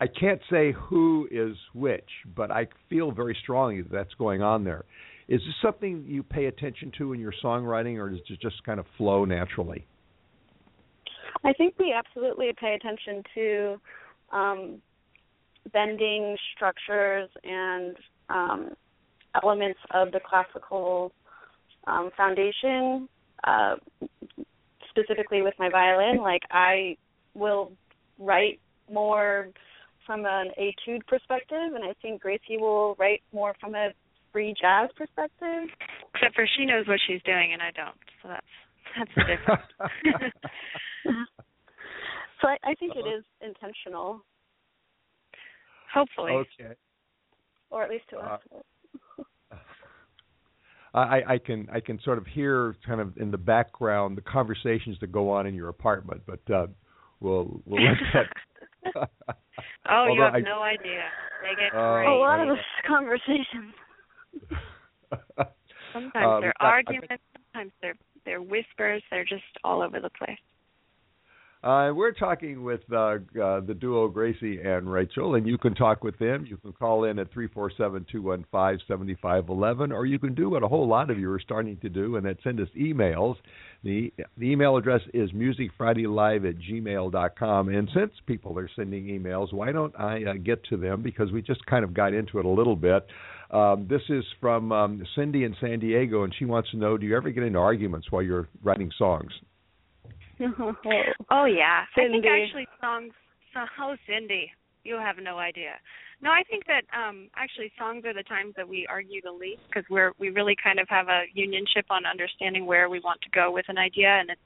I 0.00 0.06
can't 0.06 0.40
say 0.50 0.72
who 0.72 1.28
is 1.30 1.56
which, 1.74 2.08
but 2.34 2.50
I 2.50 2.66
feel 2.88 3.12
very 3.12 3.36
strongly 3.42 3.82
that 3.82 3.92
that's 3.92 4.14
going 4.14 4.42
on 4.42 4.64
there. 4.64 4.84
Is 5.28 5.40
this 5.40 5.54
something 5.62 6.04
you 6.08 6.22
pay 6.22 6.46
attention 6.46 6.90
to 6.98 7.12
in 7.12 7.20
your 7.20 7.34
songwriting, 7.44 7.98
or 7.98 8.08
does 8.10 8.18
it 8.28 8.40
just 8.40 8.64
kind 8.64 8.80
of 8.80 8.86
flow 8.96 9.24
naturally? 9.24 9.86
I 11.44 11.52
think 11.52 11.74
we 11.78 11.94
absolutely 11.96 12.52
pay 12.58 12.74
attention 12.74 13.22
to 13.34 13.80
um, 14.32 14.82
bending 15.72 16.36
structures 16.54 17.28
and 17.44 17.96
um, 18.30 18.70
elements 19.42 19.78
of 19.92 20.12
the 20.12 20.20
classical 20.20 21.12
um, 21.86 22.10
foundation. 22.16 23.08
Uh, 23.44 23.76
specifically 24.90 25.40
with 25.40 25.54
my 25.58 25.70
violin, 25.70 26.20
like 26.20 26.42
I 26.50 26.96
will 27.34 27.72
write 28.18 28.60
more 28.92 29.48
from 30.06 30.24
an 30.26 30.50
etude 30.58 31.06
perspective, 31.06 31.74
and 31.74 31.84
I 31.84 31.94
think 32.02 32.20
Gracie 32.20 32.58
will 32.58 32.96
write 32.98 33.22
more 33.32 33.54
from 33.60 33.74
a 33.74 33.90
free 34.32 34.54
jazz 34.60 34.90
perspective. 34.96 35.68
Except 36.14 36.34
for 36.34 36.46
she 36.56 36.66
knows 36.66 36.86
what 36.86 36.98
she's 37.06 37.22
doing, 37.22 37.52
and 37.52 37.62
I 37.62 37.70
don't. 37.70 37.96
So 38.22 38.28
that's 38.28 38.46
that's 38.98 39.10
the 39.16 39.22
difference. 39.22 39.62
so 42.40 42.48
I, 42.48 42.56
I 42.64 42.74
think 42.74 42.94
it 42.96 43.08
is 43.08 43.24
intentional. 43.40 44.22
Hopefully. 45.94 46.32
Okay. 46.32 46.74
Or 47.70 47.82
at 47.82 47.90
least 47.90 48.04
to 48.10 48.18
us. 48.18 48.40
Uh, 50.92 50.98
I, 50.98 51.34
I 51.34 51.38
can 51.38 51.68
I 51.72 51.78
can 51.78 52.00
sort 52.02 52.18
of 52.18 52.26
hear 52.26 52.74
kind 52.84 53.00
of 53.00 53.16
in 53.16 53.30
the 53.30 53.38
background 53.38 54.16
the 54.16 54.22
conversations 54.22 54.96
that 55.00 55.12
go 55.12 55.30
on 55.30 55.46
in 55.46 55.54
your 55.54 55.68
apartment, 55.68 56.20
but 56.26 56.40
uh, 56.52 56.66
we'll 57.20 57.62
we'll 57.64 57.80
let 57.80 57.96
that. 58.12 59.08
oh, 59.88 60.12
you 60.12 60.20
have 60.20 60.34
I, 60.34 60.40
no 60.40 60.60
idea. 60.62 61.04
They 61.42 61.62
get 61.62 61.78
uh. 61.78 62.10
A 62.10 62.18
lot 62.18 62.40
of 62.40 62.56
conversations. 62.88 63.72
sometimes 65.92 66.26
um, 66.26 66.40
they're 66.40 66.54
arguments. 66.58 67.22
Sometimes 67.52 67.72
they're 67.80 67.94
they're 68.24 68.42
whispers. 68.42 69.00
They're 69.12 69.24
just 69.24 69.44
all 69.62 69.82
over 69.82 70.00
the 70.00 70.10
place. 70.10 70.38
Uh, 71.62 71.92
we're 71.94 72.12
talking 72.12 72.62
with 72.62 72.80
uh, 72.90 73.16
uh, 73.38 73.60
the 73.60 73.76
duo 73.78 74.08
Gracie 74.08 74.62
and 74.62 74.90
Rachel, 74.90 75.34
and 75.34 75.46
you 75.46 75.58
can 75.58 75.74
talk 75.74 76.02
with 76.02 76.18
them. 76.18 76.46
You 76.48 76.56
can 76.56 76.72
call 76.72 77.04
in 77.04 77.18
at 77.18 77.30
three 77.30 77.48
four 77.48 77.70
seven 77.76 78.06
two 78.10 78.22
one 78.22 78.46
five 78.50 78.78
seventy 78.88 79.14
five 79.20 79.50
eleven, 79.50 79.92
or 79.92 80.06
you 80.06 80.18
can 80.18 80.34
do 80.34 80.48
what 80.48 80.62
a 80.62 80.68
whole 80.68 80.88
lot 80.88 81.10
of 81.10 81.18
you 81.18 81.30
are 81.30 81.38
starting 81.38 81.76
to 81.82 81.90
do, 81.90 82.16
and 82.16 82.24
that's 82.24 82.42
send 82.42 82.60
us 82.60 82.68
emails. 82.74 83.36
the 83.84 84.10
The 84.38 84.50
email 84.50 84.78
address 84.78 85.02
is 85.12 85.32
musicfridaylive 85.32 86.48
at 86.48 86.56
gmail 86.60 87.12
dot 87.12 87.38
com. 87.38 87.68
And 87.68 87.90
since 87.92 88.12
people 88.24 88.58
are 88.58 88.70
sending 88.74 89.04
emails, 89.08 89.52
why 89.52 89.70
don't 89.70 89.94
I 90.00 90.24
uh, 90.24 90.32
get 90.42 90.64
to 90.70 90.78
them 90.78 91.02
because 91.02 91.30
we 91.30 91.42
just 91.42 91.64
kind 91.66 91.84
of 91.84 91.92
got 91.92 92.14
into 92.14 92.38
it 92.38 92.46
a 92.46 92.48
little 92.48 92.76
bit. 92.76 93.06
Um, 93.50 93.86
this 93.86 94.02
is 94.08 94.24
from 94.40 94.72
um, 94.72 95.02
Cindy 95.14 95.44
in 95.44 95.54
San 95.60 95.80
Diego, 95.80 96.24
and 96.24 96.34
she 96.38 96.46
wants 96.46 96.70
to 96.70 96.78
know: 96.78 96.96
Do 96.96 97.04
you 97.04 97.18
ever 97.18 97.28
get 97.28 97.42
into 97.42 97.58
arguments 97.58 98.10
while 98.10 98.22
you're 98.22 98.48
writing 98.62 98.90
songs? 98.96 99.32
oh 101.30 101.44
yeah, 101.44 101.84
Cindy. 101.94 102.18
I 102.18 102.22
think 102.22 102.26
actually 102.26 102.68
songs. 102.80 103.12
So, 103.52 103.60
oh, 103.80 103.96
Cindy, 104.06 104.50
you 104.84 104.94
have 104.94 105.16
no 105.22 105.38
idea. 105.38 105.72
No, 106.22 106.30
I 106.30 106.42
think 106.48 106.64
that 106.66 106.84
um 106.96 107.28
actually 107.36 107.72
songs 107.78 108.04
are 108.04 108.12
the 108.12 108.22
times 108.22 108.54
that 108.56 108.68
we 108.68 108.86
argue 108.88 109.20
the 109.22 109.32
least 109.32 109.62
because 109.68 109.84
we're 109.90 110.12
we 110.18 110.30
really 110.30 110.54
kind 110.62 110.78
of 110.78 110.88
have 110.88 111.08
a 111.08 111.24
unionship 111.36 111.88
on 111.90 112.04
understanding 112.04 112.66
where 112.66 112.88
we 112.88 113.00
want 113.00 113.20
to 113.22 113.30
go 113.30 113.50
with 113.50 113.64
an 113.68 113.78
idea, 113.78 114.08
and 114.08 114.30
it's 114.30 114.40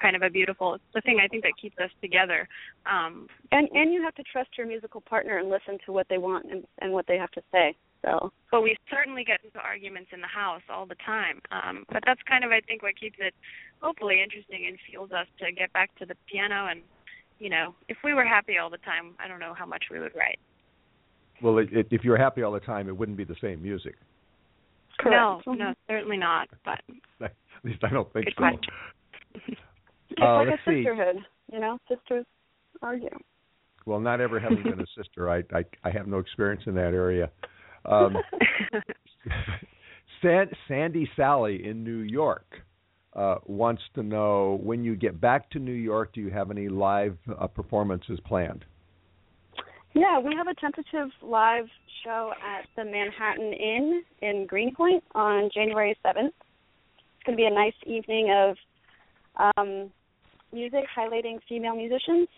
kind 0.00 0.14
of 0.14 0.22
a 0.22 0.30
beautiful. 0.30 0.74
It's 0.74 0.84
the 0.94 1.00
thing 1.00 1.18
I 1.22 1.28
think 1.28 1.42
that 1.42 1.52
keeps 1.60 1.76
us 1.78 1.90
together. 2.00 2.48
Um 2.86 3.28
And 3.50 3.68
and 3.72 3.92
you 3.92 4.02
have 4.02 4.14
to 4.16 4.22
trust 4.24 4.50
your 4.56 4.66
musical 4.66 5.00
partner 5.00 5.38
and 5.38 5.48
listen 5.50 5.78
to 5.86 5.92
what 5.92 6.06
they 6.08 6.18
want 6.18 6.50
and 6.50 6.64
and 6.80 6.92
what 6.92 7.06
they 7.06 7.18
have 7.18 7.32
to 7.32 7.42
say. 7.52 7.76
So, 8.04 8.32
but 8.50 8.62
we 8.62 8.76
certainly 8.90 9.24
get 9.24 9.40
into 9.44 9.58
arguments 9.58 10.10
in 10.12 10.20
the 10.20 10.26
house 10.28 10.62
all 10.70 10.86
the 10.86 10.94
time. 11.04 11.40
Um, 11.50 11.84
but 11.92 12.02
that's 12.06 12.20
kind 12.28 12.44
of, 12.44 12.50
I 12.52 12.60
think, 12.60 12.82
what 12.82 12.98
keeps 12.98 13.16
it 13.18 13.34
hopefully 13.80 14.22
interesting 14.22 14.66
and 14.68 14.78
fuels 14.88 15.10
us 15.12 15.26
to 15.40 15.50
get 15.52 15.72
back 15.72 15.94
to 15.98 16.06
the 16.06 16.14
piano. 16.30 16.66
And 16.70 16.82
you 17.38 17.50
know, 17.50 17.74
if 17.88 17.96
we 18.04 18.14
were 18.14 18.24
happy 18.24 18.58
all 18.58 18.70
the 18.70 18.78
time, 18.78 19.14
I 19.22 19.28
don't 19.28 19.40
know 19.40 19.54
how 19.54 19.66
much 19.66 19.84
we 19.90 19.98
would 19.98 20.14
write. 20.14 20.38
Well, 21.42 21.58
it, 21.58 21.68
it, 21.72 21.88
if 21.90 22.04
you 22.04 22.10
were 22.10 22.16
happy 22.16 22.42
all 22.42 22.52
the 22.52 22.60
time, 22.60 22.88
it 22.88 22.96
wouldn't 22.96 23.18
be 23.18 23.24
the 23.24 23.36
same 23.42 23.62
music. 23.62 23.94
Correct. 24.98 25.46
No, 25.46 25.52
no, 25.54 25.74
certainly 25.88 26.16
not. 26.16 26.48
But 26.64 26.80
at 27.20 27.32
least 27.64 27.82
I 27.84 27.90
don't 27.90 28.10
think 28.12 28.26
Good 28.26 28.34
so. 28.36 28.42
Question. 28.42 28.72
it's 30.10 30.22
Uh, 30.22 30.34
like 30.36 30.46
a 30.46 30.50
let's 30.50 30.62
see. 30.66 30.82
sisterhood, 30.84 31.16
you 31.52 31.60
know. 31.60 31.78
Sisters 31.88 32.24
argue. 32.80 33.10
Well, 33.84 34.00
not 34.00 34.20
ever 34.20 34.40
having 34.40 34.62
been 34.62 34.80
a 34.80 34.86
sister, 34.96 35.28
I, 35.30 35.42
I 35.54 35.64
I 35.84 35.90
have 35.90 36.06
no 36.06 36.18
experience 36.18 36.62
in 36.66 36.74
that 36.76 36.94
area. 36.94 37.30
Um, 37.86 38.16
San, 40.22 40.50
Sandy 40.68 41.08
Sally 41.16 41.66
in 41.66 41.84
New 41.84 41.98
York 41.98 42.56
uh, 43.14 43.36
wants 43.46 43.82
to 43.94 44.02
know 44.02 44.58
when 44.62 44.84
you 44.84 44.96
get 44.96 45.20
back 45.20 45.50
to 45.50 45.58
New 45.58 45.72
York, 45.72 46.12
do 46.14 46.20
you 46.20 46.30
have 46.30 46.50
any 46.50 46.68
live 46.68 47.16
uh, 47.38 47.46
performances 47.46 48.18
planned? 48.26 48.64
Yeah, 49.94 50.18
we 50.18 50.34
have 50.36 50.46
a 50.46 50.54
tentative 50.54 51.10
live 51.22 51.64
show 52.04 52.32
at 52.44 52.66
the 52.76 52.84
Manhattan 52.84 53.52
Inn 53.52 54.02
in 54.20 54.46
Greenpoint 54.46 55.02
on 55.14 55.48
January 55.54 55.96
7th. 56.04 56.26
It's 56.28 57.24
going 57.24 57.36
to 57.36 57.36
be 57.36 57.46
a 57.46 57.50
nice 57.50 57.74
evening 57.86 58.30
of 58.30 59.52
um, 59.56 59.90
music 60.52 60.84
highlighting 60.96 61.38
female 61.48 61.74
musicians. 61.74 62.28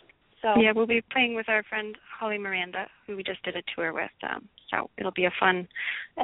So 0.43 0.61
yeah, 0.61 0.71
we'll 0.73 0.87
be 0.87 1.03
playing 1.13 1.35
with 1.35 1.49
our 1.49 1.65
friend 1.65 1.97
Holly 2.19 2.39
Miranda, 2.39 2.87
who 3.07 3.17
we 3.17 3.25
just 3.25 3.43
did 3.43 3.57
a 3.57 3.63
tour 3.75 3.93
with. 3.93 4.11
Um, 4.23 4.49
so 4.71 4.91
it'll 4.99 5.13
be 5.13 5.25
a 5.27 5.33
fun 5.39 5.67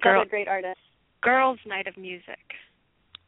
girl 0.03 0.21
another 0.21 0.31
great 0.31 0.49
artist. 0.49 0.79
girls' 1.23 1.59
night 1.67 1.87
of 1.87 1.97
music. 1.97 2.39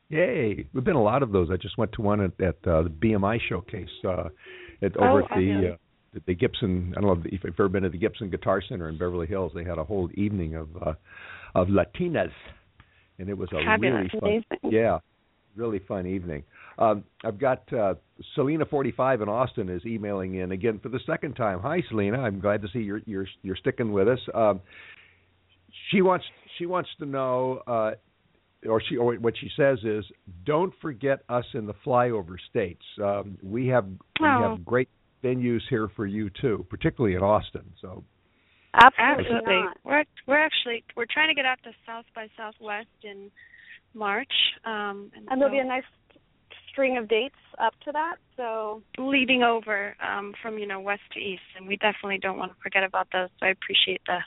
Yay! 0.09 0.67
We've 0.73 0.85
been 0.85 0.95
a 0.97 1.03
lot 1.03 1.23
of 1.23 1.33
those. 1.33 1.49
I 1.51 1.57
just 1.57 1.77
went 1.79 1.93
to 1.93 2.03
one 2.03 2.21
at, 2.21 2.41
at 2.41 2.57
uh, 2.69 2.83
the 2.83 2.91
BMI 3.03 3.39
showcase 3.49 3.89
uh, 4.05 4.29
at 4.83 4.93
Oh, 5.01 5.05
over 5.09 5.23
at 5.25 5.31
the 5.37 5.73
uh, 5.75 5.77
the, 6.15 6.23
the 6.29 6.35
Gibson. 6.35 6.95
I 6.97 7.01
don't 7.01 7.17
know 7.19 7.23
if 7.25 7.33
you've 7.33 7.55
ever 7.59 7.69
been 7.69 7.83
to 7.83 7.89
the 7.89 7.99
Gibson 7.99 8.31
Guitar 8.31 8.63
Center 8.69 8.89
in 8.89 8.99
Beverly 8.99 9.27
Hills. 9.27 9.53
They 9.55 9.65
had 9.65 9.79
a 9.79 9.85
whole 9.85 10.09
evening 10.15 10.55
of 10.55 10.69
uh, 10.81 10.93
of 11.57 11.69
Latinas, 11.69 12.31
and 13.19 13.29
it 13.29 13.37
was 13.37 13.49
a 13.53 13.65
Fabulous. 13.65 14.09
really 14.23 14.45
fun. 14.63 14.71
Yeah, 14.71 14.99
really 15.57 15.81
fun 15.89 16.07
evening. 16.07 16.45
Um, 16.79 17.03
I've 17.25 17.41
got 17.41 17.71
uh, 17.73 17.95
Selena 18.37 18.65
forty 18.67 18.93
five 18.93 19.23
in 19.23 19.29
Austin 19.29 19.69
is 19.69 19.85
emailing 19.85 20.37
in 20.37 20.53
again 20.53 20.79
for 20.81 20.89
the 20.89 21.01
second 21.05 21.35
time. 21.35 21.59
Hi 21.61 21.83
Selena, 21.89 22.21
I'm 22.21 22.39
glad 22.39 22.63
to 22.63 22.69
see 22.73 22.79
you're 22.79 23.01
you're 23.07 23.27
you're 23.43 23.57
sticking 23.57 23.91
with 23.93 24.07
us. 24.07 24.21
Um, 24.35 24.61
she 25.91 26.03
wants 26.03 26.25
she 26.59 26.67
wants 26.67 26.89
to 26.99 27.07
know 27.07 27.63
uh, 27.67 27.93
or 28.69 28.83
she 28.89 28.97
or 28.97 29.15
what 29.15 29.35
she 29.39 29.51
says 29.57 29.79
is 29.85 30.05
don't 30.45 30.73
forget 30.81 31.21
us 31.29 31.45
in 31.55 31.67
the 31.67 31.75
flyover 31.85 32.37
states. 32.51 32.83
Um, 33.03 33.39
we 33.43 33.67
have 33.69 33.87
we 34.21 34.27
have 34.27 34.65
great 34.65 34.89
venues 35.23 35.61
here 35.69 35.89
for 35.97 36.07
you 36.07 36.31
too, 36.41 36.67
particularly 36.69 37.17
in 37.17 37.23
Austin. 37.23 37.65
So 37.81 38.05
Absolutely, 38.75 39.25
Absolutely. 39.25 39.63
We're 39.85 40.05
we're 40.27 40.39
actually 40.45 40.85
we're 40.97 41.07
trying 41.11 41.29
to 41.29 41.35
get 41.35 41.47
out 41.47 41.59
to 41.65 41.71
South 41.87 42.05
by 42.15 42.29
Southwest 42.37 42.89
in 43.03 43.31
March. 43.95 44.33
Um 44.65 45.11
and, 45.15 45.27
And 45.31 45.41
there'll 45.41 45.53
so- 45.53 45.57
be 45.57 45.59
a 45.59 45.65
nice 45.65 45.85
string 46.71 46.99
of 46.99 47.09
dates 47.09 47.35
up 47.59 47.73
to 47.87 47.93
that. 47.93 48.17
So 48.37 48.83
leading 48.99 49.43
over 49.43 49.97
um, 50.07 50.35
from 50.43 50.59
you 50.59 50.67
know 50.67 50.79
west 50.79 51.01
to 51.15 51.19
east, 51.19 51.41
and 51.57 51.67
we 51.67 51.77
definitely 51.77 52.19
don't 52.19 52.37
want 52.37 52.53
to 52.53 52.59
forget 52.63 52.85
about 52.85 53.09
those. 53.15 53.31
So 53.41 53.47
I 53.47 53.51
appreciate 53.51 54.03
the 54.07 54.19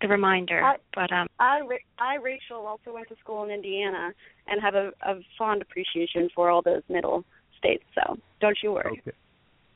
the 0.00 0.08
reminder. 0.08 0.62
I, 0.62 0.76
but 0.94 1.12
um, 1.12 1.26
I, 1.38 1.60
I, 1.98 2.16
Rachel, 2.16 2.66
also 2.66 2.92
went 2.92 3.08
to 3.08 3.16
school 3.22 3.44
in 3.44 3.50
Indiana 3.50 4.12
and 4.46 4.60
have 4.62 4.74
a, 4.74 4.90
a 5.02 5.20
fond 5.38 5.62
appreciation 5.62 6.28
for 6.34 6.50
all 6.50 6.62
those 6.62 6.82
middle 6.88 7.24
states. 7.58 7.84
So 7.94 8.16
don't 8.40 8.56
you 8.62 8.72
worry. 8.72 9.02
Okay. 9.06 9.16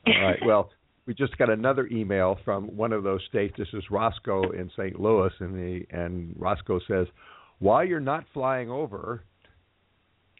All 0.07 0.27
right. 0.27 0.39
Well, 0.45 0.69
we 1.07 1.15
just 1.15 1.37
got 1.37 1.49
another 1.49 1.87
email 1.87 2.37
from 2.45 2.65
one 2.77 2.93
of 2.93 3.03
those 3.03 3.21
states. 3.27 3.55
This 3.57 3.67
is 3.73 3.83
Roscoe 3.89 4.51
in 4.51 4.69
St. 4.77 4.99
Louis, 4.99 5.31
and 5.39 5.55
the 5.55 5.85
and 5.89 6.35
Roscoe 6.37 6.79
says, 6.87 7.07
"While 7.59 7.83
you're 7.83 7.99
not 7.99 8.25
flying 8.33 8.69
over, 8.69 9.23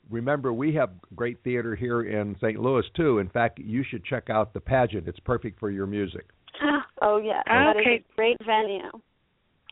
remember 0.10 0.54
we 0.54 0.76
have 0.76 0.92
great 1.16 1.44
theater 1.44 1.76
here 1.76 2.04
in 2.04 2.36
St. 2.36 2.60
Louis 2.60 2.84
too. 2.96 3.18
In 3.18 3.30
fact, 3.30 3.60
you 3.60 3.84
should 3.90 4.06
check 4.06 4.30
out 4.30 4.54
the 4.54 4.60
pageant. 4.60 5.08
It's 5.08 5.20
perfect 5.20 5.60
for 5.60 5.72
your 5.72 5.88
music." 5.88 6.26
Oh 7.04 7.18
yeah, 7.18 7.42
that 7.48 7.78
is 7.78 8.04
a 8.04 8.16
great 8.16 8.38
venue. 8.46 8.92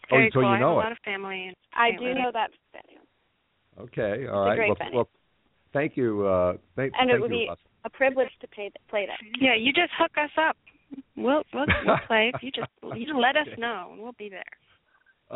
Very 0.10 0.28
oh, 0.28 0.30
so 0.30 0.40
cool. 0.40 0.44
you 0.44 0.48
I 0.50 0.60
know 0.60 0.68
have 0.70 0.78
a 0.78 0.80
it. 0.80 0.84
lot 0.84 0.92
of 0.92 0.98
family. 1.06 1.46
In 1.48 1.54
I 1.74 1.92
do 1.92 2.14
know 2.14 2.32
that 2.34 2.50
venue, 2.74 3.00
Okay. 3.80 4.26
a 4.26 4.32
All 4.34 4.46
right. 4.46 4.56
great 4.56 4.68
well, 4.70 4.76
venue. 4.80 4.96
well, 4.96 5.10
thank 5.74 5.96
you. 5.98 6.26
Uh, 6.26 6.54
thank, 6.76 6.94
and 7.00 7.10
thank 7.10 7.12
it 7.18 7.22
would 7.22 7.32
you, 7.32 7.38
be 7.38 7.46
Russ. 7.50 7.58
a 7.86 7.90
privilege 7.90 8.30
to 8.42 8.48
pay, 8.48 8.72
play 8.90 9.06
that. 9.08 9.18
Yeah, 9.40 9.56
you 9.56 9.72
just 9.74 9.92
hook 9.98 10.12
us 10.18 10.32
up. 10.38 10.58
We'll 11.16 11.44
we'll, 11.54 11.66
we'll 11.86 11.98
play. 12.08 12.32
You 12.42 12.52
just 12.52 12.70
you 12.98 13.06
just 13.06 13.18
let 13.18 13.36
us 13.38 13.48
know, 13.58 13.90
and 13.94 14.02
we'll 14.02 14.14
be 14.18 14.30
there. 14.30 14.44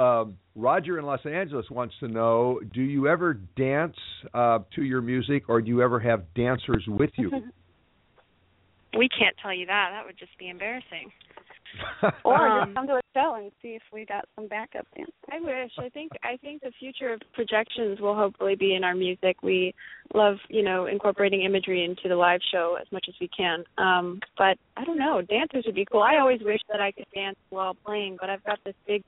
Um, 0.02 0.38
Roger 0.56 0.98
in 0.98 1.06
Los 1.06 1.24
Angeles 1.26 1.70
wants 1.70 1.94
to 2.00 2.08
know: 2.08 2.60
Do 2.74 2.82
you 2.82 3.08
ever 3.08 3.36
dance 3.56 3.96
uh, 4.34 4.60
to 4.76 4.84
your 4.84 5.02
music, 5.02 5.44
or 5.50 5.62
do 5.62 5.68
you 5.70 5.84
ever 5.84 6.00
have 6.00 6.24
dancers 6.34 6.84
with 6.88 7.12
you? 7.18 7.30
We 8.96 9.10
can't 9.10 9.36
tell 9.42 9.52
you 9.52 9.66
that. 9.66 9.90
That 9.92 10.06
would 10.06 10.20
just 10.20 10.38
be 10.38 10.50
embarrassing. 10.50 11.10
Or 12.24 12.48
Um, 12.48 12.66
just 12.66 12.76
come 12.76 12.88
to 12.88 12.96
a 12.96 13.02
show 13.16 13.36
and 13.36 13.52
see 13.62 13.70
if 13.70 13.82
we 13.92 14.06
got 14.06 14.26
some 14.36 14.48
backup 14.48 14.86
dance. 14.96 15.12
I 15.32 15.40
wish. 15.40 15.72
I 15.80 15.90
think 15.90 16.12
I 16.24 16.38
think 16.38 16.62
the 16.62 16.72
future 16.80 17.14
of 17.14 17.22
projections 17.34 18.00
will 18.00 18.16
hopefully 18.16 18.56
be 18.56 18.76
in 18.76 18.84
our 18.84 18.96
music. 18.96 19.42
We 19.42 19.74
love, 20.14 20.38
you 20.50 20.64
know, 20.64 20.86
incorporating 20.86 21.42
imagery 21.44 21.84
into 21.84 22.10
the 22.10 22.16
live 22.16 22.42
show 22.52 22.78
as 22.80 22.92
much 22.92 23.06
as 23.08 23.16
we 23.20 23.28
can. 23.30 23.64
Um, 23.78 24.20
but 24.38 24.58
I 24.78 24.84
don't 24.86 24.98
know, 25.00 25.22
dancers 25.22 25.64
would 25.66 25.76
be 25.76 25.86
cool. 25.86 26.02
I 26.02 26.18
always 26.18 26.42
wish 26.42 26.62
that 26.70 26.82
I 26.82 26.92
could 26.92 27.08
dance 27.14 27.38
while 27.50 27.74
playing, 27.74 28.18
but 28.20 28.30
I've 28.30 28.44
got 28.44 28.60
this 28.64 28.76
big 28.86 29.04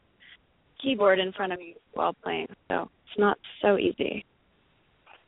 keyboard 0.81 1.19
in 1.19 1.31
front 1.33 1.53
of 1.53 1.59
me 1.59 1.75
while 1.93 2.13
playing, 2.13 2.47
so 2.69 2.89
it's 3.07 3.19
not 3.19 3.37
so 3.61 3.77
easy. 3.77 4.25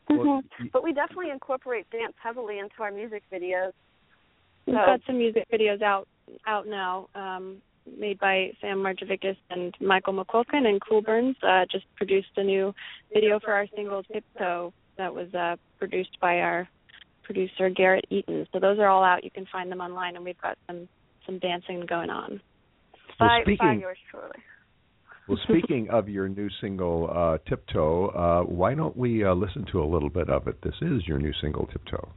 Mhm. 0.10 0.44
But 0.72 0.84
we 0.84 0.94
definitely 0.94 1.32
incorporate 1.32 1.90
dance 1.90 2.14
heavily 2.22 2.60
into 2.60 2.82
our 2.82 2.92
music 2.92 3.24
videos. 3.32 3.74
We've 4.66 4.76
got 4.76 5.02
some 5.06 5.18
music 5.18 5.48
videos 5.52 5.82
out 5.82 6.08
out 6.46 6.68
now, 6.68 7.10
um, 7.16 7.58
made 8.00 8.20
by 8.20 8.52
Sam 8.62 8.78
Marjavickas 8.78 9.38
and 9.50 9.74
Michael 9.80 10.14
McQuilkin 10.14 10.66
and 10.68 10.82
Cool 10.88 11.02
Burns. 11.02 11.36
Uh, 11.42 11.66
just 11.72 11.86
produced 11.96 12.30
a 12.38 12.44
new 12.44 12.74
video 13.14 13.40
for 13.40 13.54
our 13.54 13.66
single 13.76 14.04
Tiptoe 14.04 14.74
that 14.98 15.14
was 15.14 15.34
uh, 15.34 15.56
produced 15.80 16.18
by 16.20 16.40
our 16.40 16.68
producer 17.24 17.70
Garrett 17.70 18.06
Eaton. 18.10 18.48
So 18.54 18.60
those 18.60 18.80
are 18.80 18.88
all 18.88 19.04
out. 19.04 19.24
You 19.24 19.32
can 19.32 19.46
find 19.52 19.72
them 19.72 19.80
online, 19.80 20.16
and 20.16 20.26
we've 20.26 20.42
got 20.42 20.58
some 20.68 20.88
some 21.26 21.40
dancing 21.40 21.86
going 21.88 22.10
on. 22.10 22.42
Well, 23.20 23.30
by, 23.30 23.40
by 23.40 23.44
speaking- 23.44 23.80
yours 23.82 23.98
truly. 24.10 24.32
Well, 25.28 25.38
speaking 25.44 25.90
of 25.90 26.08
your 26.08 26.30
new 26.30 26.48
single, 26.62 27.10
uh, 27.14 27.38
Tiptoe, 27.50 28.08
uh, 28.08 28.44
why 28.44 28.74
don't 28.76 28.96
we 28.96 29.26
uh, 29.26 29.34
listen 29.34 29.66
to 29.74 29.84
a 29.84 29.84
little 29.84 30.10
bit 30.10 30.30
of 30.30 30.48
it? 30.48 30.56
This 30.64 30.76
is 30.82 31.06
your 31.06 31.20
new 31.20 31.34
single, 31.42 31.68
Tiptoe. 31.68 32.08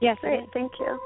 Yes, 0.00 0.16
Great, 0.20 0.44
thank 0.54 0.70
you. 0.78 0.96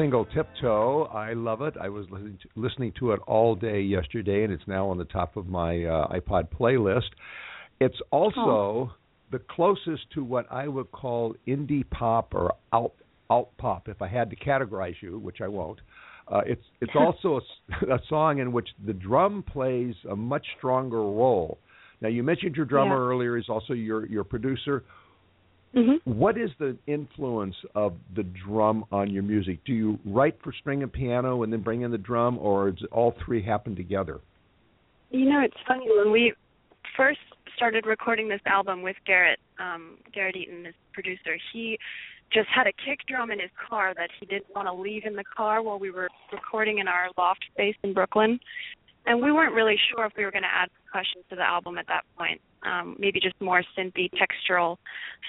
Single, 0.00 0.24
Tiptoe. 0.26 1.04
I 1.12 1.34
love 1.34 1.60
it. 1.62 1.74
I 1.80 1.88
was 1.88 2.06
listening 2.10 2.38
to, 2.42 2.48
listening 2.60 2.92
to 2.98 3.12
it 3.12 3.20
all 3.26 3.54
day 3.54 3.80
yesterday, 3.80 4.44
and 4.44 4.52
it's 4.52 4.66
now 4.66 4.88
on 4.88 4.98
the 4.98 5.04
top 5.04 5.36
of 5.36 5.46
my 5.46 5.84
uh, 5.84 6.08
iPod 6.08 6.48
playlist. 6.48 7.10
It's 7.80 7.98
also 8.10 8.92
the 9.30 9.40
closest 9.50 10.10
to 10.14 10.24
what 10.24 10.46
I 10.50 10.68
would 10.68 10.90
call 10.92 11.34
indie 11.46 11.88
pop 11.90 12.34
or 12.34 12.54
alt 12.72 12.94
alt 13.28 13.56
pop, 13.58 13.88
if 13.88 14.02
I 14.02 14.08
had 14.08 14.30
to 14.30 14.36
categorize 14.36 14.96
you, 15.00 15.18
which 15.18 15.40
I 15.40 15.48
won't. 15.48 15.80
Uh, 16.28 16.40
it's 16.46 16.64
it's 16.80 16.92
also 16.96 17.40
a 17.90 17.98
song 18.08 18.38
in 18.38 18.52
which 18.52 18.68
the 18.86 18.92
drum 18.94 19.42
plays 19.42 19.94
a 20.10 20.16
much 20.16 20.46
stronger 20.58 20.98
role. 20.98 21.58
Now 22.00 22.08
you 22.08 22.22
mentioned 22.22 22.56
your 22.56 22.66
drummer 22.66 22.96
Yeah. 22.96 23.10
earlier 23.14 23.36
is 23.36 23.48
also 23.48 23.74
your 23.74 24.06
your 24.06 24.24
producer. 24.24 24.84
Mm-hmm. 25.74 26.18
What 26.18 26.36
is 26.36 26.50
the 26.58 26.76
influence 26.86 27.54
of 27.74 27.94
the 28.16 28.24
drum 28.24 28.84
on 28.90 29.10
your 29.10 29.22
music? 29.22 29.60
Do 29.64 29.72
you 29.72 29.98
write 30.04 30.36
for 30.42 30.52
string 30.52 30.82
and 30.82 30.92
piano 30.92 31.42
and 31.42 31.52
then 31.52 31.60
bring 31.60 31.82
in 31.82 31.90
the 31.90 31.98
drum, 31.98 32.38
or 32.38 32.72
does 32.72 32.88
all 32.90 33.14
three 33.24 33.42
happen 33.42 33.76
together? 33.76 34.20
You 35.10 35.30
know, 35.30 35.40
it's 35.40 35.56
funny 35.66 35.86
when 35.88 36.10
we 36.10 36.34
first 36.96 37.20
started 37.54 37.86
recording 37.86 38.28
this 38.28 38.40
album 38.46 38.82
with 38.82 38.96
Garrett, 39.06 39.38
um, 39.58 39.98
Garrett 40.12 40.36
Eaton, 40.36 40.64
his 40.64 40.74
producer. 40.92 41.36
He 41.52 41.78
just 42.32 42.48
had 42.54 42.66
a 42.66 42.72
kick 42.72 43.00
drum 43.08 43.30
in 43.30 43.40
his 43.40 43.50
car 43.68 43.92
that 43.96 44.08
he 44.18 44.26
didn't 44.26 44.46
want 44.54 44.66
to 44.66 44.72
leave 44.72 45.04
in 45.04 45.14
the 45.14 45.24
car 45.36 45.62
while 45.62 45.78
we 45.78 45.90
were 45.90 46.08
recording 46.32 46.78
in 46.78 46.88
our 46.88 47.08
loft 47.18 47.44
space 47.52 47.74
in 47.82 47.92
Brooklyn. 47.92 48.38
And 49.06 49.22
we 49.22 49.32
weren't 49.32 49.54
really 49.54 49.76
sure 49.90 50.04
if 50.04 50.12
we 50.16 50.24
were 50.24 50.30
going 50.30 50.44
to 50.44 50.54
add 50.54 50.68
percussion 50.84 51.22
to 51.30 51.36
the 51.36 51.42
album 51.42 51.78
at 51.78 51.86
that 51.88 52.04
point. 52.18 52.40
Um, 52.62 52.96
maybe 52.98 53.18
just 53.20 53.40
more 53.40 53.62
synthy, 53.76 54.10
textural 54.12 54.76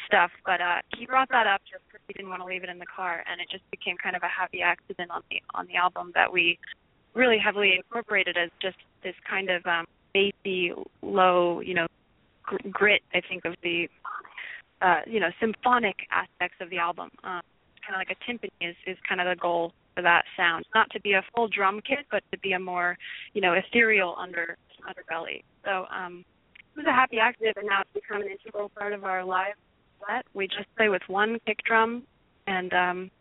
stuff. 0.06 0.32
But 0.46 0.60
uh, 0.60 0.82
he 0.98 1.06
brought 1.06 1.30
that 1.30 1.48
up 1.48 1.62
just 1.72 1.84
because 1.88 2.02
he 2.08 2.14
didn't 2.14 2.30
want 2.30 2.42
to 2.42 2.46
leave 2.46 2.64
it 2.64 2.70
in 2.70 2.80
the 2.80 2.86
car, 2.86 3.24
and 3.32 3.40
it 3.40 3.48
just 3.50 3.64
became 3.72 3.96
kind 4.04 4.16
of 4.16 4.24
a 4.24 4.28
happy 4.28 4.62
accident 4.62 5.10
on 5.12 5.22
the 5.32 5.42
on 5.56 5.66
the 5.68 5.76
album 5.76 6.12
that 6.14 6.32
we 6.32 6.60
really 7.14 7.38
heavily 7.38 7.76
incorporated 7.76 8.38
as 8.38 8.50
just 8.62 8.78
this 9.04 9.16
kind 9.30 9.50
of 9.50 9.66
um, 9.66 9.86
bassy, 10.14 10.74
low, 11.02 11.62
you 11.62 11.74
know, 11.74 11.88
gr- 12.44 12.70
grit. 12.70 13.02
I 13.14 13.22
think 13.28 13.46
of 13.46 13.56
the, 13.64 13.88
uh, 14.82 15.02
you 15.08 15.20
know, 15.20 15.30
symphonic 15.40 15.96
aspects 16.12 16.58
of 16.62 16.70
the 16.70 16.78
album. 16.78 17.10
Um, 17.24 17.42
kind 17.86 17.96
of 17.96 18.00
like 18.00 18.16
a 18.16 18.20
timpani 18.30 18.70
is 18.70 18.76
is 18.88 18.98
kind 19.08 19.22
of 19.22 19.28
the 19.28 19.40
goal 19.40 19.74
for 19.96 20.02
that 20.02 20.24
sound. 20.38 20.66
Not 20.74 20.90
to 20.92 21.02
be 21.02 21.14
a 21.14 21.24
full 21.36 21.48
drum 21.48 21.82
kit, 21.86 22.06
but 22.10 22.24
to 22.32 22.40
be 22.40 22.54
a 22.54 22.60
more, 22.60 22.98
you 23.34 23.42
know, 23.42 23.54
ethereal 23.54 24.16
under 24.18 24.58
underbelly. 24.88 25.44
So 25.64 25.86
um, 25.94 26.26
it 26.76 26.80
was 26.80 26.86
a 26.88 26.94
happy 26.94 27.20
accident, 27.20 27.58
and 27.58 27.68
now 27.68 27.82
it's 27.82 27.90
become 27.94 28.22
an 28.22 28.30
integral 28.30 28.70
part 28.70 28.94
of 28.94 29.04
our 29.04 29.24
live 29.24 29.56
set. 30.08 30.26
We 30.34 30.48
just 30.48 30.74
play 30.78 30.90
with 30.90 31.02
one 31.08 31.40
kick 31.46 31.60
drum, 31.66 32.04
and 32.48 32.74
um, 32.74 33.12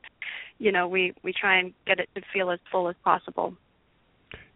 you 0.58 0.72
know, 0.72 0.88
we 0.88 1.12
we 1.22 1.32
try 1.32 1.58
and 1.58 1.72
get 1.86 1.98
it 1.98 2.08
to 2.14 2.22
feel 2.32 2.50
as 2.50 2.58
full 2.70 2.88
as 2.88 2.96
possible. 3.04 3.54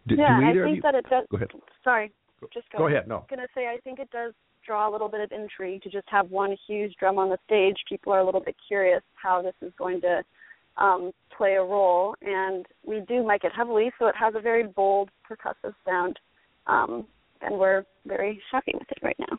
Do, 0.07 0.15
yeah, 0.15 0.39
do 0.39 0.45
I 0.45 0.49
either 0.49 0.63
of 0.63 0.67
think 0.67 0.75
you? 0.77 0.81
that 0.83 0.95
it 0.95 1.05
does. 1.09 1.25
Go 1.29 1.37
ahead. 1.37 1.49
Sorry, 1.83 2.11
just 2.53 2.69
go. 2.71 2.79
Go 2.79 2.87
ahead, 2.87 3.07
no. 3.07 3.15
I 3.15 3.17
was 3.19 3.27
gonna 3.29 3.47
say 3.55 3.67
I 3.67 3.77
think 3.83 3.99
it 3.99 4.09
does 4.11 4.33
draw 4.65 4.89
a 4.89 4.91
little 4.91 5.09
bit 5.09 5.21
of 5.21 5.31
intrigue 5.31 5.81
to 5.83 5.89
just 5.89 6.07
have 6.09 6.29
one 6.31 6.55
huge 6.67 6.93
drum 6.99 7.17
on 7.17 7.29
the 7.29 7.37
stage. 7.45 7.77
People 7.87 8.13
are 8.13 8.19
a 8.19 8.25
little 8.25 8.41
bit 8.41 8.55
curious 8.67 9.01
how 9.21 9.41
this 9.41 9.53
is 9.61 9.71
going 9.77 10.01
to 10.01 10.21
um, 10.77 11.11
play 11.35 11.53
a 11.53 11.63
role, 11.63 12.15
and 12.21 12.65
we 12.85 13.01
do 13.07 13.25
mic 13.25 13.43
it 13.43 13.51
heavily, 13.55 13.91
so 13.97 14.07
it 14.07 14.15
has 14.19 14.33
a 14.35 14.41
very 14.41 14.63
bold 14.63 15.09
percussive 15.29 15.73
sound, 15.85 16.19
um, 16.67 17.05
and 17.41 17.57
we're 17.57 17.85
very 18.05 18.41
happy 18.51 18.71
with 18.73 18.87
it 18.89 18.97
right 19.01 19.17
now. 19.19 19.37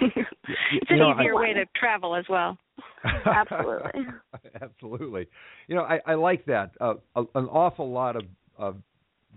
it's 0.00 0.90
an 0.90 0.98
know, 0.98 1.12
easier 1.12 1.34
I- 1.34 1.40
way 1.40 1.52
to 1.54 1.64
travel 1.78 2.14
as 2.14 2.24
well. 2.28 2.56
Absolutely. 3.26 4.06
Absolutely. 4.62 5.26
You 5.68 5.74
know, 5.74 5.82
I, 5.82 6.00
I 6.06 6.14
like 6.14 6.44
that. 6.46 6.70
Uh, 6.80 6.94
a, 7.16 7.20
an 7.34 7.46
awful 7.46 7.90
lot 7.90 8.16
of, 8.16 8.24
of 8.56 8.76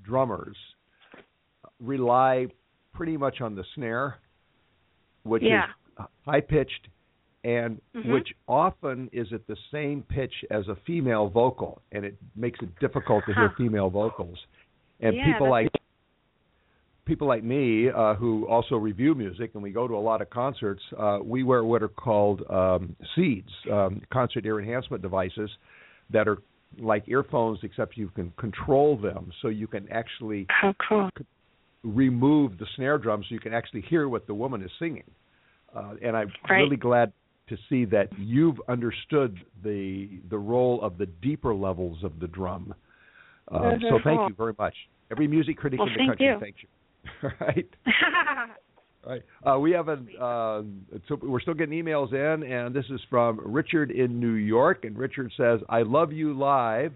drummers 0.04 0.56
rely 1.80 2.48
pretty 2.94 3.18
much 3.18 3.42
on 3.42 3.56
the 3.56 3.64
snare, 3.76 4.16
which 5.26 5.44
Yeah. 5.44 5.66
is 6.00 6.06
high 6.26 6.42
pitched 6.42 6.88
and 7.44 7.80
Mhm. 7.96 8.12
which 8.12 8.34
often 8.48 9.10
is 9.12 9.32
at 9.32 9.46
the 9.48 9.56
same 9.72 10.02
pitch 10.04 10.34
as 10.50 10.68
a 10.68 10.76
female 10.78 11.28
vocal, 11.28 11.82
and 11.92 12.04
it 12.04 12.18
makes 12.36 12.60
it 12.62 12.70
difficult 12.80 13.26
to 13.26 13.34
hear 13.34 13.50
Huh. 13.50 13.56
female 13.56 13.90
vocals. 13.90 14.48
And 15.00 15.16
Yeah, 15.16 15.34
people 15.34 15.50
like 15.50 15.70
people 17.06 17.28
like 17.28 17.44
me 17.44 17.88
uh, 17.90 18.16
who 18.16 18.48
also 18.48 18.78
review 18.78 19.14
music 19.14 19.52
and 19.54 19.62
we 19.62 19.72
go 19.72 19.88
to 19.88 19.96
a 19.96 20.00
lot 20.00 20.22
of 20.24 20.30
concerts, 20.32 20.82
uh, 20.98 21.20
we 21.22 21.44
wear 21.44 21.64
what 21.64 21.84
are 21.84 21.88
called 21.88 22.42
um, 22.50 22.96
seeds, 23.16 23.52
um, 23.72 24.02
concert 24.12 24.44
ear 24.44 24.60
enhancement 24.60 25.04
devices 25.04 25.52
that 26.10 26.28
are 26.28 26.40
like 26.80 27.08
earphones, 27.08 27.60
except 27.62 27.96
you 27.96 28.10
can 28.10 28.32
control 28.38 28.98
them, 28.98 29.32
so 29.42 29.50
you 29.50 29.68
can 29.68 29.88
actually 29.92 30.48
oh, 30.64 30.74
cool. 30.90 31.10
Remove 31.86 32.58
the 32.58 32.66
snare 32.76 32.98
drum, 32.98 33.22
so 33.24 33.34
you 33.34 33.40
can 33.40 33.54
actually 33.54 33.82
hear 33.82 34.10
what 34.10 34.26
the 34.28 34.34
woman 34.34 34.62
is 34.64 34.72
singing. 34.80 35.04
Uh, 35.76 35.94
and 36.02 36.18
I'm 36.18 36.32
Right. 36.50 36.58
really 36.62 36.78
glad 36.78 37.14
to 37.48 37.58
see 37.70 37.86
that 37.86 38.10
you've 38.18 38.60
understood 38.68 39.38
the 39.64 40.10
the 40.30 40.38
role 40.38 40.82
of 40.82 40.98
the 40.98 41.06
deeper 41.06 41.54
levels 41.54 42.04
of 42.04 42.20
the 42.20 42.28
drum. 42.28 42.74
Uh. 43.52 43.78
So 43.90 44.00
thank 44.04 44.20
Cool. 44.20 44.30
you 44.30 44.36
very 44.36 44.54
much. 44.58 44.76
Every 45.12 45.28
music 45.28 45.58
critic 45.58 45.80
Well, 45.80 45.88
in 45.90 45.94
the 45.94 46.06
country 46.08 46.26
you. 46.26 46.40
thanks 46.40 46.60
you. 46.64 47.30
right. 47.40 47.70
Right. 49.08 49.22
Uh, 49.46 49.60
we 49.60 49.70
have 49.74 49.88
a. 49.88 50.00
Uh, 50.20 50.64
so 51.08 51.16
we're 51.22 51.40
still 51.40 51.54
getting 51.54 51.80
emails 51.84 52.12
in, 52.12 52.42
and 52.52 52.74
this 52.74 52.86
is 52.90 53.00
from 53.08 53.40
Richard 53.46 53.92
in 53.92 54.20
New 54.20 54.32
York. 54.34 54.84
And 54.84 54.98
Richard 54.98 55.32
says, 55.38 55.60
"I 55.70 55.84
love 55.84 56.12
you 56.12 56.34
live. 56.34 56.92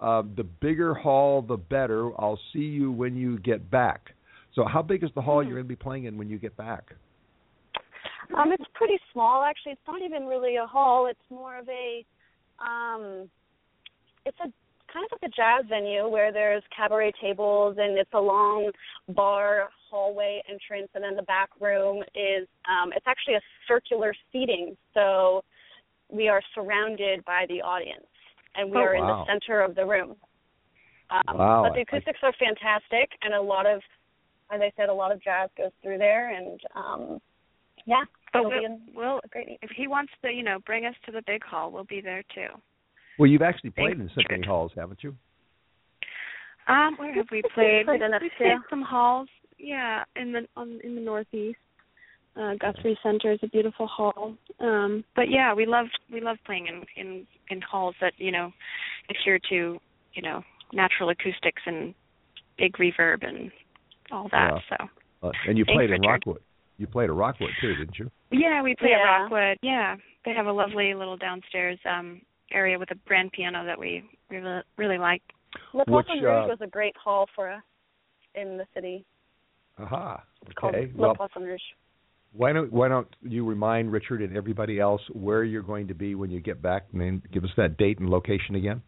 Uh, 0.00 0.22
the 0.36 0.42
bigger 0.42 0.92
hall, 0.92 1.40
the 1.40 1.56
better. 1.56 2.10
I'll 2.20 2.40
see 2.52 2.58
you 2.64 2.90
when 2.90 3.14
you 3.14 3.38
get 3.38 3.70
back." 3.70 4.10
So, 4.54 4.64
how 4.64 4.82
big 4.82 5.02
is 5.02 5.10
the 5.14 5.22
hall 5.22 5.42
you're 5.42 5.54
going 5.54 5.64
to 5.64 5.68
be 5.68 5.76
playing 5.76 6.04
in 6.04 6.16
when 6.18 6.28
you 6.28 6.38
get 6.38 6.56
back? 6.56 6.92
Um, 8.36 8.52
it's 8.52 8.64
pretty 8.74 8.98
small 9.12 9.42
actually. 9.42 9.72
It's 9.72 9.80
not 9.86 10.00
even 10.02 10.26
really 10.26 10.56
a 10.56 10.66
hall. 10.66 11.06
It's 11.06 11.20
more 11.30 11.58
of 11.58 11.68
a 11.68 12.04
um 12.62 13.28
it's 14.24 14.38
a 14.40 14.48
kind 14.92 15.04
of 15.06 15.18
like 15.20 15.30
a 15.30 15.34
jazz 15.34 15.64
venue 15.68 16.06
where 16.08 16.32
there's 16.32 16.62
cabaret 16.74 17.12
tables 17.20 17.76
and 17.78 17.98
it's 17.98 18.12
a 18.12 18.20
long 18.20 18.70
bar 19.10 19.68
hallway 19.90 20.42
entrance 20.48 20.88
and 20.94 21.02
then 21.02 21.16
the 21.16 21.22
back 21.22 21.48
room 21.60 22.02
is 22.14 22.46
um 22.68 22.92
it's 22.94 23.06
actually 23.06 23.34
a 23.34 23.40
circular 23.66 24.14
seating 24.30 24.76
so 24.94 25.42
we 26.10 26.28
are 26.28 26.42
surrounded 26.54 27.24
by 27.24 27.46
the 27.48 27.60
audience 27.62 28.06
and 28.54 28.70
we 28.70 28.76
Oh, 28.76 28.80
are 28.80 28.94
in 28.94 29.06
the 29.06 29.24
center 29.26 29.60
of 29.62 29.74
the 29.74 29.84
room. 29.84 30.14
Um, 31.10 31.38
Wow, 31.38 31.62
but 31.64 31.72
the 31.74 31.80
I- 31.80 31.82
acoustics 31.82 32.20
are 32.22 32.32
fantastic 32.38 33.10
and 33.22 33.34
a 33.34 33.40
lot 33.40 33.66
of 33.66 33.80
as 34.52 34.60
I 34.60 34.70
said, 34.76 34.88
a 34.88 34.94
lot 34.94 35.12
of 35.12 35.22
jazz 35.22 35.48
goes 35.56 35.70
through 35.82 35.98
there 35.98 36.34
and 36.34 36.60
um 36.74 37.20
yeah, 37.86 38.04
But 38.32 38.40
it'll 38.40 38.50
we'll, 38.50 38.64
an- 38.64 38.82
we'll 38.94 39.20
a 39.24 39.28
great 39.28 39.42
evening. 39.44 39.58
if 39.62 39.70
he 39.76 39.88
wants 39.88 40.12
to, 40.22 40.30
you 40.30 40.44
know, 40.44 40.58
bring 40.64 40.86
us 40.86 40.94
to 41.06 41.12
the 41.12 41.22
big 41.26 41.42
hall, 41.44 41.70
we'll 41.72 41.84
be 41.84 42.00
there 42.00 42.22
too. 42.34 42.46
Well, 43.18 43.28
you've 43.28 43.42
actually 43.42 43.70
played 43.70 43.98
Thanks, 43.98 44.12
in 44.16 44.22
symphony 44.22 44.46
halls, 44.46 44.70
haven't 44.76 45.02
you? 45.02 45.14
Um, 46.68 46.94
where 46.96 47.12
have 47.14 47.26
we 47.32 47.42
played? 47.54 47.86
Played 47.86 48.02
in 48.02 48.12
we 48.12 48.30
few. 48.36 48.46
played 48.46 48.58
some 48.70 48.82
halls. 48.82 49.28
Yeah, 49.58 50.04
in 50.16 50.32
the 50.32 50.46
on 50.56 50.80
in 50.84 50.94
the 50.94 51.00
northeast. 51.00 51.58
Uh, 52.34 52.54
Guthrie 52.58 52.98
Center 53.02 53.32
is 53.32 53.40
a 53.42 53.48
beautiful 53.48 53.86
hall. 53.86 54.34
Um, 54.60 55.04
but 55.14 55.28
yeah, 55.28 55.52
we 55.52 55.66
love 55.66 55.86
we 56.10 56.20
love 56.20 56.38
playing 56.46 56.66
in 56.68 56.82
in 56.96 57.26
in 57.50 57.60
halls 57.60 57.94
that 58.00 58.12
you 58.16 58.30
know 58.32 58.52
adhere 59.10 59.38
to 59.50 59.78
you 60.14 60.22
know 60.22 60.42
natural 60.72 61.10
acoustics 61.10 61.62
and 61.66 61.94
big 62.58 62.72
reverb 62.74 63.26
and 63.26 63.50
all 64.12 64.28
that. 64.30 64.52
Yeah. 64.70 64.76
So 65.22 65.28
Uh, 65.28 65.32
and 65.48 65.56
you 65.56 65.64
Thanks, 65.64 65.76
played 65.76 65.90
in 65.90 66.00
Richard. 66.00 66.08
Rockwood. 66.10 66.42
You 66.78 66.86
played 66.86 67.10
at 67.10 67.14
Rockwood 67.16 67.50
too, 67.60 67.74
didn't 67.76 67.98
you? 67.98 68.10
yeah, 68.30 68.62
we 68.62 68.74
played 68.74 68.90
Yeah. 68.90 68.98
at 68.98 69.22
Rockwood. 69.22 69.58
Yeah, 69.62 69.96
they 70.24 70.32
have 70.34 70.46
a 70.46 70.52
lovely 70.52 70.94
little 70.94 71.16
downstairs 71.16 71.78
um 71.84 72.20
area 72.52 72.78
with 72.78 72.90
a 72.90 72.96
grand 73.06 73.32
piano 73.32 73.64
that 73.64 73.78
we 73.78 74.04
really 74.30 74.62
really 74.76 74.98
like. 74.98 75.22
Le 75.74 75.84
Which, 75.86 76.06
Poisson 76.06 76.22
Rouge 76.22 76.46
uh, 76.46 76.48
was 76.48 76.58
a 76.60 76.66
great 76.66 76.96
hall 76.96 77.28
for 77.34 77.50
us 77.50 77.62
in 78.34 78.56
the 78.58 78.66
city. 78.74 79.04
Aha. 79.78 80.22
It's 80.46 80.54
called 80.54 80.74
Okay. 80.74 80.90
Le 80.94 81.14
Well, 81.14 81.28
why 82.34 82.52
don't 82.52 82.72
why 82.72 82.88
don't 82.88 83.08
you 83.22 83.44
remind 83.44 83.92
Richard 83.92 84.22
and 84.22 84.36
everybody 84.36 84.80
else 84.80 85.02
where 85.12 85.44
you're 85.44 85.62
going 85.62 85.88
to 85.88 85.94
be 85.94 86.14
when 86.14 86.30
you 86.30 86.40
get 86.40 86.62
back, 86.62 86.86
and 86.92 87.00
then 87.00 87.22
give 87.32 87.44
us 87.44 87.50
that 87.56 87.76
date 87.76 87.98
and 87.98 88.08
location 88.08 88.54
again? 88.54 88.82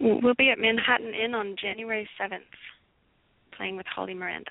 We'll 0.00 0.34
be 0.34 0.50
at 0.50 0.58
Manhattan 0.60 1.12
Inn 1.14 1.34
on 1.34 1.56
January 1.60 2.08
7th, 2.20 2.38
playing 3.58 3.76
with 3.76 3.86
Holly 3.94 4.14
Miranda. 4.14 4.50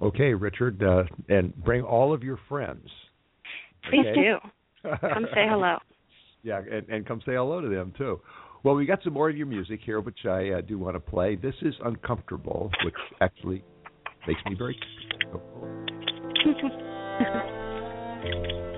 Okay, 0.00 0.32
Richard, 0.32 0.82
uh, 0.82 1.04
and 1.28 1.54
bring 1.62 1.82
all 1.82 2.14
of 2.14 2.22
your 2.22 2.38
friends. 2.48 2.88
Please 3.90 4.06
Okay? 4.06 4.14
do. 4.14 4.36
Come 5.00 5.26
say 5.34 5.46
hello. 5.48 5.76
Yeah, 6.42 6.60
and, 6.70 6.88
and 6.88 7.06
come 7.06 7.20
say 7.24 7.34
hello 7.34 7.60
to 7.60 7.68
them 7.68 7.92
too. 7.96 8.20
Well, 8.64 8.74
we 8.74 8.84
got 8.84 9.00
some 9.04 9.12
more 9.12 9.30
of 9.30 9.36
your 9.36 9.46
music 9.46 9.78
here, 9.84 10.00
which 10.00 10.24
I 10.24 10.50
uh, 10.50 10.60
do 10.60 10.76
want 10.76 10.96
to 10.96 11.00
play. 11.00 11.36
This 11.36 11.54
is 11.62 11.74
uncomfortable, 11.84 12.68
which 12.84 12.94
actually 13.20 13.62
makes 14.26 14.40
me 14.46 14.56
very. 14.56 14.76
Welcome 15.32 15.86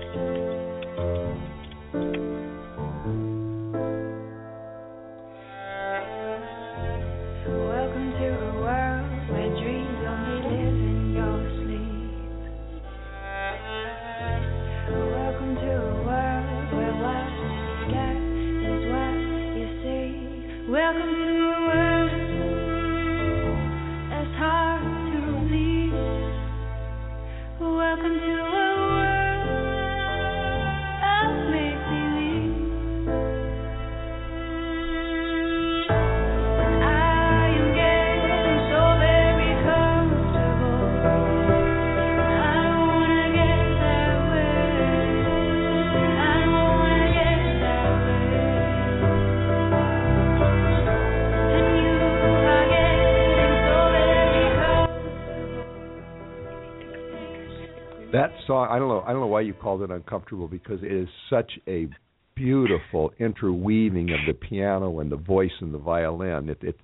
I 58.75 58.79
don't 58.79 58.89
know. 58.89 59.03
I 59.07 59.13
don't 59.13 59.21
know 59.21 59.27
why 59.27 59.39
you 59.39 59.53
called 59.53 59.83
it 59.83 59.89
uncomfortable 59.89 60.49
because 60.49 60.83
it 60.83 60.91
is 60.91 61.07
such 61.29 61.49
a 61.65 61.87
beautiful 62.35 63.13
interweaving 63.19 64.09
of 64.09 64.19
the 64.27 64.33
piano 64.33 64.99
and 64.99 65.09
the 65.09 65.15
voice 65.15 65.53
and 65.61 65.73
the 65.73 65.77
violin. 65.77 66.49
It, 66.49 66.57
it 66.61 66.77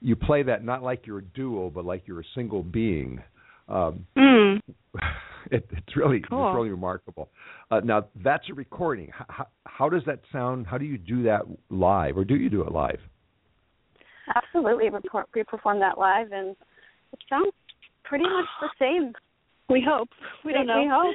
you 0.00 0.16
play 0.16 0.42
that 0.42 0.64
not 0.64 0.82
like 0.82 1.06
you're 1.06 1.18
a 1.20 1.24
duo, 1.24 1.70
but 1.70 1.84
like 1.84 2.02
you're 2.06 2.18
a 2.18 2.30
single 2.34 2.64
being. 2.64 3.22
Um, 3.68 4.06
Mm. 4.16 4.58
it, 5.52 5.64
it's 5.70 5.96
really 5.96 6.20
Cool. 6.28 6.48
it's 6.48 6.56
really 6.56 6.70
remarkable. 6.70 7.28
Uh, 7.70 7.78
now 7.84 8.06
that's 8.24 8.50
a 8.50 8.54
recording. 8.54 9.10
How, 9.16 9.26
how, 9.28 9.46
how 9.66 9.88
does 9.88 10.02
that 10.06 10.18
sound? 10.32 10.66
How 10.66 10.78
do 10.78 10.84
you 10.84 10.98
do 10.98 11.22
that 11.22 11.42
live, 11.68 12.16
or 12.16 12.24
do 12.24 12.34
you 12.34 12.50
do 12.50 12.62
it 12.62 12.72
live? 12.72 12.98
Absolutely, 14.34 14.90
we 14.90 14.98
perform, 15.00 15.26
we 15.32 15.44
perform 15.44 15.78
that 15.78 15.96
live, 15.96 16.32
and 16.32 16.56
it 17.12 17.20
sounds 17.28 17.52
pretty 18.02 18.24
much 18.24 18.46
the 18.60 18.70
same. 18.80 19.12
We 19.70 19.84
hope. 19.86 20.08
We 20.44 20.52
don't 20.52 20.66
know. 20.66 20.82
We 20.82 20.90
hope. 20.90 21.14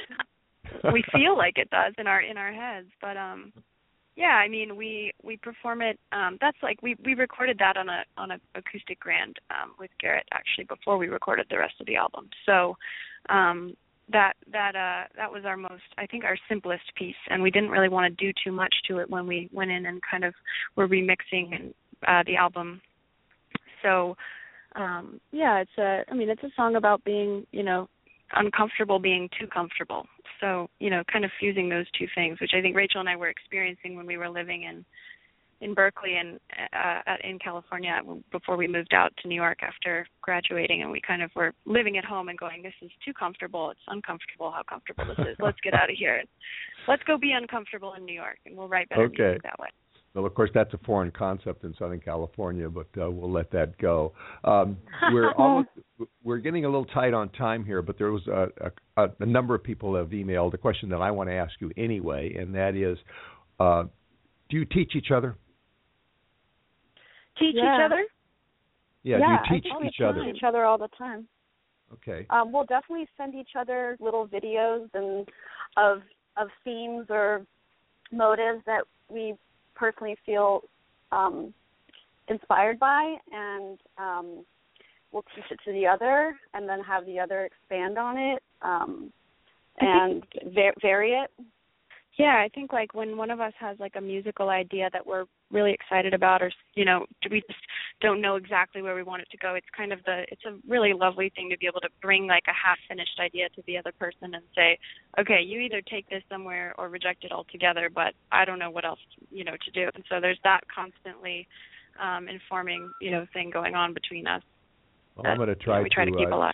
we 0.93 1.03
feel 1.11 1.37
like 1.37 1.57
it 1.57 1.69
does 1.69 1.93
in 1.97 2.07
our 2.07 2.21
in 2.21 2.37
our 2.37 2.51
heads, 2.51 2.87
but 3.01 3.17
um 3.17 3.51
yeah, 4.15 4.41
I 4.43 4.47
mean 4.47 4.75
we 4.75 5.11
we 5.23 5.37
perform 5.37 5.81
it 5.81 5.99
um 6.11 6.37
that's 6.41 6.57
like 6.63 6.81
we 6.81 6.95
we 7.03 7.13
recorded 7.13 7.57
that 7.59 7.77
on 7.77 7.89
a 7.89 8.03
on 8.17 8.31
a 8.31 8.39
acoustic 8.55 8.99
grand 8.99 9.35
um 9.49 9.73
with 9.77 9.91
Garrett 9.99 10.27
actually 10.31 10.65
before 10.65 10.97
we 10.97 11.07
recorded 11.07 11.47
the 11.49 11.57
rest 11.57 11.75
of 11.79 11.85
the 11.85 11.97
album. 11.97 12.29
So 12.45 12.75
um 13.29 13.75
that 14.11 14.33
that 14.51 14.75
uh 14.75 15.07
that 15.15 15.31
was 15.31 15.43
our 15.45 15.57
most 15.57 15.83
I 15.97 16.05
think 16.05 16.23
our 16.23 16.37
simplest 16.47 16.95
piece 16.95 17.15
and 17.29 17.43
we 17.43 17.51
didn't 17.51 17.69
really 17.69 17.89
want 17.89 18.17
to 18.17 18.25
do 18.25 18.31
too 18.43 18.51
much 18.51 18.73
to 18.87 18.99
it 18.99 19.09
when 19.09 19.27
we 19.27 19.49
went 19.51 19.71
in 19.71 19.85
and 19.85 20.01
kind 20.09 20.23
of 20.23 20.33
were 20.75 20.87
remixing 20.87 21.53
and 21.53 21.73
uh 22.07 22.23
the 22.25 22.37
album. 22.37 22.81
So 23.83 24.15
um 24.75 25.19
yeah, 25.31 25.59
it's 25.59 25.77
a 25.77 26.03
I 26.09 26.15
mean 26.15 26.29
it's 26.29 26.43
a 26.43 26.51
song 26.55 26.75
about 26.75 27.03
being, 27.03 27.45
you 27.51 27.63
know, 27.63 27.89
uncomfortable 28.33 28.99
being 28.99 29.29
too 29.39 29.47
comfortable. 29.47 30.05
So, 30.41 30.69
you 30.79 30.89
know, 30.89 31.03
kind 31.11 31.25
of 31.25 31.31
fusing 31.39 31.69
those 31.69 31.85
two 31.97 32.07
things, 32.15 32.39
which 32.39 32.51
I 32.55 32.61
think 32.61 32.75
Rachel 32.75 32.99
and 32.99 33.09
I 33.09 33.15
were 33.15 33.29
experiencing 33.29 33.95
when 33.95 34.05
we 34.05 34.17
were 34.17 34.29
living 34.29 34.63
in 34.63 34.85
in 35.61 35.73
Berkeley 35.73 36.17
and 36.17 36.37
uh, 36.73 37.15
in 37.23 37.39
California 37.39 38.01
before 38.31 38.57
we 38.57 38.67
moved 38.67 38.93
out 38.93 39.13
to 39.21 39.27
New 39.29 39.35
York 39.35 39.59
after 39.63 40.05
graduating, 40.21 40.81
and 40.81 40.91
we 40.91 40.99
kind 40.99 41.23
of 41.23 41.31
were 41.33 41.53
living 41.65 41.97
at 41.97 42.03
home 42.03 42.27
and 42.27 42.37
going, 42.37 42.61
"This 42.61 42.73
is 42.81 42.91
too 43.03 43.13
comfortable. 43.13 43.71
It's 43.71 43.79
uncomfortable. 43.87 44.51
How 44.51 44.63
comfortable 44.63 45.05
this 45.05 45.25
is. 45.25 45.37
Let's 45.39 45.59
get 45.63 45.73
out 45.81 45.89
of 45.89 45.95
here. 45.97 46.21
Let's 46.89 47.03
go 47.03 47.17
be 47.17 47.31
uncomfortable 47.31 47.93
in 47.93 48.03
New 48.05 48.13
York, 48.13 48.37
and 48.45 48.57
we'll 48.57 48.67
write 48.67 48.89
better 48.89 49.03
Okay. 49.03 49.23
music 49.23 49.43
that 49.43 49.59
way." 49.59 49.69
Well, 50.15 50.25
of 50.25 50.33
course, 50.33 50.49
that's 50.53 50.73
a 50.73 50.77
foreign 50.79 51.11
concept 51.11 51.65
in 51.65 51.75
Southern 51.77 51.99
California, 51.99 52.69
but 52.69 52.87
uh, 52.97 53.11
we'll 53.11 53.31
let 53.31 53.51
that 53.51 53.77
go. 53.77 54.13
Um, 54.45 54.77
we're 55.11 55.31
almost 55.37 55.67
we're 56.23 56.37
getting 56.37 56.63
a 56.63 56.69
little 56.69 56.85
tight 56.85 57.13
on 57.13 57.27
time 57.29 57.65
here, 57.65 57.81
but 57.81 57.97
there 57.97 58.13
was 58.13 58.25
a, 58.27 58.47
a, 58.95 59.09
a 59.19 59.25
number 59.25 59.53
of 59.53 59.61
people 59.61 59.93
have 59.95 60.07
emailed 60.07 60.53
a 60.53 60.57
question 60.57 60.87
that 60.89 61.01
I 61.01 61.11
want 61.11 61.29
to 61.29 61.33
ask 61.33 61.51
you 61.59 61.69
anyway, 61.75 62.33
and 62.39 62.55
that 62.55 62.75
is, 62.75 62.97
uh, 63.59 63.83
do 64.49 64.57
you 64.57 64.63
teach 64.63 64.95
each 64.95 65.11
other? 65.13 65.35
Teach 67.37 67.55
Yeah. 67.55 67.75
each 67.75 67.81
other? 67.85 68.05
Yeah, 69.03 69.17
yeah, 69.17 69.25
do 69.27 69.55
you 69.55 69.61
teach 69.61 69.71
think 69.71 69.85
each 69.85 70.01
other? 70.01 70.23
Teach 70.23 70.37
each 70.37 70.43
other 70.43 70.63
all 70.63 70.77
the 70.77 70.87
time. 70.97 71.27
Okay. 71.93 72.25
Um, 72.29 72.53
we'll 72.53 72.65
definitely 72.65 73.07
send 73.17 73.35
each 73.35 73.51
other 73.59 73.97
little 73.99 74.27
videos 74.27 74.89
and 74.93 75.27
of 75.77 76.01
of 76.37 76.47
themes 76.63 77.05
or 77.09 77.45
motives 78.11 78.61
that 78.65 78.83
we 79.09 79.35
personally 79.75 80.17
feel 80.25 80.61
um, 81.11 81.53
inspired 82.27 82.79
by, 82.79 83.15
and 83.31 83.77
um, 83.97 84.45
we'll 85.11 85.25
teach 85.35 85.45
it 85.51 85.59
to 85.65 85.71
the 85.71 85.85
other, 85.85 86.35
and 86.53 86.67
then 86.67 86.81
have 86.81 87.05
the 87.05 87.19
other 87.19 87.45
expand 87.45 87.97
on 87.97 88.17
it 88.17 88.43
um, 88.61 89.11
and 89.79 90.23
va- 90.53 90.73
vary 90.81 91.11
it. 91.11 91.31
Yeah, 92.17 92.37
I 92.37 92.49
think 92.53 92.71
like 92.71 92.93
when 92.93 93.17
one 93.17 93.29
of 93.29 93.41
us 93.41 93.51
has 93.59 93.77
like 93.77 93.95
a 93.97 94.01
musical 94.01 94.49
idea 94.49 94.89
that 94.93 95.05
we're 95.05 95.25
really 95.51 95.73
excited 95.73 96.13
about, 96.13 96.41
or 96.41 96.49
you 96.73 96.85
know, 96.85 97.05
we 97.29 97.41
just 97.41 97.59
don't 98.01 98.21
know 98.21 98.37
exactly 98.37 98.81
where 98.81 98.95
we 98.95 99.03
want 99.03 99.21
it 99.21 99.27
to 99.31 99.37
go. 99.37 99.55
It's 99.55 99.67
kind 99.75 99.91
of 99.91 99.99
the 100.05 100.23
it's 100.31 100.45
a 100.45 100.55
really 100.65 100.93
lovely 100.93 101.29
thing 101.35 101.49
to 101.49 101.57
be 101.57 101.67
able 101.67 101.81
to 101.81 101.89
bring 102.01 102.25
like 102.25 102.43
a 102.47 102.53
half 102.53 102.77
finished 102.87 103.19
idea 103.19 103.49
to 103.49 103.61
the 103.67 103.77
other 103.77 103.91
person 103.99 104.33
and 104.33 104.43
say, 104.55 104.77
okay, 105.19 105.41
you 105.41 105.59
either 105.59 105.81
take 105.81 106.09
this 106.09 106.23
somewhere 106.29 106.73
or 106.77 106.87
reject 106.87 107.25
it 107.25 107.33
altogether, 107.33 107.89
but 107.93 108.13
I 108.31 108.45
don't 108.45 108.59
know 108.59 108.71
what 108.71 108.85
else 108.85 108.99
you 109.29 109.43
know 109.43 109.57
to 109.65 109.71
do. 109.71 109.89
And 109.93 110.03
so 110.09 110.21
there's 110.21 110.39
that 110.45 110.61
constantly 110.73 111.47
um 112.01 112.29
informing 112.29 112.91
you 113.01 113.11
know 113.11 113.25
thing 113.33 113.49
going 113.49 113.75
on 113.75 113.93
between 113.93 114.25
us. 114.25 114.41
Well, 115.17 115.27
I'm 115.27 115.37
going 115.37 115.49
to 115.49 115.55
try 115.55 115.81
we 115.81 115.89
try 115.89 116.05
to, 116.05 116.11
to 116.11 116.17
keep 116.17 116.31
uh, 116.31 116.35
alive. 116.35 116.53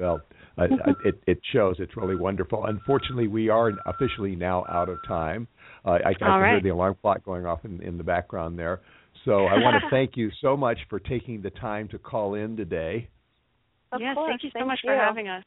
Well, 0.00 0.22
I, 0.56 0.64
I, 0.64 0.90
it, 1.04 1.22
it 1.26 1.40
shows. 1.52 1.76
It's 1.78 1.96
really 1.96 2.16
wonderful. 2.16 2.64
Unfortunately, 2.66 3.28
we 3.28 3.48
are 3.48 3.72
officially 3.86 4.34
now 4.34 4.64
out 4.68 4.88
of 4.88 4.98
time. 5.06 5.46
Uh, 5.84 5.90
I, 5.90 6.10
I 6.10 6.14
can 6.14 6.28
All 6.28 6.40
hear 6.40 6.60
the 6.60 6.70
alarm 6.70 6.96
clock 7.00 7.24
going 7.24 7.46
off 7.46 7.64
in, 7.64 7.82
in 7.82 7.98
the 7.98 8.04
background 8.04 8.58
there. 8.58 8.80
So 9.24 9.46
I 9.46 9.54
want 9.54 9.82
to 9.82 9.90
thank 9.90 10.16
you 10.16 10.30
so 10.40 10.56
much 10.56 10.78
for 10.88 10.98
taking 10.98 11.42
the 11.42 11.50
time 11.50 11.88
to 11.88 11.98
call 11.98 12.34
in 12.34 12.56
today. 12.56 13.08
Of 13.92 14.00
yes, 14.00 14.14
course, 14.14 14.30
thank 14.30 14.44
you 14.44 14.50
so 14.50 14.60
thank 14.60 14.68
much 14.68 14.80
you. 14.84 14.90
for 14.90 14.96
having 14.96 15.28
us. 15.28 15.44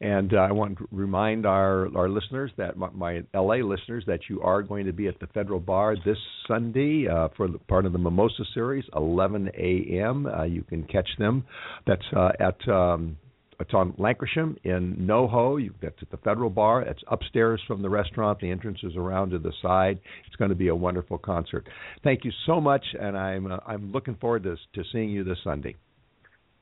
And 0.00 0.34
uh, 0.34 0.38
I 0.38 0.50
want 0.50 0.78
to 0.78 0.88
remind 0.90 1.46
our, 1.46 1.86
our 1.96 2.08
listeners 2.08 2.50
that 2.56 2.76
my, 2.76 2.90
my 2.90 3.22
LA 3.32 3.56
listeners 3.64 4.02
that 4.08 4.18
you 4.28 4.42
are 4.42 4.60
going 4.60 4.86
to 4.86 4.92
be 4.92 5.06
at 5.06 5.20
the 5.20 5.28
Federal 5.28 5.60
Bar 5.60 5.94
this 6.04 6.16
Sunday 6.48 7.06
uh, 7.06 7.28
for 7.36 7.46
the, 7.46 7.58
part 7.58 7.86
of 7.86 7.92
the 7.92 8.00
Mimosa 8.00 8.42
series, 8.52 8.84
11 8.96 9.50
a.m. 9.56 10.26
Uh, 10.26 10.42
you 10.42 10.62
can 10.62 10.82
catch 10.84 11.08
them. 11.20 11.44
That's 11.86 12.02
uh, 12.16 12.32
at 12.40 12.68
um, 12.68 13.16
it's 13.62 13.74
on 13.74 13.92
Lankershim 13.92 14.56
in 14.64 14.96
NoHo. 14.96 15.62
You, 15.62 15.72
that's 15.80 15.94
at 16.02 16.10
the 16.10 16.16
Federal 16.18 16.50
Bar. 16.50 16.82
It's 16.82 17.02
upstairs 17.08 17.60
from 17.68 17.80
the 17.80 17.88
restaurant. 17.88 18.40
The 18.40 18.50
entrance 18.50 18.80
is 18.82 18.96
around 18.96 19.30
to 19.30 19.38
the 19.38 19.52
side. 19.62 20.00
It's 20.26 20.34
going 20.34 20.48
to 20.48 20.56
be 20.56 20.66
a 20.68 20.74
wonderful 20.74 21.16
concert. 21.16 21.68
Thank 22.02 22.24
you 22.24 22.32
so 22.44 22.60
much, 22.60 22.84
and 23.00 23.16
I'm 23.16 23.50
uh, 23.50 23.58
I'm 23.64 23.92
looking 23.92 24.16
forward 24.16 24.42
to 24.42 24.56
to 24.74 24.82
seeing 24.90 25.10
you 25.10 25.22
this 25.22 25.38
Sunday. 25.44 25.76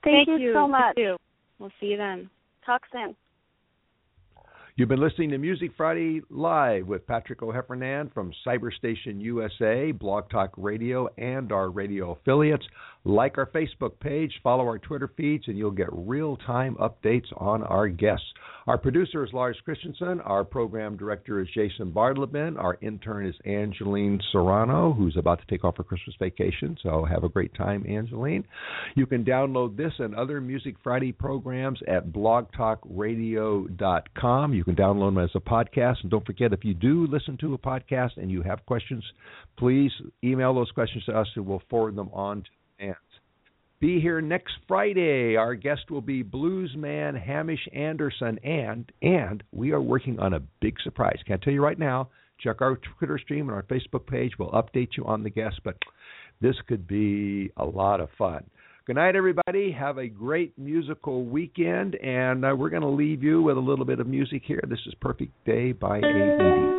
Thank, 0.05 0.29
Thank 0.29 0.41
you 0.41 0.49
you. 0.49 0.53
so 0.55 0.69
much. 0.69 0.95
Thank 0.95 0.99
you. 0.99 1.17
We'll 1.59 1.73
see 1.81 1.87
you 1.87 1.97
then. 1.97 2.29
Talk 2.67 2.83
soon. 2.93 3.17
You've 4.77 4.89
been 4.89 5.01
listening 5.01 5.31
to 5.31 5.39
Music 5.39 5.73
Friday 5.77 6.23
Live 6.31 6.87
with 6.87 7.07
Patrick 7.07 7.43
O'Heffernan 7.43 8.15
from 8.15 8.33
Cyberstation 8.47 9.21
USA, 9.21 9.93
Blog 9.93 10.31
Talk 10.31 10.53
Radio, 10.57 11.09
and 11.19 11.53
our 11.53 11.69
radio 11.71 12.13
affiliates. 12.13 12.65
Like 13.05 13.39
our 13.39 13.47
Facebook 13.47 13.99
page, 13.99 14.31
follow 14.43 14.65
our 14.65 14.79
Twitter 14.79 15.11
feeds, 15.17 15.49
and 15.49 15.57
you'll 15.57 15.71
get 15.71 15.89
real 15.91 16.37
time 16.37 16.77
updates 16.77 17.29
on 17.39 17.63
our 17.63 17.89
guests. 17.89 18.27
Our 18.67 18.77
producer 18.77 19.25
is 19.25 19.33
Lars 19.33 19.57
Christensen. 19.65 20.21
Our 20.21 20.45
program 20.45 20.99
director 20.99 21.41
is 21.41 21.49
Jason 21.55 21.93
Bartleben. 21.93 22.59
Our 22.59 22.77
intern 22.83 23.25
is 23.27 23.35
Angeline 23.47 24.21
Serrano, 24.31 24.93
who's 24.93 25.17
about 25.17 25.41
to 25.41 25.47
take 25.47 25.65
off 25.65 25.79
her 25.79 25.83
Christmas 25.83 26.15
vacation. 26.19 26.77
So 26.83 27.07
have 27.07 27.25
a 27.25 27.31
great 27.31 27.55
time, 27.55 27.87
Angeline. 27.89 28.45
You 28.97 29.07
can 29.07 29.25
download 29.25 29.79
this 29.79 29.95
and 29.99 30.15
other 30.15 30.43
Music 30.43 30.77
Friday 30.85 31.11
programs 31.11 31.81
at 31.89 32.13
blogtalkradio.com. 32.13 34.55
You 34.55 34.65
can 34.65 34.77
download 34.77 35.15
them 35.15 35.25
as 35.25 35.31
a 35.35 35.41
podcast. 35.41 36.03
And 36.03 36.11
don't 36.11 36.27
forget, 36.27 36.53
if 36.53 36.65
you 36.65 36.75
do 36.75 37.07
listen 37.11 37.39
to 37.39 37.55
a 37.55 37.59
podcast 37.59 38.19
and 38.19 38.31
you 38.31 38.43
have 38.43 38.67
questions, 38.67 39.03
please 39.59 39.91
email 40.23 40.55
those 40.55 40.71
questions 40.71 41.03
to 41.07 41.19
us 41.19 41.29
and 41.35 41.47
we'll 41.47 41.63
forward 41.71 41.97
them 41.97 42.11
on 42.13 42.43
to 42.43 42.51
Be 43.81 43.99
here 43.99 44.21
next 44.21 44.53
Friday. 44.69 45.37
Our 45.37 45.55
guest 45.55 45.91
will 45.91 46.03
be 46.03 46.23
bluesman 46.23 47.19
Hamish 47.19 47.67
Anderson, 47.73 48.39
and 48.45 48.93
and 49.01 49.43
we 49.53 49.73
are 49.73 49.81
working 49.81 50.21
on 50.21 50.35
a 50.35 50.41
big 50.61 50.77
surprise. 50.85 51.19
Can't 51.27 51.41
tell 51.41 51.55
you 51.55 51.63
right 51.63 51.79
now. 51.79 52.11
Check 52.41 52.61
our 52.61 52.79
Twitter 52.99 53.19
stream 53.19 53.49
and 53.49 53.57
our 53.57 53.63
Facebook 53.63 54.07
page. 54.07 54.33
We'll 54.39 54.51
update 54.51 54.91
you 54.99 55.07
on 55.07 55.23
the 55.23 55.31
guest, 55.31 55.61
but 55.65 55.77
this 56.43 56.57
could 56.69 56.87
be 56.87 57.51
a 57.57 57.65
lot 57.65 58.01
of 58.01 58.11
fun. 58.19 58.45
Good 58.87 58.97
night, 58.97 59.17
everybody. 59.17 59.73
Have 59.73 59.97
a 59.97 60.09
great 60.09 60.59
musical 60.59 61.25
weekend, 61.25 61.95
and 61.95 62.45
uh, 62.45 62.55
we're 62.57 62.71
going 62.71 62.83
to 62.83 62.89
leave 62.89 63.23
you 63.23 63.41
with 63.41 63.57
a 63.57 63.61
little 63.61 63.87
bit 63.87 64.01
of 64.01 64.07
music 64.07 64.43
here. 64.45 64.63
This 64.69 64.81
is 64.87 64.95
Perfect 65.01 65.33
Day 65.47 65.73
by 65.73 66.01
Aoede. 66.01 66.70